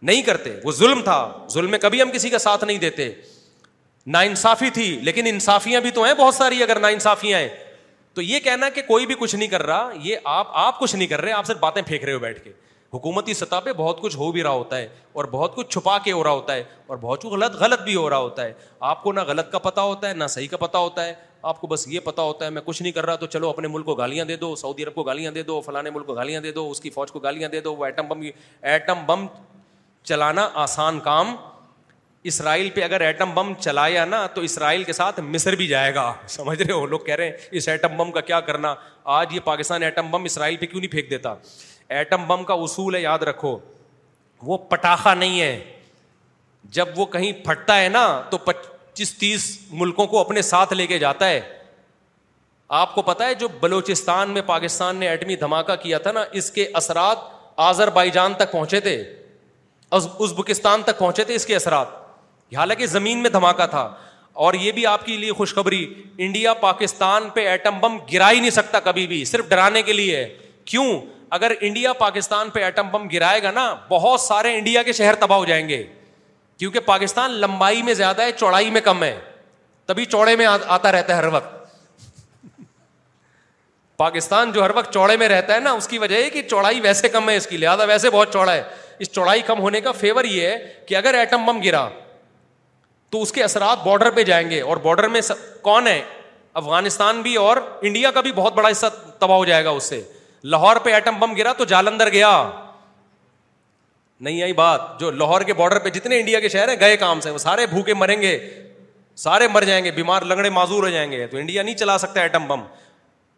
[0.03, 1.15] نہیں کرتے وہ ظلم تھا
[1.53, 3.11] ظلم میں کبھی ہم کسی کا ساتھ نہیں دیتے
[4.15, 7.49] نا انصافی تھی لیکن انصافیاں بھی تو ہیں بہت ساری اگر نا انصافیاں ہیں
[8.15, 11.09] تو یہ کہنا کہ کوئی بھی کچھ نہیں کر رہا یہ آپ آپ کچھ نہیں
[11.09, 12.53] کر رہے آپ صرف باتیں پھینک رہے ہو بیٹھ کے
[12.95, 16.13] حکومتی سطح پہ بہت کچھ ہو بھی رہا ہوتا ہے اور بہت کچھ چھپا کے
[16.13, 18.53] ہو رہا ہوتا ہے اور بہت کچھ غلط غلط بھی ہو رہا ہوتا ہے
[18.91, 21.15] آپ کو نہ غلط کا پتہ ہوتا ہے نہ صحیح کا پتہ ہوتا ہے
[21.51, 23.69] آپ کو بس یہ پتا ہوتا ہے میں کچھ نہیں کر رہا تو چلو اپنے
[23.69, 26.41] ملک کو گالیاں دے دو سعودی عرب کو گالیاں دے دو فلاں ملک کو گالیاں
[26.41, 28.23] دے دو اس کی فوج کو گالیاں دے دو وہ ایٹم بم
[28.63, 29.27] ایٹم بم
[30.09, 31.35] چلانا آسان کام
[32.31, 36.13] اسرائیل پہ اگر ایٹم بم چلایا نا تو اسرائیل کے ساتھ مصر بھی جائے گا
[36.37, 38.75] سمجھ رہے ہو لوگ کہہ رہے ہیں اس ایٹم بم کا کیا کرنا
[39.19, 41.35] آج یہ پاکستان ایٹم بم اسرائیل پہ کیوں نہیں پھینک دیتا
[41.99, 43.57] ایٹم بم کا اصول ہے یاد رکھو
[44.51, 45.57] وہ پٹاخہ نہیں ہے
[46.79, 49.51] جب وہ کہیں پھٹتا ہے نا تو پچیس تیس
[49.83, 51.41] ملکوں کو اپنے ساتھ لے کے جاتا ہے
[52.81, 56.51] آپ کو پتا ہے جو بلوچستان میں پاکستان نے ایٹمی دھماکہ کیا تھا نا اس
[56.51, 57.19] کے اثرات
[57.69, 58.97] آزر بائی جان تک پہنچے تھے
[59.97, 61.95] ازبکستان تک پہنچے تھے اس کے اثرات
[62.57, 63.89] حالانکہ زمین میں دھماکہ تھا
[64.47, 65.85] اور یہ بھی آپ کے لیے خوشخبری
[66.25, 70.27] انڈیا پاکستان پہ ایٹم بم گرا ہی نہیں سکتا کبھی بھی صرف ڈرانے کے لیے
[70.73, 70.87] کیوں
[71.39, 75.39] اگر انڈیا پاکستان پہ ایٹم بم گرائے گا نا بہت سارے انڈیا کے شہر تباہ
[75.39, 75.83] ہو جائیں گے
[76.59, 79.19] کیونکہ پاکستان لمبائی میں زیادہ ہے چوڑائی میں کم ہے
[79.87, 81.55] تبھی چوڑے میں آتا رہتا ہے ہر وقت
[83.97, 86.81] پاکستان جو ہر وقت چوڑے میں رہتا ہے نا اس کی وجہ ہے کہ چوڑائی
[86.81, 88.63] ویسے کم ہے اس کی لہٰذا ویسے بہت چوڑا ہے
[89.03, 91.89] اس چوڑائی کم ہونے کا فیور یہ ہے کہ اگر ایٹم بم گرا
[93.11, 95.21] تو اس کے اثرات بارڈر پہ جائیں گے اور بارڈر میں
[95.63, 96.03] کون ہے
[96.61, 98.87] افغانستان بھی اور انڈیا کا بھی بہت بڑا حصہ
[99.19, 100.01] تباہ ہو جائے گا اس سے
[100.45, 102.31] لاہور پہ ایٹم بم گرا تو جالندر گیا
[104.27, 107.21] نہیں آئی بات جو لاہور کے بارڈر پہ جتنے انڈیا کے شہر ہیں گئے کام
[107.21, 108.39] سے وہ سارے بھوکے مریں گے
[109.23, 112.21] سارے مر جائیں گے بیمار لگڑے معذور ہو جائیں گے تو انڈیا نہیں چلا سکتا
[112.21, 112.63] ایٹم بم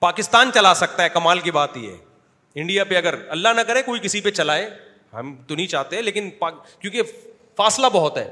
[0.01, 1.93] پاکستان چلا سکتا ہے کمال کی بات یہ
[2.61, 4.69] انڈیا پہ اگر اللہ نہ کرے کوئی کسی پہ چلائے
[5.15, 7.03] ہم تو نہیں چاہتے لیکن کیونکہ
[7.57, 8.29] فاصلہ بہت ہے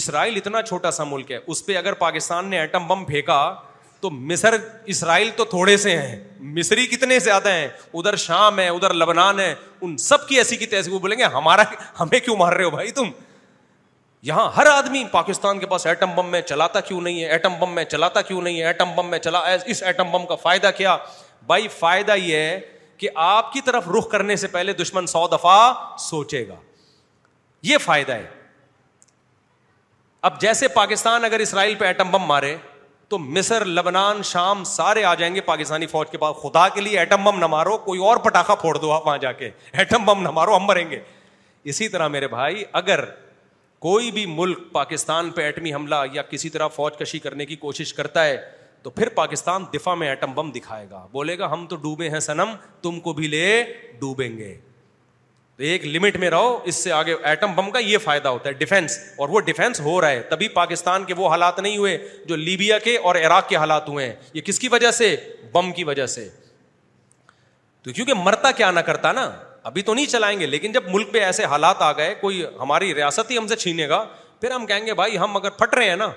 [0.00, 3.36] اسرائیل اتنا چھوٹا سا ملک ہے اس پہ اگر پاکستان نے ایٹم بم پھینکا
[4.00, 4.54] تو مصر
[4.92, 6.16] اسرائیل تو تھوڑے سے ہیں
[6.58, 10.66] مصری کتنے زیادہ ہیں ادھر شام ہے ادھر لبنان ہے ان سب کی ایسی کی
[10.90, 11.62] وہ بولیں گے ہمارا
[12.00, 13.10] ہمیں کیوں مار رہے ہو بھائی تم
[14.28, 17.74] یہاں ہر آدمی پاکستان کے پاس ایٹم بم میں چلاتا کیوں نہیں ہے ایٹم بم
[17.74, 20.96] میں چلاتا کیوں نہیں ہے ایٹم بم میں چلا اس ایٹم بم کا فائدہ کیا
[21.46, 22.58] بھائی فائدہ یہ ہے
[23.00, 25.72] کہ آپ کی طرف رخ کرنے سے پہلے دشمن سو دفعہ
[26.06, 26.54] سوچے گا
[27.68, 28.26] یہ فائدہ ہے
[30.28, 32.54] اب جیسے پاکستان اگر اسرائیل پہ ایٹم بم مارے
[33.12, 36.98] تو مصر لبنان شام سارے آ جائیں گے پاکستانی فوج کے پاس خدا کے لیے
[36.98, 39.50] ایٹم بم نہ مارو کوئی اور پٹاخہ پھوڑ دو آپ وہاں جا کے
[39.84, 40.98] ایٹم بم نہ مارو ہم مریں گے
[41.72, 43.04] اسی طرح میرے بھائی اگر
[43.86, 47.94] کوئی بھی ملک پاکستان پہ ایٹمی حملہ یا کسی طرح فوج کشی کرنے کی کوشش
[47.94, 48.36] کرتا ہے
[48.82, 52.20] تو پھر پاکستان دفاع میں ایٹم بم دکھائے گا بولے گا ہم تو ڈوبے ہیں
[52.26, 53.62] سنم تم کو بھی لے
[54.00, 54.54] ڈوبیں گے
[55.56, 58.52] تو ایک لمٹ میں رہو اس سے آگے ایٹم بم کا یہ فائدہ ہوتا ہے
[58.54, 58.96] ہے ڈیفینس
[59.46, 61.96] ڈیفینس اور وہ ہو رہا تبھی پاکستان کے وہ حالات نہیں ہوئے
[62.28, 65.14] جو لیبیا کے اور عراق کے حالات ہوئے ہیں یہ کس کی وجہ سے
[65.54, 66.28] بم کی وجہ سے
[67.82, 69.30] تو کیونکہ مرتا کیا نہ کرتا نا
[69.68, 72.94] ابھی تو نہیں چلائیں گے لیکن جب ملک پہ ایسے حالات آ گئے کوئی ہماری
[72.94, 74.02] ریاست ہی ہم سے چھینے گا
[74.40, 76.10] پھر ہم کہیں گے بھائی ہم اگر پھٹ رہے ہیں نا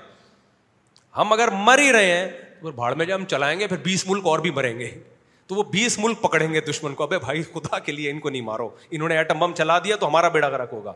[1.16, 2.28] ہم اگر مر ہی رہے ہیں
[2.72, 4.90] بھاڑ میں جب ہم چلائیں گے پھر بیس ملک اور بھی مریں گے
[5.46, 8.30] تو وہ بیس ملک پکڑیں گے دشمن کو ابھی بھائی خدا کے لیے ان کو
[8.30, 10.92] نہیں مارو انہوں نے ایٹم بم چلا دیا تو ہمارا بیڑا گرک ہوگا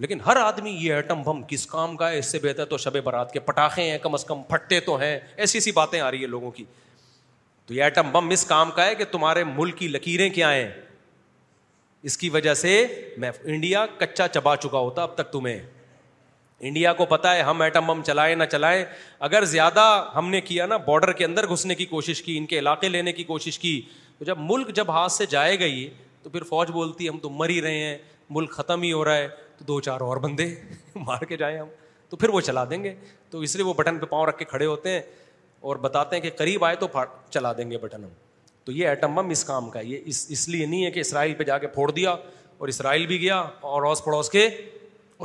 [0.00, 2.96] لیکن ہر آدمی یہ ایٹم بم کس کام کا ہے اس سے بہتر تو شب
[3.04, 6.20] برات کے پٹاخے ہیں کم از کم پھٹے تو ہیں ایسی ایسی باتیں آ رہی
[6.20, 6.64] ہیں لوگوں کی
[7.66, 10.68] تو یہ ایٹم بم اس کام کا ہے کہ تمہارے ملک کی لکیریں کیا ہیں
[12.08, 12.72] اس کی وجہ سے
[13.18, 15.58] میں انڈیا کچا چبا چکا ہوتا اب تک تمہیں
[16.66, 18.84] انڈیا کو پتا ہے ہم ایٹم بم چلائیں نہ چلائیں
[19.28, 19.82] اگر زیادہ
[20.14, 23.12] ہم نے کیا نا بارڈر کے اندر گھسنے کی کوشش کی ان کے علاقے لینے
[23.12, 23.80] کی کوشش کی
[24.18, 25.88] تو جب ملک جب ہاتھ سے جائے گئی
[26.22, 27.96] تو پھر فوج بولتی ہے ہم تو مر ہی رہے ہیں
[28.30, 29.28] ملک ختم ہی ہو رہا ہے
[29.58, 30.48] تو دو چار اور بندے
[30.96, 31.68] مار کے جائیں ہم
[32.10, 32.94] تو پھر وہ چلا دیں گے
[33.30, 35.00] تو اس لیے وہ بٹن پہ پاؤں رکھ کے کھڑے ہوتے ہیں
[35.70, 36.86] اور بتاتے ہیں کہ قریب آئے تو
[37.30, 38.10] چلا دیں گے بٹن ہم
[38.64, 41.44] تو یہ ایٹم بم اس کام کا یہ اس لیے نہیں ہے کہ اسرائیل پہ
[41.44, 42.10] جا کے پھوڑ دیا
[42.58, 43.36] اور اسرائیل بھی گیا
[43.70, 44.48] اور اوس پڑوس کے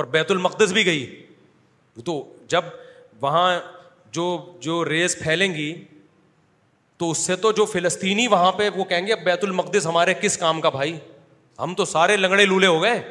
[0.00, 1.00] اور بیت المقدس بھی گئی
[2.04, 2.12] تو
[2.48, 2.64] جب
[3.20, 3.48] وہاں
[4.18, 4.26] جو
[4.66, 5.72] جو ریس پھیلیں گی
[6.98, 10.14] تو اس سے تو جو فلسطینی وہاں پہ وہ کہیں گے اب بیت المقدس ہمارے
[10.20, 10.96] کس کام کا بھائی
[11.62, 13.02] ہم تو سارے لنگڑے لولے ہو گئے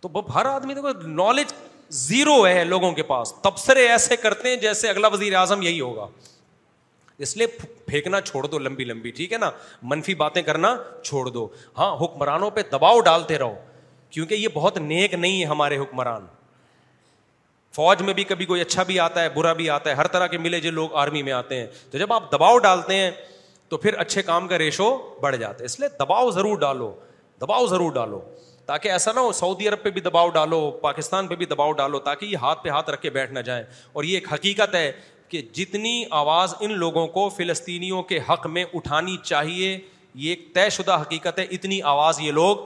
[0.00, 0.92] تو ہر آدمی دیکھو
[1.24, 1.52] نالج
[2.06, 6.06] زیرو ہے لوگوں کے پاس تبصرے ایسے کرتے ہیں جیسے اگلا وزیر اعظم یہی ہوگا
[7.26, 7.46] اس لیے
[7.86, 9.50] پھینکنا چھوڑ دو لمبی لمبی ٹھیک ہے نا
[9.92, 10.74] منفی باتیں کرنا
[11.04, 11.46] چھوڑ دو
[11.78, 13.54] ہاں حکمرانوں پہ دباؤ ڈالتے رہو
[14.10, 16.26] کیونکہ یہ بہت نیک نہیں ہے ہمارے حکمران
[17.76, 20.26] فوج میں بھی کبھی کوئی اچھا بھی آتا ہے برا بھی آتا ہے ہر طرح
[20.26, 23.10] کے ملے جو لوگ آرمی میں آتے ہیں تو جب آپ دباؤ ڈالتے ہیں
[23.68, 26.92] تو پھر اچھے کام کا ریشو بڑھ جاتا ہے اس لیے دباؤ ضرور ڈالو
[27.40, 28.20] دباؤ ضرور ڈالو
[28.66, 31.98] تاکہ ایسا نہ ہو سعودی عرب پہ بھی دباؤ ڈالو پاکستان پہ بھی دباؤ ڈالو
[32.08, 33.62] تاکہ یہ ہاتھ پہ ہاتھ رکھ کے بیٹھ نہ جائیں
[33.92, 34.90] اور یہ ایک حقیقت ہے
[35.28, 39.78] کہ جتنی آواز ان لوگوں کو فلسطینیوں کے حق میں اٹھانی چاہیے
[40.14, 42.56] یہ ایک طے شدہ حقیقت ہے اتنی آواز یہ لوگ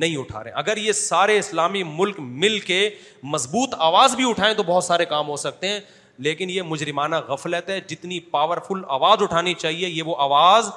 [0.00, 2.88] نہیں اٹھا رہے اگر یہ سارے اسلامی ملک مل کے
[3.32, 5.80] مضبوط آواز بھی اٹھائیں تو بہت سارے کام ہو سکتے ہیں
[6.26, 10.70] لیکن یہ مجرمانہ غفلت ہے جتنی پاورفل آواز اٹھانی چاہیے یہ وہ آواز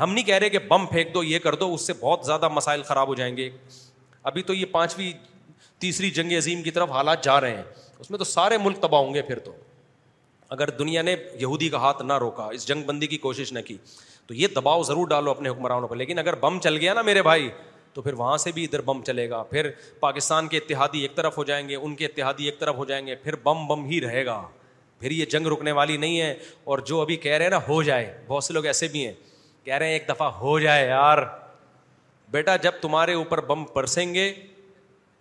[0.00, 2.48] ہم نہیں کہہ رہے کہ بم پھینک دو یہ کر دو اس سے بہت زیادہ
[2.52, 3.48] مسائل خراب ہو جائیں گے
[4.30, 5.10] ابھی تو یہ پانچویں
[5.80, 7.62] تیسری جنگ عظیم کی طرف حالات جا رہے ہیں
[7.98, 9.52] اس میں تو سارے ملک تباہ ہوں گے پھر تو
[10.56, 13.76] اگر دنیا نے یہودی کا ہاتھ نہ روکا اس جنگ بندی کی کوشش نہ کی
[14.26, 17.22] تو یہ دباؤ ضرور ڈالو اپنے حکمرانوں پر لیکن اگر بم چل گیا نا میرے
[17.22, 17.48] بھائی
[17.94, 19.70] تو پھر وہاں سے بھی ادھر بم چلے گا پھر
[20.00, 23.06] پاکستان کے اتحادی ایک طرف ہو جائیں گے ان کے اتحادی ایک طرف ہو جائیں
[23.06, 24.40] گے پھر بم بم ہی رہے گا
[25.00, 26.34] پھر یہ جنگ رکنے والی نہیں ہے
[26.72, 29.12] اور جو ابھی کہہ رہے ہیں نا ہو جائے بہت سے لوگ ایسے بھی ہیں
[29.64, 31.18] کہہ رہے ہیں ایک دفعہ ہو جائے یار
[32.32, 34.32] بیٹا جب تمہارے اوپر بم پرسیں گے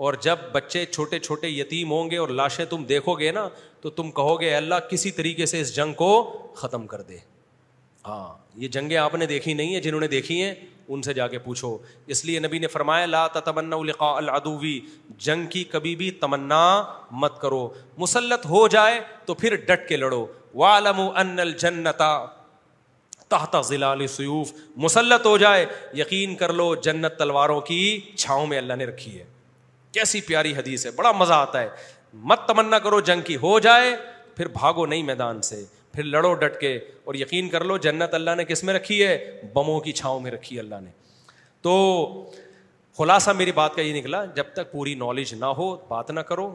[0.06, 3.48] اور جب بچے چھوٹے چھوٹے یتیم ہوں گے اور لاشیں تم دیکھو گے نا
[3.82, 6.08] تو تم کہو گے اللہ کسی طریقے سے اس جنگ کو
[6.56, 7.18] ختم کر دے
[8.08, 8.24] ہاں
[8.62, 10.54] یہ جنگیں آپ نے دیکھی نہیں ہیں جنہوں نے دیکھی ہیں
[10.90, 11.78] ان سے جا کے پوچھو
[12.16, 14.80] اس لیے نبی نے فرمایا لا تمنا القا العدوی
[15.28, 16.62] جنگ کی کبھی بھی تمنا
[17.24, 17.68] مت کرو
[17.98, 20.26] مسلط ہو جائے تو پھر ڈٹ کے لڑو
[20.64, 22.12] والم ان الجنتا
[23.30, 24.52] تحت ظلال سیوف
[24.86, 25.66] مسلط ہو جائے
[25.98, 29.26] یقین کر لو جنت تلواروں کی چھاؤں میں اللہ نے رکھی ہے
[29.98, 31.70] کیسی پیاری حدیث ہے بڑا مزہ آتا ہے
[32.32, 33.96] مت تمنا کرو جنگ کی ہو جائے
[34.36, 38.36] پھر بھاگو نہیں میدان سے پھر لڑو ڈٹ کے اور یقین کر لو جنت اللہ
[38.38, 40.90] نے کس میں رکھی ہے بموں کی چھاؤں میں رکھی ہے اللہ نے
[41.62, 41.74] تو
[42.98, 46.54] خلاصہ میری بات کا یہ نکلا جب تک پوری نالج نہ ہو بات نہ کرو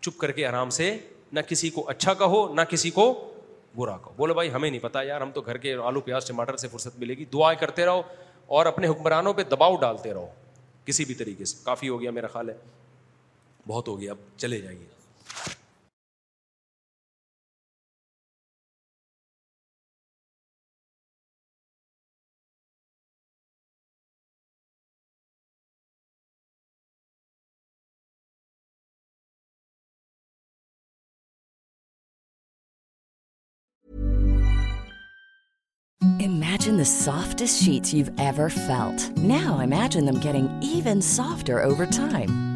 [0.00, 0.96] چپ کر کے آرام سے
[1.32, 3.06] نہ کسی کو اچھا کہو نہ کسی کو
[3.76, 6.56] برا کہو بولو بھائی ہمیں نہیں پتا یار ہم تو گھر کے آلو پیاز ٹماٹر
[6.56, 8.02] سے فرصت ملے گی دعائیں کرتے رہو
[8.56, 10.26] اور اپنے حکمرانوں پہ دباؤ ڈالتے رہو
[10.84, 12.54] کسی بھی طریقے سے کافی ہو گیا میرا خیال ہے
[13.68, 14.84] بہت ہو گیا اب چلے جائیے
[36.86, 42.55] softest sheet now imagining even softer over time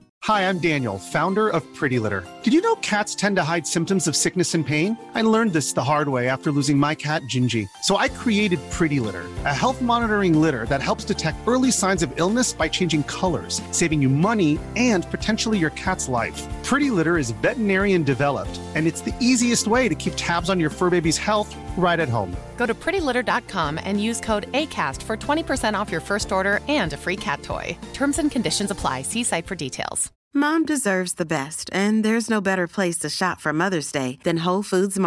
[0.25, 2.23] Hi, I'm Daniel, founder of Pretty Litter.
[2.43, 4.95] Did you know cats tend to hide symptoms of sickness and pain?
[5.15, 7.67] I learned this the hard way after losing my cat, Gingy.
[7.81, 12.13] So I created Pretty Litter, a health monitoring litter that helps detect early signs of
[12.19, 16.39] illness by changing colors, saving you money and potentially your cat's life.
[16.63, 20.69] Pretty Litter is veterinarian developed, and it's the easiest way to keep tabs on your
[20.69, 22.37] fur baby's health right at home.
[22.57, 26.97] Go to prettylitter.com and use code ACAST for 20% off your first order and a
[26.97, 27.75] free cat toy.
[27.91, 29.01] Terms and conditions apply.
[29.01, 29.99] See site for details.
[30.33, 34.25] Mom deserves best and there is no better place to shop for mother's day at
[34.25, 34.37] then
[34.69, 34.97] foods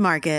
[0.00, 0.33] market